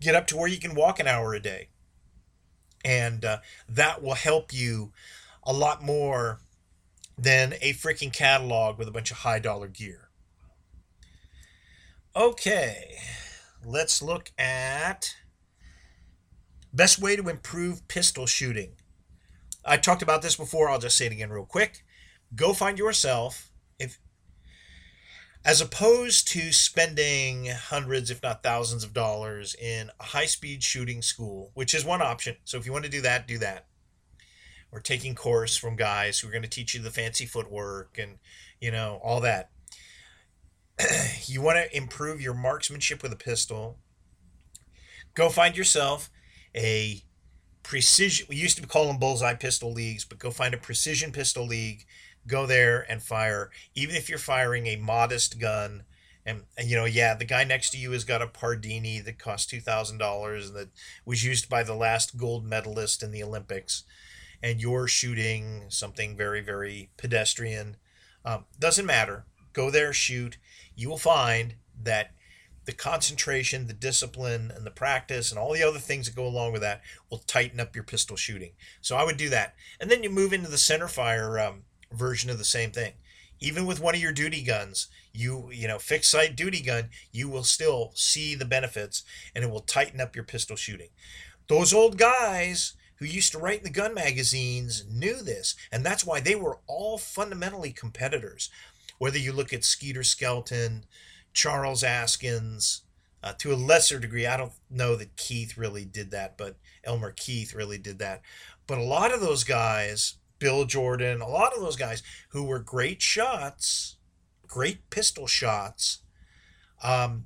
get 0.00 0.14
up 0.14 0.26
to 0.26 0.36
where 0.36 0.48
you 0.48 0.58
can 0.58 0.74
walk 0.74 1.00
an 1.00 1.06
hour 1.06 1.34
a 1.34 1.40
day. 1.40 1.68
And 2.84 3.24
uh, 3.24 3.38
that 3.68 4.02
will 4.02 4.14
help 4.14 4.52
you 4.52 4.92
a 5.42 5.52
lot 5.52 5.82
more 5.82 6.40
than 7.16 7.54
a 7.60 7.72
freaking 7.72 8.12
catalog 8.12 8.78
with 8.78 8.88
a 8.88 8.92
bunch 8.92 9.10
of 9.10 9.18
high 9.18 9.38
dollar 9.38 9.68
gear. 9.68 10.08
Okay, 12.16 12.96
let's 13.64 14.02
look 14.02 14.30
at 14.38 15.14
best 16.72 17.00
way 17.00 17.16
to 17.16 17.28
improve 17.28 17.86
pistol 17.88 18.26
shooting. 18.26 18.72
I 19.64 19.76
talked 19.76 20.02
about 20.02 20.22
this 20.22 20.36
before, 20.36 20.68
I'll 20.68 20.78
just 20.78 20.96
say 20.96 21.06
it 21.06 21.12
again 21.12 21.30
real 21.30 21.46
quick. 21.46 21.84
Go 22.34 22.52
find 22.52 22.78
yourself 22.78 23.50
if 23.78 23.98
as 25.44 25.60
opposed 25.60 26.26
to 26.28 26.52
spending 26.52 27.46
hundreds, 27.46 28.10
if 28.10 28.22
not 28.22 28.42
thousands 28.42 28.82
of 28.82 28.94
dollars 28.94 29.54
in 29.54 29.90
a 30.00 30.04
high 30.04 30.26
speed 30.26 30.62
shooting 30.62 31.02
school, 31.02 31.50
which 31.54 31.74
is 31.74 31.84
one 31.84 32.00
option. 32.00 32.36
So 32.44 32.56
if 32.58 32.64
you 32.64 32.72
want 32.72 32.84
to 32.84 32.90
do 32.90 33.02
that, 33.02 33.28
do 33.28 33.38
that. 33.38 33.66
Or 34.74 34.80
taking 34.80 35.14
course 35.14 35.56
from 35.56 35.76
guys 35.76 36.18
who 36.18 36.26
are 36.26 36.32
going 36.32 36.42
to 36.42 36.48
teach 36.48 36.74
you 36.74 36.82
the 36.82 36.90
fancy 36.90 37.26
footwork 37.26 37.96
and, 37.96 38.18
you 38.60 38.72
know, 38.72 39.00
all 39.04 39.20
that. 39.20 39.50
you 41.26 41.40
want 41.40 41.58
to 41.58 41.76
improve 41.76 42.20
your 42.20 42.34
marksmanship 42.34 43.00
with 43.00 43.12
a 43.12 43.16
pistol. 43.16 43.78
Go 45.14 45.28
find 45.28 45.56
yourself 45.56 46.10
a 46.56 47.04
precision. 47.62 48.26
We 48.28 48.34
used 48.34 48.58
to 48.58 48.66
call 48.66 48.88
them 48.88 48.98
bullseye 48.98 49.34
pistol 49.34 49.72
leagues, 49.72 50.04
but 50.04 50.18
go 50.18 50.32
find 50.32 50.52
a 50.52 50.58
precision 50.58 51.12
pistol 51.12 51.46
league 51.46 51.86
go 52.26 52.46
there 52.46 52.90
and 52.90 53.02
fire, 53.02 53.50
even 53.74 53.96
if 53.96 54.08
you're 54.08 54.18
firing 54.18 54.66
a 54.66 54.76
modest 54.76 55.38
gun. 55.38 55.84
And, 56.26 56.44
and 56.56 56.68
you 56.68 56.76
know, 56.76 56.86
yeah, 56.86 57.14
the 57.14 57.24
guy 57.24 57.44
next 57.44 57.70
to 57.70 57.78
you 57.78 57.90
has 57.92 58.04
got 58.04 58.22
a 58.22 58.26
Pardini 58.26 59.04
that 59.04 59.18
cost 59.18 59.50
two 59.50 59.60
thousand 59.60 59.98
dollars 59.98 60.48
and 60.48 60.56
that 60.56 60.68
was 61.04 61.24
used 61.24 61.48
by 61.48 61.62
the 61.62 61.74
last 61.74 62.16
gold 62.16 62.46
medalist 62.46 63.02
in 63.02 63.12
the 63.12 63.22
Olympics, 63.22 63.84
and 64.44 64.60
you're 64.60 64.86
shooting 64.86 65.64
something 65.70 66.16
very, 66.16 66.42
very 66.42 66.90
pedestrian. 66.96 67.76
Um, 68.24 68.44
doesn't 68.60 68.86
matter. 68.86 69.24
Go 69.54 69.70
there, 69.70 69.92
shoot. 69.92 70.36
You 70.76 70.90
will 70.90 70.98
find 70.98 71.54
that 71.82 72.12
the 72.66 72.72
concentration, 72.72 73.66
the 73.66 73.72
discipline, 73.72 74.52
and 74.54 74.66
the 74.66 74.70
practice, 74.70 75.30
and 75.30 75.38
all 75.38 75.52
the 75.52 75.62
other 75.62 75.78
things 75.78 76.06
that 76.06 76.14
go 76.14 76.26
along 76.26 76.52
with 76.52 76.60
that 76.62 76.82
will 77.10 77.18
tighten 77.18 77.58
up 77.58 77.74
your 77.74 77.84
pistol 77.84 78.16
shooting. 78.16 78.52
So 78.80 78.96
I 78.96 79.04
would 79.04 79.16
do 79.16 79.28
that, 79.30 79.54
and 79.80 79.90
then 79.90 80.02
you 80.02 80.10
move 80.10 80.32
into 80.32 80.50
the 80.50 80.58
center 80.58 80.88
fire. 80.88 81.40
Um, 81.40 81.64
version 81.94 82.30
of 82.30 82.38
the 82.38 82.44
same 82.44 82.70
thing. 82.70 82.94
Even 83.40 83.66
with 83.66 83.80
one 83.80 83.94
of 83.94 84.00
your 84.00 84.12
duty 84.12 84.42
guns, 84.42 84.88
you 85.12 85.50
you 85.52 85.68
know 85.68 85.78
fixed 85.78 86.10
sight 86.10 86.36
duty 86.36 86.60
gun, 86.60 86.90
you 87.12 87.28
will 87.28 87.44
still 87.44 87.92
see 87.94 88.34
the 88.34 88.44
benefits, 88.44 89.04
and 89.34 89.44
it 89.44 89.50
will 89.50 89.60
tighten 89.60 90.00
up 90.00 90.14
your 90.14 90.24
pistol 90.24 90.56
shooting. 90.56 90.88
Those 91.48 91.74
old 91.74 91.98
guys 91.98 92.74
who 92.96 93.06
used 93.06 93.32
to 93.32 93.38
write 93.38 93.58
in 93.58 93.64
the 93.64 93.70
gun 93.70 93.94
magazines 93.94 94.84
knew 94.90 95.22
this, 95.22 95.54
and 95.72 95.84
that's 95.84 96.04
why 96.04 96.20
they 96.20 96.34
were 96.34 96.58
all 96.66 96.98
fundamentally 96.98 97.72
competitors. 97.72 98.50
Whether 98.98 99.18
you 99.18 99.32
look 99.32 99.52
at 99.52 99.64
Skeeter 99.64 100.04
Skelton, 100.04 100.84
Charles 101.32 101.82
Askins, 101.82 102.82
uh, 103.22 103.32
to 103.38 103.52
a 103.52 103.56
lesser 103.56 103.98
degree, 103.98 104.26
I 104.26 104.36
don't 104.36 104.52
know 104.70 104.96
that 104.96 105.16
Keith 105.16 105.56
really 105.56 105.84
did 105.84 106.10
that, 106.10 106.36
but 106.36 106.56
Elmer 106.84 107.12
Keith 107.12 107.54
really 107.54 107.78
did 107.78 107.98
that. 107.98 108.22
But 108.66 108.78
a 108.78 108.82
lot 108.82 109.12
of 109.12 109.20
those 109.20 109.44
guys 109.44 110.14
Bill 110.44 110.66
Jordan, 110.66 111.22
a 111.22 111.28
lot 111.28 111.54
of 111.54 111.60
those 111.62 111.76
guys 111.76 112.02
who 112.28 112.44
were 112.44 112.58
great 112.58 113.00
shots, 113.00 113.96
great 114.46 114.90
pistol 114.90 115.26
shots, 115.26 116.00
um, 116.82 117.24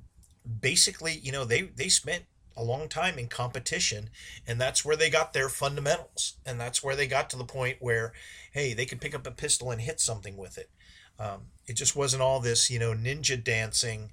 basically, 0.61 1.19
you 1.21 1.31
know, 1.31 1.43
they 1.43 1.63
they 1.63 1.89
spent 1.89 2.23
a 2.59 2.63
long 2.63 2.89
time 2.89 3.17
in 3.17 3.27
competition 3.27 4.09
and 4.45 4.59
that's 4.59 4.83
where 4.83 4.95
they 4.95 5.09
got 5.09 5.33
their 5.33 5.49
fundamentals 5.49 6.35
and 6.45 6.59
that's 6.59 6.83
where 6.83 6.95
they 6.95 7.07
got 7.07 7.29
to 7.29 7.37
the 7.37 7.43
point 7.43 7.77
where 7.79 8.13
hey 8.51 8.73
they 8.73 8.85
could 8.85 9.01
pick 9.01 9.15
up 9.15 9.25
a 9.25 9.31
pistol 9.31 9.71
and 9.71 9.81
hit 9.81 9.99
something 9.99 10.37
with 10.37 10.57
it. 10.57 10.69
Um, 11.17 11.47
it 11.67 11.73
just 11.73 11.95
wasn't 11.95 12.21
all 12.21 12.39
this 12.39 12.69
you 12.69 12.79
know 12.79 12.93
ninja 12.93 13.41
dancing 13.41 14.11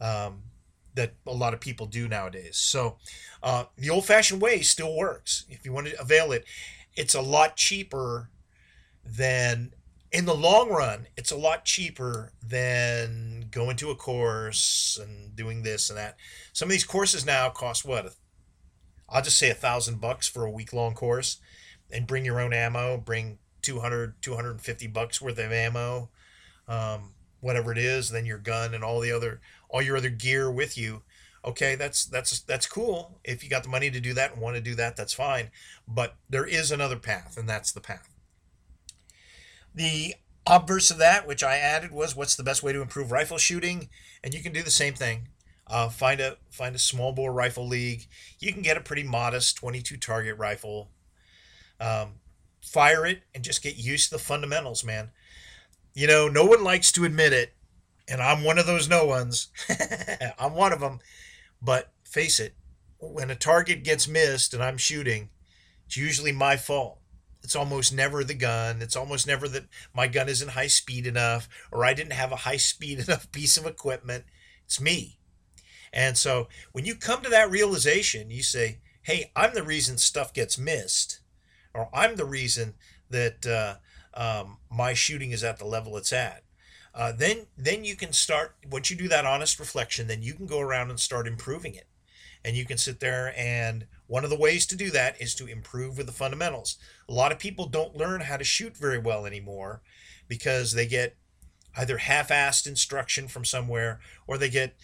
um, 0.00 0.42
that 0.94 1.14
a 1.26 1.34
lot 1.34 1.54
of 1.54 1.60
people 1.60 1.86
do 1.86 2.08
nowadays. 2.08 2.56
So 2.56 2.96
uh, 3.42 3.64
the 3.76 3.90
old-fashioned 3.90 4.40
way 4.40 4.62
still 4.62 4.96
works. 4.96 5.44
If 5.48 5.64
you 5.64 5.72
want 5.72 5.88
to 5.88 6.00
avail 6.00 6.32
it 6.32 6.44
it's 6.98 7.14
a 7.14 7.22
lot 7.22 7.56
cheaper 7.56 8.28
than 9.04 9.72
in 10.10 10.24
the 10.24 10.34
long 10.34 10.70
run, 10.70 11.06
it's 11.16 11.30
a 11.30 11.36
lot 11.36 11.64
cheaper 11.64 12.32
than 12.42 13.46
going 13.50 13.76
to 13.76 13.90
a 13.90 13.94
course 13.94 14.98
and 15.00 15.36
doing 15.36 15.62
this 15.62 15.90
and 15.90 15.98
that. 15.98 16.16
Some 16.52 16.68
of 16.68 16.72
these 16.72 16.84
courses 16.84 17.26
now 17.26 17.50
cost 17.50 17.84
what? 17.84 18.14
I'll 19.08 19.22
just 19.22 19.38
say 19.38 19.50
a 19.50 19.54
thousand 19.54 20.00
bucks 20.00 20.28
for 20.28 20.44
a 20.44 20.50
week 20.50 20.72
long 20.72 20.94
course 20.94 21.38
and 21.90 22.06
bring 22.06 22.24
your 22.24 22.40
own 22.40 22.52
ammo, 22.52 22.96
bring 22.96 23.38
200, 23.62 24.20
250 24.22 24.86
bucks 24.88 25.20
worth 25.20 25.38
of 25.38 25.52
ammo, 25.52 26.10
um, 26.68 27.12
whatever 27.40 27.72
it 27.72 27.78
is, 27.78 28.10
then 28.10 28.26
your 28.26 28.38
gun 28.38 28.74
and 28.74 28.84
all 28.84 29.00
the 29.00 29.12
other, 29.12 29.40
all 29.68 29.82
your 29.82 29.96
other 29.96 30.10
gear 30.10 30.50
with 30.50 30.76
you. 30.76 31.02
Okay, 31.44 31.76
that's 31.76 32.04
that's 32.04 32.40
that's 32.40 32.66
cool. 32.66 33.20
If 33.24 33.44
you 33.44 33.48
got 33.48 33.62
the 33.62 33.68
money 33.68 33.90
to 33.90 34.00
do 34.00 34.12
that 34.14 34.32
and 34.32 34.42
want 34.42 34.56
to 34.56 34.60
do 34.60 34.74
that, 34.74 34.96
that's 34.96 35.14
fine. 35.14 35.50
But 35.86 36.16
there 36.28 36.44
is 36.44 36.72
another 36.72 36.96
path, 36.96 37.36
and 37.38 37.48
that's 37.48 37.70
the 37.70 37.80
path. 37.80 38.17
The 39.78 40.16
obverse 40.44 40.90
of 40.90 40.98
that, 40.98 41.24
which 41.24 41.44
I 41.44 41.56
added, 41.56 41.92
was 41.92 42.16
what's 42.16 42.34
the 42.34 42.42
best 42.42 42.64
way 42.64 42.72
to 42.72 42.82
improve 42.82 43.12
rifle 43.12 43.38
shooting, 43.38 43.88
and 44.24 44.34
you 44.34 44.42
can 44.42 44.52
do 44.52 44.64
the 44.64 44.72
same 44.72 44.94
thing. 44.94 45.28
Uh, 45.68 45.88
find 45.88 46.20
a 46.20 46.36
find 46.50 46.74
a 46.74 46.80
small 46.80 47.12
bore 47.12 47.32
rifle 47.32 47.66
league. 47.66 48.06
You 48.40 48.52
can 48.52 48.62
get 48.62 48.76
a 48.76 48.80
pretty 48.80 49.04
modest 49.04 49.56
22 49.58 49.96
target 49.96 50.36
rifle. 50.36 50.90
Um, 51.78 52.14
fire 52.60 53.06
it 53.06 53.22
and 53.32 53.44
just 53.44 53.62
get 53.62 53.76
used 53.76 54.08
to 54.08 54.16
the 54.16 54.22
fundamentals, 54.22 54.82
man. 54.82 55.12
You 55.94 56.08
know, 56.08 56.26
no 56.26 56.44
one 56.44 56.64
likes 56.64 56.90
to 56.92 57.04
admit 57.04 57.32
it, 57.32 57.52
and 58.08 58.20
I'm 58.20 58.42
one 58.42 58.58
of 58.58 58.66
those 58.66 58.88
no 58.88 59.04
ones. 59.06 59.48
I'm 60.40 60.54
one 60.54 60.72
of 60.72 60.80
them. 60.80 60.98
But 61.62 61.92
face 62.02 62.40
it, 62.40 62.54
when 62.98 63.30
a 63.30 63.36
target 63.36 63.84
gets 63.84 64.08
missed 64.08 64.54
and 64.54 64.62
I'm 64.62 64.76
shooting, 64.76 65.30
it's 65.86 65.96
usually 65.96 66.32
my 66.32 66.56
fault. 66.56 66.98
It's 67.42 67.56
almost 67.56 67.92
never 67.92 68.24
the 68.24 68.34
gun. 68.34 68.82
It's 68.82 68.96
almost 68.96 69.26
never 69.26 69.48
that 69.48 69.66
my 69.94 70.06
gun 70.06 70.28
isn't 70.28 70.50
high 70.50 70.66
speed 70.66 71.06
enough 71.06 71.48
or 71.70 71.84
I 71.84 71.94
didn't 71.94 72.12
have 72.12 72.32
a 72.32 72.36
high 72.36 72.56
speed 72.56 72.98
enough 73.08 73.30
piece 73.32 73.56
of 73.56 73.66
equipment. 73.66 74.24
It's 74.64 74.80
me. 74.80 75.18
And 75.92 76.18
so 76.18 76.48
when 76.72 76.84
you 76.84 76.94
come 76.94 77.22
to 77.22 77.30
that 77.30 77.50
realization, 77.50 78.30
you 78.30 78.42
say, 78.42 78.80
hey, 79.02 79.30
I'm 79.34 79.54
the 79.54 79.62
reason 79.62 79.96
stuff 79.96 80.34
gets 80.34 80.58
missed, 80.58 81.20
or 81.72 81.88
I'm 81.94 82.16
the 82.16 82.26
reason 82.26 82.74
that 83.08 83.46
uh, 83.46 83.76
um, 84.12 84.58
my 84.70 84.92
shooting 84.92 85.30
is 85.30 85.42
at 85.42 85.58
the 85.58 85.64
level 85.64 85.96
it's 85.96 86.12
at. 86.12 86.42
Uh, 86.94 87.12
then, 87.12 87.46
then 87.56 87.84
you 87.84 87.96
can 87.96 88.12
start. 88.12 88.56
Once 88.70 88.90
you 88.90 88.96
do 88.96 89.08
that 89.08 89.24
honest 89.24 89.58
reflection, 89.58 90.08
then 90.08 90.22
you 90.22 90.34
can 90.34 90.46
go 90.46 90.60
around 90.60 90.90
and 90.90 91.00
start 91.00 91.26
improving 91.26 91.74
it, 91.74 91.86
and 92.44 92.56
you 92.56 92.64
can 92.64 92.76
sit 92.76 93.00
there 93.00 93.32
and 93.36 93.86
one 94.08 94.24
of 94.24 94.30
the 94.30 94.38
ways 94.38 94.66
to 94.66 94.76
do 94.76 94.90
that 94.90 95.20
is 95.20 95.34
to 95.36 95.46
improve 95.46 95.96
with 95.96 96.06
the 96.06 96.12
fundamentals. 96.12 96.76
A 97.08 97.12
lot 97.12 97.30
of 97.30 97.38
people 97.38 97.66
don't 97.66 97.96
learn 97.96 98.22
how 98.22 98.36
to 98.36 98.44
shoot 98.44 98.76
very 98.76 98.98
well 98.98 99.24
anymore 99.24 99.82
because 100.26 100.72
they 100.72 100.86
get 100.86 101.16
either 101.76 101.98
half-assed 101.98 102.66
instruction 102.66 103.28
from 103.28 103.44
somewhere 103.44 104.00
or 104.26 104.36
they 104.36 104.50
get 104.50 104.74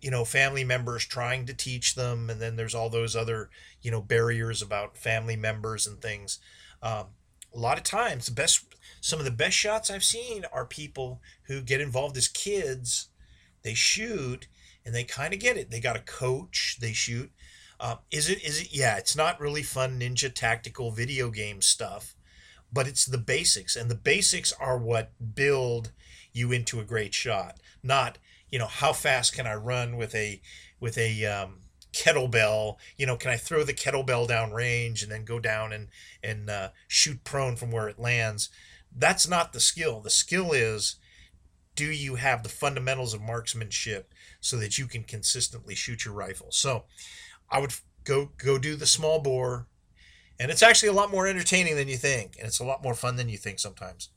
you 0.00 0.10
know 0.10 0.24
family 0.24 0.64
members 0.64 1.04
trying 1.04 1.44
to 1.46 1.54
teach 1.54 1.94
them 1.94 2.30
and 2.30 2.40
then 2.40 2.56
there's 2.56 2.74
all 2.74 2.88
those 2.88 3.14
other 3.14 3.50
you 3.82 3.90
know 3.90 4.00
barriers 4.00 4.62
about 4.62 4.96
family 4.96 5.36
members 5.36 5.86
and 5.86 6.00
things. 6.00 6.40
Um, 6.82 7.06
a 7.54 7.58
lot 7.58 7.78
of 7.78 7.84
times 7.84 8.26
the 8.26 8.32
best 8.32 8.64
some 9.00 9.18
of 9.18 9.24
the 9.24 9.30
best 9.30 9.56
shots 9.56 9.90
i've 9.90 10.04
seen 10.04 10.44
are 10.52 10.64
people 10.64 11.20
who 11.48 11.60
get 11.60 11.80
involved 11.80 12.16
as 12.16 12.28
kids 12.28 13.08
they 13.62 13.74
shoot 13.74 14.46
and 14.84 14.94
they 14.94 15.04
kind 15.04 15.34
of 15.34 15.40
get 15.40 15.56
it. 15.56 15.70
They 15.70 15.80
got 15.80 15.96
a 15.96 16.00
coach 16.00 16.78
they 16.80 16.92
shoot 16.92 17.30
uh, 17.80 17.96
is 18.10 18.28
it? 18.28 18.44
Is 18.44 18.60
it? 18.60 18.68
Yeah, 18.72 18.96
it's 18.96 19.16
not 19.16 19.40
really 19.40 19.62
fun 19.62 19.98
ninja 19.98 20.32
tactical 20.32 20.90
video 20.90 21.30
game 21.30 21.62
stuff, 21.62 22.14
but 22.72 22.86
it's 22.86 23.06
the 23.06 23.18
basics, 23.18 23.74
and 23.74 23.90
the 23.90 23.94
basics 23.94 24.52
are 24.60 24.78
what 24.78 25.12
build 25.34 25.92
you 26.32 26.52
into 26.52 26.78
a 26.78 26.84
great 26.84 27.14
shot. 27.14 27.58
Not 27.82 28.18
you 28.50 28.58
know 28.58 28.66
how 28.66 28.92
fast 28.92 29.34
can 29.34 29.46
I 29.46 29.54
run 29.54 29.96
with 29.96 30.14
a 30.14 30.42
with 30.78 30.98
a 30.98 31.24
um, 31.24 31.60
kettlebell. 31.92 32.76
You 32.96 33.06
know, 33.06 33.16
can 33.16 33.30
I 33.30 33.36
throw 33.36 33.64
the 33.64 33.74
kettlebell 33.74 34.28
down 34.28 34.52
range 34.52 35.02
and 35.02 35.10
then 35.10 35.24
go 35.24 35.38
down 35.38 35.72
and 35.72 35.88
and 36.22 36.50
uh, 36.50 36.68
shoot 36.86 37.24
prone 37.24 37.56
from 37.56 37.70
where 37.70 37.88
it 37.88 37.98
lands? 37.98 38.50
That's 38.94 39.26
not 39.26 39.52
the 39.52 39.60
skill. 39.60 40.00
The 40.00 40.10
skill 40.10 40.52
is 40.52 40.96
do 41.76 41.86
you 41.86 42.16
have 42.16 42.42
the 42.42 42.48
fundamentals 42.48 43.14
of 43.14 43.22
marksmanship 43.22 44.12
so 44.40 44.56
that 44.58 44.76
you 44.76 44.86
can 44.86 45.02
consistently 45.02 45.74
shoot 45.74 46.04
your 46.04 46.12
rifle? 46.12 46.48
So 46.50 46.84
I 47.50 47.60
would 47.60 47.74
go 48.04 48.30
go 48.36 48.58
do 48.58 48.76
the 48.76 48.86
small 48.86 49.20
bore, 49.20 49.66
and 50.38 50.50
it's 50.50 50.62
actually 50.62 50.88
a 50.88 50.94
lot 50.94 51.10
more 51.10 51.26
entertaining 51.26 51.76
than 51.76 51.88
you 51.88 51.96
think, 51.96 52.36
and 52.38 52.46
it's 52.46 52.60
a 52.60 52.64
lot 52.64 52.82
more 52.82 52.94
fun 52.94 53.16
than 53.16 53.28
you 53.28 53.38
think 53.38 53.58
sometimes. 53.58 54.10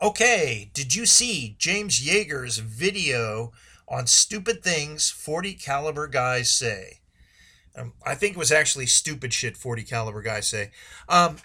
Okay, 0.00 0.70
did 0.74 0.94
you 0.94 1.06
see 1.06 1.54
James 1.58 2.04
Yeager's 2.04 2.58
video 2.58 3.52
on 3.88 4.06
stupid 4.06 4.62
things 4.62 5.10
40 5.10 5.54
caliber 5.54 6.08
guys 6.08 6.50
say? 6.50 7.00
Um, 7.76 7.92
I 8.04 8.14
think 8.14 8.34
it 8.34 8.38
was 8.38 8.52
actually 8.52 8.86
stupid 8.86 9.32
shit 9.32 9.56
40 9.56 9.84
caliber 9.84 10.20
guys 10.20 10.48
say. 10.48 10.72
Um, 11.08 11.36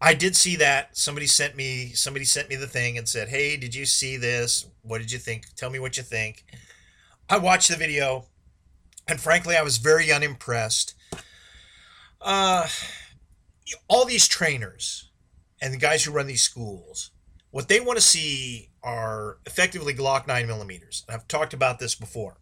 I 0.00 0.14
did 0.14 0.36
see 0.36 0.56
that. 0.56 0.96
Somebody 0.96 1.26
sent 1.26 1.56
me 1.56 1.92
somebody 1.94 2.24
sent 2.24 2.48
me 2.48 2.56
the 2.56 2.66
thing 2.66 2.98
and 2.98 3.08
said, 3.08 3.28
"Hey, 3.28 3.56
did 3.56 3.74
you 3.74 3.86
see 3.86 4.16
this? 4.16 4.66
What 4.82 4.98
did 4.98 5.10
you 5.10 5.18
think? 5.18 5.54
Tell 5.56 5.70
me 5.70 5.78
what 5.78 5.96
you 5.96 6.02
think." 6.02 6.44
I 7.28 7.38
watched 7.38 7.68
the 7.68 7.76
video. 7.76 8.26
And 9.08 9.20
frankly, 9.20 9.56
I 9.56 9.62
was 9.62 9.78
very 9.78 10.10
unimpressed. 10.10 10.94
Uh, 12.20 12.66
all 13.88 14.04
these 14.04 14.26
trainers 14.26 15.10
and 15.60 15.72
the 15.72 15.78
guys 15.78 16.04
who 16.04 16.12
run 16.12 16.26
these 16.26 16.42
schools, 16.42 17.10
what 17.50 17.68
they 17.68 17.80
want 17.80 17.98
to 17.98 18.04
see 18.04 18.70
are 18.82 19.38
effectively 19.46 19.94
Glock 19.94 20.26
9 20.26 20.46
millimeters. 20.46 21.04
I've 21.08 21.28
talked 21.28 21.54
about 21.54 21.78
this 21.78 21.94
before. 21.94 22.38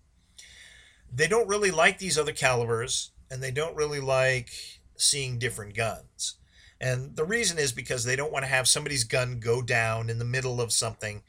They 1.12 1.28
don't 1.28 1.48
really 1.48 1.70
like 1.70 1.98
these 1.98 2.18
other 2.18 2.32
calibers, 2.32 3.12
and 3.30 3.42
they 3.42 3.50
don't 3.50 3.76
really 3.76 4.00
like 4.00 4.50
seeing 4.96 5.38
different 5.38 5.74
guns. 5.74 6.36
And 6.80 7.16
the 7.16 7.24
reason 7.24 7.58
is 7.58 7.72
because 7.72 8.04
they 8.04 8.16
don't 8.16 8.32
want 8.32 8.44
to 8.44 8.50
have 8.50 8.68
somebody's 8.68 9.04
gun 9.04 9.38
go 9.38 9.62
down 9.62 10.10
in 10.10 10.18
the 10.18 10.24
middle 10.24 10.60
of 10.60 10.72
something 10.72 11.22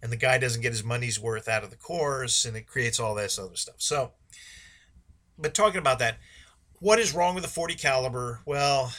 and 0.00 0.10
the 0.10 0.16
guy 0.16 0.38
doesn't 0.38 0.62
get 0.62 0.72
his 0.72 0.82
money's 0.82 1.20
worth 1.20 1.48
out 1.48 1.62
of 1.62 1.70
the 1.70 1.76
course 1.76 2.44
and 2.44 2.56
it 2.56 2.66
creates 2.66 2.98
all 2.98 3.14
this 3.14 3.38
other 3.38 3.56
stuff. 3.56 3.76
So 3.78 4.12
but 5.38 5.54
talking 5.54 5.78
about 5.78 5.98
that, 5.98 6.18
what 6.80 6.98
is 6.98 7.14
wrong 7.14 7.34
with 7.34 7.44
the 7.44 7.50
40 7.50 7.74
caliber? 7.74 8.40
Well, 8.44 8.92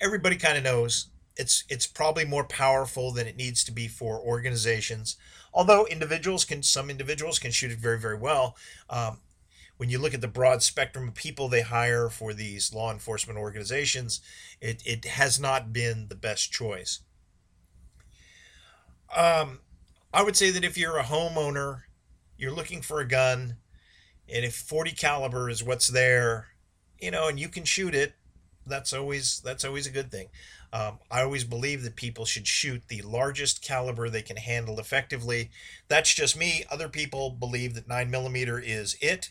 everybody 0.00 0.36
kind 0.36 0.56
of 0.56 0.64
knows 0.64 1.08
it's 1.36 1.64
it's 1.68 1.86
probably 1.86 2.24
more 2.24 2.44
powerful 2.44 3.12
than 3.12 3.26
it 3.26 3.36
needs 3.36 3.62
to 3.64 3.72
be 3.72 3.88
for 3.88 4.18
organizations. 4.18 5.16
Although 5.52 5.86
individuals 5.86 6.44
can, 6.44 6.62
some 6.62 6.90
individuals 6.90 7.38
can 7.38 7.50
shoot 7.50 7.70
it 7.70 7.78
very 7.78 7.98
very 7.98 8.16
well. 8.18 8.56
Um, 8.88 9.20
when 9.76 9.90
you 9.90 9.98
look 9.98 10.14
at 10.14 10.22
the 10.22 10.28
broad 10.28 10.62
spectrum 10.62 11.08
of 11.08 11.14
people 11.14 11.48
they 11.48 11.60
hire 11.60 12.08
for 12.08 12.32
these 12.32 12.72
law 12.72 12.90
enforcement 12.90 13.38
organizations, 13.38 14.20
it, 14.60 14.82
it 14.86 15.04
has 15.04 15.38
not 15.38 15.72
been 15.72 16.08
the 16.08 16.14
best 16.14 16.50
choice. 16.50 17.00
Um, 19.14 19.60
I 20.14 20.22
would 20.22 20.36
say 20.36 20.50
that 20.50 20.64
if 20.64 20.78
you're 20.78 20.96
a 20.96 21.04
homeowner, 21.04 21.82
you're 22.38 22.54
looking 22.54 22.80
for 22.80 23.00
a 23.00 23.08
gun, 23.08 23.56
and 24.32 24.44
if 24.44 24.54
40 24.54 24.92
caliber 24.92 25.48
is 25.48 25.62
what's 25.62 25.88
there, 25.88 26.48
you 27.00 27.10
know, 27.10 27.28
and 27.28 27.38
you 27.38 27.48
can 27.48 27.64
shoot 27.64 27.94
it, 27.94 28.14
that's 28.66 28.92
always 28.92 29.40
that's 29.40 29.64
always 29.64 29.86
a 29.86 29.92
good 29.92 30.10
thing. 30.10 30.28
Um, 30.72 30.98
I 31.10 31.22
always 31.22 31.44
believe 31.44 31.84
that 31.84 31.96
people 31.96 32.24
should 32.24 32.46
shoot 32.46 32.82
the 32.88 33.02
largest 33.02 33.62
caliber 33.62 34.08
they 34.08 34.22
can 34.22 34.36
handle 34.36 34.80
effectively. 34.80 35.50
That's 35.88 36.12
just 36.12 36.36
me. 36.36 36.64
Other 36.70 36.88
people 36.88 37.30
believe 37.30 37.74
that 37.74 37.88
nine 37.88 38.10
millimeter 38.10 38.58
is 38.58 38.96
it. 39.00 39.30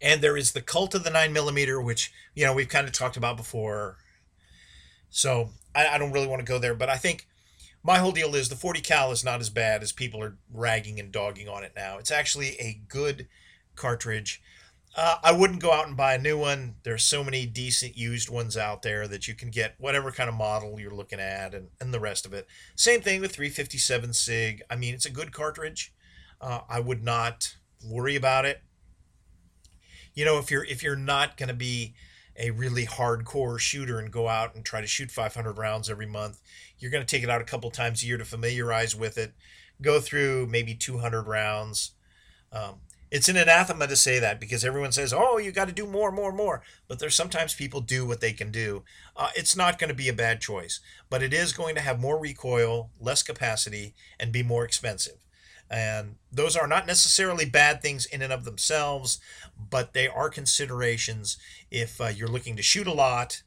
And 0.00 0.20
there 0.20 0.36
is 0.36 0.52
the 0.52 0.60
cult 0.60 0.96
of 0.96 1.04
the 1.04 1.10
nine 1.10 1.32
millimeter, 1.32 1.80
which 1.80 2.12
you 2.34 2.44
know 2.44 2.52
we've 2.52 2.68
kind 2.68 2.88
of 2.88 2.92
talked 2.92 3.16
about 3.16 3.36
before. 3.36 3.98
So 5.08 5.50
I, 5.74 5.86
I 5.86 5.98
don't 5.98 6.12
really 6.12 6.26
want 6.26 6.40
to 6.40 6.50
go 6.50 6.58
there, 6.58 6.74
but 6.74 6.88
I 6.88 6.96
think 6.96 7.28
my 7.82 7.98
whole 7.98 8.12
deal 8.12 8.34
is 8.34 8.48
the 8.48 8.56
40 8.56 8.80
cal 8.80 9.10
is 9.10 9.24
not 9.24 9.40
as 9.40 9.50
bad 9.50 9.82
as 9.82 9.92
people 9.92 10.22
are 10.22 10.36
ragging 10.52 11.00
and 11.00 11.10
dogging 11.10 11.48
on 11.48 11.64
it 11.64 11.72
now. 11.74 11.98
It's 11.98 12.10
actually 12.10 12.50
a 12.60 12.80
good 12.88 13.28
cartridge. 13.74 14.40
Uh, 14.94 15.16
I 15.22 15.32
wouldn't 15.32 15.62
go 15.62 15.72
out 15.72 15.86
and 15.88 15.96
buy 15.96 16.14
a 16.14 16.18
new 16.18 16.38
one. 16.38 16.74
There's 16.82 17.02
so 17.02 17.24
many 17.24 17.46
decent 17.46 17.96
used 17.96 18.28
ones 18.28 18.56
out 18.56 18.82
there 18.82 19.08
that 19.08 19.26
you 19.26 19.34
can 19.34 19.50
get 19.50 19.74
whatever 19.78 20.12
kind 20.12 20.28
of 20.28 20.36
model 20.36 20.78
you're 20.78 20.94
looking 20.94 21.18
at 21.18 21.54
and, 21.54 21.68
and 21.80 21.94
the 21.94 22.00
rest 22.00 22.26
of 22.26 22.34
it. 22.34 22.46
Same 22.76 23.00
thing 23.00 23.20
with 23.20 23.32
357 23.34 24.12
SIG. 24.12 24.62
I 24.68 24.76
mean, 24.76 24.92
it's 24.94 25.06
a 25.06 25.10
good 25.10 25.32
cartridge. 25.32 25.94
uh, 26.42 26.60
I 26.68 26.80
would 26.80 27.02
not 27.02 27.56
worry 27.84 28.16
about 28.16 28.44
it. 28.44 28.62
You 30.14 30.24
know, 30.26 30.38
if 30.38 30.50
you're 30.50 30.64
if 30.64 30.82
you're 30.82 30.94
not 30.96 31.36
going 31.38 31.48
to 31.48 31.54
be 31.54 31.94
a 32.42 32.50
really 32.50 32.84
hardcore 32.84 33.58
shooter 33.58 33.98
and 33.98 34.10
go 34.10 34.28
out 34.28 34.54
and 34.54 34.64
try 34.64 34.80
to 34.80 34.86
shoot 34.86 35.10
500 35.10 35.56
rounds 35.56 35.88
every 35.88 36.06
month, 36.06 36.40
you're 36.78 36.90
going 36.90 37.04
to 37.04 37.10
take 37.10 37.22
it 37.22 37.30
out 37.30 37.40
a 37.40 37.44
couple 37.44 37.70
times 37.70 38.02
a 38.02 38.06
year 38.06 38.18
to 38.18 38.24
familiarize 38.24 38.96
with 38.96 39.16
it. 39.16 39.32
Go 39.80 40.00
through 40.00 40.48
maybe 40.48 40.74
200 40.74 41.22
rounds. 41.22 41.92
Um, 42.52 42.80
it's 43.12 43.28
an 43.28 43.36
anathema 43.36 43.86
to 43.86 43.96
say 43.96 44.18
that 44.18 44.40
because 44.40 44.64
everyone 44.64 44.90
says, 44.90 45.12
"Oh, 45.12 45.38
you 45.38 45.52
got 45.52 45.68
to 45.68 45.74
do 45.74 45.86
more, 45.86 46.10
more, 46.10 46.32
more." 46.32 46.62
But 46.88 46.98
there's 46.98 47.14
sometimes 47.14 47.54
people 47.54 47.80
do 47.80 48.06
what 48.06 48.20
they 48.20 48.32
can 48.32 48.50
do. 48.50 48.84
Uh, 49.16 49.28
it's 49.36 49.54
not 49.54 49.78
going 49.78 49.88
to 49.88 49.94
be 49.94 50.08
a 50.08 50.14
bad 50.14 50.40
choice, 50.40 50.80
but 51.10 51.22
it 51.22 51.32
is 51.32 51.52
going 51.52 51.74
to 51.74 51.80
have 51.80 52.00
more 52.00 52.18
recoil, 52.18 52.90
less 52.98 53.22
capacity, 53.22 53.94
and 54.18 54.32
be 54.32 54.42
more 54.42 54.64
expensive. 54.64 55.18
And 55.70 56.16
those 56.30 56.56
are 56.56 56.66
not 56.66 56.86
necessarily 56.86 57.44
bad 57.44 57.80
things 57.80 58.04
in 58.06 58.22
and 58.22 58.32
of 58.32 58.44
themselves, 58.44 59.20
but 59.70 59.92
they 59.92 60.06
are 60.06 60.28
considerations 60.28 61.38
if 61.70 62.00
uh, 62.00 62.08
you're 62.08 62.28
looking 62.28 62.56
to 62.56 62.62
shoot 62.62 62.86
a 62.86 62.92
lot, 62.92 63.42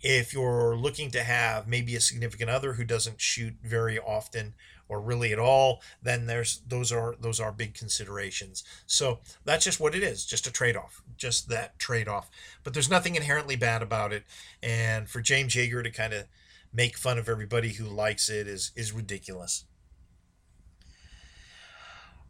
if 0.00 0.32
you're 0.32 0.76
looking 0.76 1.10
to 1.10 1.22
have 1.22 1.66
maybe 1.66 1.96
a 1.96 2.00
significant 2.00 2.50
other 2.50 2.74
who 2.74 2.84
doesn't 2.84 3.20
shoot 3.20 3.54
very 3.62 3.98
often, 3.98 4.54
or 4.88 5.00
really 5.00 5.32
at 5.32 5.38
all, 5.38 5.82
then 6.02 6.26
there's 6.26 6.60
those 6.66 6.92
are 6.92 7.16
those 7.20 7.40
are 7.40 7.50
big 7.50 7.74
considerations. 7.74 8.62
So 8.86 9.18
that's 9.44 9.64
just 9.64 9.80
what 9.80 9.94
it 9.94 10.02
is, 10.02 10.24
just 10.24 10.46
a 10.46 10.52
trade-off, 10.52 11.02
just 11.16 11.48
that 11.48 11.78
trade-off. 11.78 12.30
But 12.62 12.72
there's 12.72 12.90
nothing 12.90 13.16
inherently 13.16 13.56
bad 13.56 13.82
about 13.82 14.12
it. 14.12 14.24
And 14.62 15.08
for 15.08 15.20
James 15.20 15.54
Yeager 15.54 15.82
to 15.82 15.90
kind 15.90 16.12
of 16.12 16.26
make 16.72 16.96
fun 16.96 17.18
of 17.18 17.28
everybody 17.28 17.70
who 17.70 17.84
likes 17.84 18.28
it 18.28 18.46
is 18.46 18.70
is 18.76 18.92
ridiculous. 18.92 19.64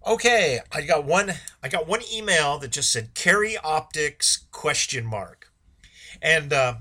Okay, 0.07 0.61
I 0.71 0.83
got 0.83 1.05
one 1.05 1.33
I 1.65 1.69
got 1.69 1.89
one 1.89 2.01
email 2.13 2.59
that 2.59 2.71
just 2.71 2.93
said 2.93 3.15
carry 3.15 3.57
optics 3.57 4.47
question 4.53 5.05
mark. 5.05 5.51
And 6.23 6.53
uh, 6.53 6.75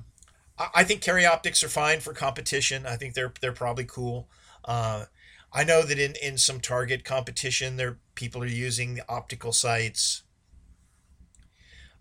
I 0.76 0.84
think 0.84 1.02
carry 1.02 1.26
optics 1.26 1.64
are 1.64 1.70
fine 1.70 2.02
for 2.02 2.14
competition. 2.14 2.86
I 2.86 2.98
think 2.98 3.16
they're 3.16 3.34
they're 3.42 3.52
probably 3.52 3.86
cool. 3.86 4.30
Uh, 4.64 5.06
I 5.52 5.64
know 5.64 5.82
that 5.82 5.98
in, 5.98 6.14
in 6.22 6.38
some 6.38 6.60
target 6.60 7.04
competition, 7.04 7.78
there 7.78 7.98
people 8.14 8.44
are 8.44 8.48
using 8.48 8.94
the 8.94 9.06
optical 9.10 9.52
sights. 9.52 10.22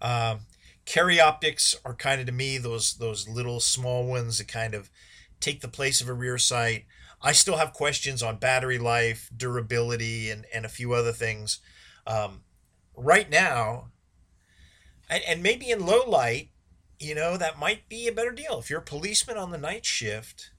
Um, 0.02 0.40
carry 0.84 1.20
optics 1.20 1.74
are 1.86 1.94
kind 1.94 2.20
of 2.20 2.26
to 2.26 2.32
me 2.32 2.58
those 2.58 2.94
those 2.94 3.26
little 3.26 3.60
small 3.60 4.06
ones 4.06 4.36
that 4.36 4.48
kind 4.48 4.74
of 4.74 4.90
take 5.40 5.62
the 5.62 5.68
place 5.68 6.02
of 6.02 6.08
a 6.08 6.12
rear 6.12 6.36
sight. 6.36 6.84
I 7.24 7.32
still 7.32 7.56
have 7.56 7.72
questions 7.72 8.22
on 8.22 8.36
battery 8.36 8.78
life, 8.78 9.30
durability, 9.36 10.30
and 10.30 10.44
and 10.54 10.64
a 10.64 10.68
few 10.68 10.92
other 10.92 11.12
things. 11.12 11.58
Um, 12.06 12.42
right 12.94 13.28
now, 13.28 13.88
and, 15.08 15.24
and 15.26 15.42
maybe 15.42 15.70
in 15.70 15.84
low 15.84 16.04
light, 16.06 16.50
you 17.00 17.14
know 17.14 17.36
that 17.36 17.58
might 17.58 17.88
be 17.88 18.06
a 18.06 18.12
better 18.12 18.30
deal 18.30 18.58
if 18.58 18.70
you're 18.70 18.80
a 18.80 18.82
policeman 18.82 19.36
on 19.36 19.50
the 19.50 19.58
night 19.58 19.84
shift 19.84 20.50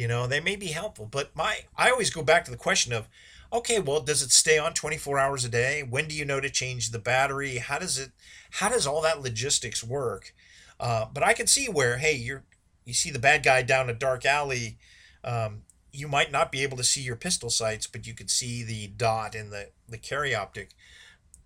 you 0.00 0.08
know, 0.08 0.26
they 0.26 0.40
may 0.40 0.56
be 0.56 0.68
helpful, 0.68 1.04
but 1.04 1.36
my 1.36 1.58
I 1.76 1.90
always 1.90 2.08
go 2.08 2.22
back 2.22 2.46
to 2.46 2.50
the 2.50 2.56
question 2.56 2.94
of 2.94 3.06
okay, 3.52 3.80
well, 3.80 4.00
does 4.00 4.22
it 4.22 4.30
stay 4.30 4.58
on 4.58 4.72
24 4.72 5.18
hours 5.18 5.44
a 5.44 5.48
day? 5.50 5.82
When 5.82 6.08
do 6.08 6.14
you 6.14 6.24
know 6.24 6.40
to 6.40 6.48
change 6.48 6.90
the 6.90 6.98
battery? 6.98 7.58
How 7.58 7.78
does 7.78 7.98
it 7.98 8.12
how 8.52 8.70
does 8.70 8.86
all 8.86 9.02
that 9.02 9.20
logistics 9.20 9.84
work? 9.84 10.34
Uh, 10.78 11.04
but 11.12 11.22
I 11.22 11.34
can 11.34 11.46
see 11.46 11.66
where 11.66 11.98
hey, 11.98 12.14
you're 12.14 12.44
you 12.86 12.94
see 12.94 13.10
the 13.10 13.18
bad 13.18 13.42
guy 13.42 13.60
down 13.60 13.90
a 13.90 13.92
dark 13.92 14.24
alley, 14.24 14.78
um, 15.22 15.64
you 15.92 16.08
might 16.08 16.32
not 16.32 16.52
be 16.52 16.62
able 16.62 16.76
to 16.76 16.84
see 16.84 17.00
your 17.00 17.16
pistol 17.16 17.50
sights, 17.50 17.86
but 17.86 18.06
you 18.06 18.14
could 18.14 18.30
see 18.30 18.62
the 18.62 18.88
dot 18.88 19.34
in 19.34 19.50
the 19.50 19.70
the 19.88 19.98
carry 19.98 20.34
optic. 20.34 20.70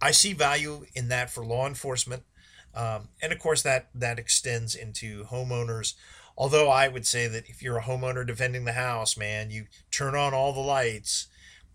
I 0.01 0.11
see 0.11 0.33
value 0.33 0.87
in 0.95 1.09
that 1.09 1.31
for 1.31 1.45
law 1.45 1.67
enforcement, 1.67 2.25
um, 2.75 3.09
and 3.23 3.33
of 3.33 3.39
course 3.39 3.63
that 3.63 3.89
that 3.95 4.19
extends 4.19 4.75
into 4.75 5.25
homeowners. 5.25 5.95
Although 6.37 6.69
I 6.69 6.89
would 6.89 7.07
say 7.07 7.29
that 7.29 7.49
if 7.49 7.63
you're 7.63 7.79
a 7.79 7.83
homeowner 7.83 8.27
defending 8.27 8.65
the 8.65 8.73
house, 8.73 9.17
man, 9.17 9.51
you 9.51 9.67
turn 9.91 10.15
on 10.15 10.35
all 10.35 10.53
the 10.53 10.61
lights. 10.61 11.29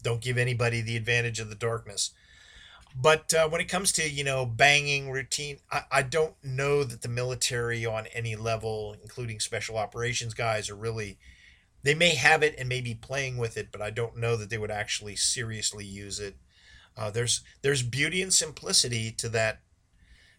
Don't 0.03 0.21
give 0.21 0.37
anybody 0.37 0.81
the 0.81 0.97
advantage 0.97 1.39
of 1.39 1.49
the 1.49 1.55
darkness. 1.55 2.11
But 2.95 3.33
uh, 3.33 3.47
when 3.47 3.61
it 3.61 3.69
comes 3.69 3.91
to, 3.93 4.09
you 4.09 4.23
know, 4.23 4.45
banging 4.45 5.11
routine, 5.11 5.59
I, 5.71 5.83
I 5.91 6.01
don't 6.01 6.35
know 6.43 6.83
that 6.83 7.01
the 7.01 7.07
military 7.07 7.85
on 7.85 8.07
any 8.07 8.35
level, 8.35 8.95
including 9.01 9.39
special 9.39 9.77
operations 9.77 10.33
guys, 10.33 10.69
are 10.69 10.75
really, 10.75 11.17
they 11.83 11.95
may 11.95 12.15
have 12.15 12.43
it 12.43 12.55
and 12.57 12.67
may 12.67 12.81
be 12.81 12.93
playing 12.95 13.37
with 13.37 13.57
it, 13.57 13.69
but 13.71 13.81
I 13.81 13.89
don't 13.89 14.17
know 14.17 14.35
that 14.35 14.49
they 14.49 14.57
would 14.57 14.71
actually 14.71 15.15
seriously 15.15 15.85
use 15.85 16.19
it. 16.19 16.35
Uh, 16.97 17.09
there's 17.09 17.41
there's 17.61 17.83
beauty 17.83 18.21
and 18.21 18.33
simplicity 18.33 19.11
to 19.11 19.29
that 19.29 19.61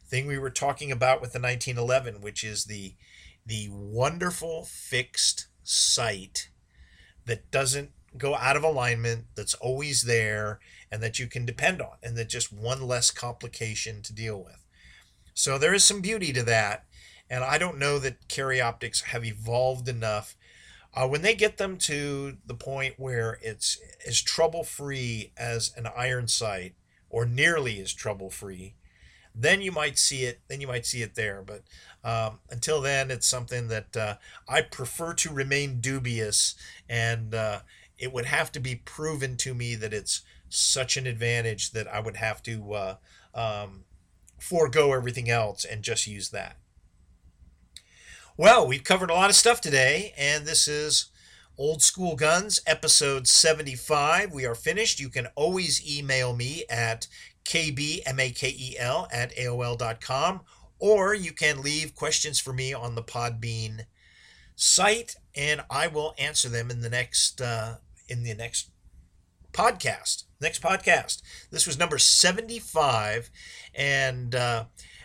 thing 0.07 0.27
we 0.27 0.39
were 0.39 0.51
talking 0.51 0.93
about 0.93 1.21
with 1.21 1.33
the 1.33 1.41
1911, 1.41 2.21
which 2.21 2.45
is 2.45 2.65
the 2.65 2.95
the 3.47 3.69
wonderful 3.71 4.65
fixed 4.65 5.49
sight 5.63 6.51
that 7.25 7.51
doesn't 7.51 7.91
go 8.19 8.35
out 8.35 8.57
of 8.57 8.65
alignment, 8.65 9.27
that's 9.37 9.55
always 9.55 10.03
there, 10.03 10.59
and 10.91 11.03
that 11.03 11.19
you 11.19 11.27
can 11.27 11.47
depend 11.47 11.81
on, 11.81 11.97
and 12.03 12.17
that 12.17 12.29
just 12.29 12.53
one 12.53 12.83
less 12.83 13.11
complication 13.11 14.03
to 14.03 14.13
deal 14.13 14.43
with. 14.43 14.67
So 15.33 15.59
there 15.59 15.75
is 15.75 15.85
some 15.85 16.01
beauty 16.01 16.33
to 16.33 16.43
that, 16.43 16.85
and 17.31 17.45
I 17.45 17.57
don't 17.57 17.79
know 17.79 17.99
that 18.01 18.29
carry 18.29 18.61
optics 18.61 19.03
have 19.03 19.25
evolved 19.25 19.89
enough. 19.89 20.37
Uh, 20.95 21.07
when 21.07 21.23
they 21.23 21.35
get 21.35 21.57
them 21.57 21.77
to 21.77 22.37
the 22.47 22.55
point 22.55 22.95
where 22.99 23.39
it's 23.43 23.79
as 24.07 24.21
trouble 24.21 24.65
free 24.65 25.33
as 25.37 25.73
an 25.77 25.87
iron 25.97 26.27
sight, 26.27 26.75
or 27.11 27.27
nearly 27.27 27.81
as 27.81 27.93
trouble 27.93 28.31
free, 28.31 28.75
then 29.35 29.61
you 29.61 29.73
might 29.73 29.99
see 29.99 30.25
it. 30.25 30.41
Then 30.49 30.61
you 30.61 30.67
might 30.67 30.87
see 30.87 31.03
it 31.03 31.15
there. 31.15 31.43
But 31.45 31.63
um, 32.03 32.39
until 32.51 32.81
then, 32.81 33.11
it's 33.11 33.27
something 33.27 33.69
that 33.69 33.97
uh, 33.97 34.15
I 34.49 34.63
prefer 34.63 35.15
to 35.15 35.33
remain 35.33 35.81
dubious, 35.81 36.55
and 36.89 37.35
uh, 37.35 37.61
it 37.99 38.13
would 38.13 38.27
have 38.27 38.51
to 38.53 38.61
be 38.61 38.77
proven 38.77 39.37
to 39.39 39.55
me 39.55 39.75
that 39.75 39.93
it's 39.93 40.23
such 40.49 40.97
an 40.97 41.07
advantage 41.07 41.73
that 41.73 41.87
I 41.87 42.01
would 42.01 42.17
have 42.17 42.43
to 42.45 42.73
uh, 42.73 42.97
um, 43.35 43.85
forego 44.39 44.93
everything 44.93 45.31
else 45.31 45.65
and 45.65 45.83
just 45.83 46.07
use 46.07 46.31
that. 46.31 46.57
Well, 48.41 48.67
we've 48.67 48.85
covered 48.85 49.11
a 49.11 49.13
lot 49.13 49.29
of 49.29 49.37
stuff 49.37 49.61
today, 49.61 50.15
and 50.17 50.47
this 50.47 50.67
is 50.67 51.11
Old 51.59 51.83
School 51.83 52.17
Guns, 52.17 52.63
episode 52.67 53.29
75. 53.29 54.33
We 54.33 54.47
are 54.47 54.55
finished. 54.55 54.99
You 54.99 55.11
can 55.11 55.27
always 55.35 55.87
email 55.87 56.35
me 56.35 56.65
at 56.71 57.07
kbmakel 57.45 59.09
at 59.13 59.37
aol.com, 59.37 60.41
or 60.79 61.13
you 61.13 61.33
can 61.33 61.61
leave 61.61 61.95
questions 61.95 62.41
for 62.41 62.55
me 62.55 62.73
on 62.73 62.95
the 62.95 63.03
Podbean 63.03 63.83
site, 64.57 65.17
and 65.37 65.61
I 65.69 65.89
will 65.89 66.15
answer 66.19 66.49
them 66.49 66.71
in 66.71 66.81
the 66.81 66.89
next 66.89 67.43
uh, 67.43 67.75
in 68.09 68.23
the 68.23 68.33
next 68.33 68.71
podcast. 69.53 70.25
Next 70.41 70.63
podcast. 70.63 71.21
This 71.51 71.67
was 71.67 71.79
number 71.79 71.99
seventy-five, 71.99 73.29
and 73.75 74.35
uh, 74.35 74.65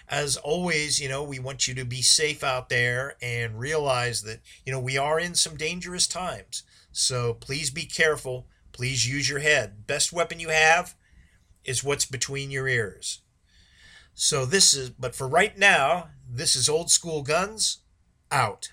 as 0.10 0.38
always, 0.38 1.00
you 1.00 1.10
know, 1.10 1.24
we 1.24 1.40
want 1.40 1.68
you 1.68 1.74
to 1.76 1.86
be 1.86 2.02
safe 2.02 2.44
out 2.44 2.70
there 2.70 3.16
and 3.22 3.60
realize 3.60 4.22
that 4.24 4.40
you 4.66 4.72
know 4.72 4.80
we 4.80 4.98
are 4.98 5.20
in 5.20 5.36
some 5.36 5.58
dangerous 5.58 6.08
times. 6.08 6.64
So 6.92 7.34
please 7.34 7.70
be 7.72 7.86
careful. 7.86 8.48
Please 8.72 9.08
use 9.08 9.30
your 9.30 9.40
head. 9.40 9.88
Best 9.88 10.14
weapon 10.14 10.40
you 10.40 10.50
have 10.50 10.96
is 11.64 11.84
what's 11.84 12.06
between 12.06 12.52
your 12.52 12.68
ears. 12.68 13.22
So 14.14 14.46
this 14.46 14.74
is, 14.74 14.92
but 14.92 15.16
for 15.16 15.28
right 15.28 15.58
now, 15.58 16.10
this 16.30 16.56
is 16.56 16.70
Old 16.70 16.90
School 16.90 17.22
Guns 17.22 17.80
out. 18.32 18.72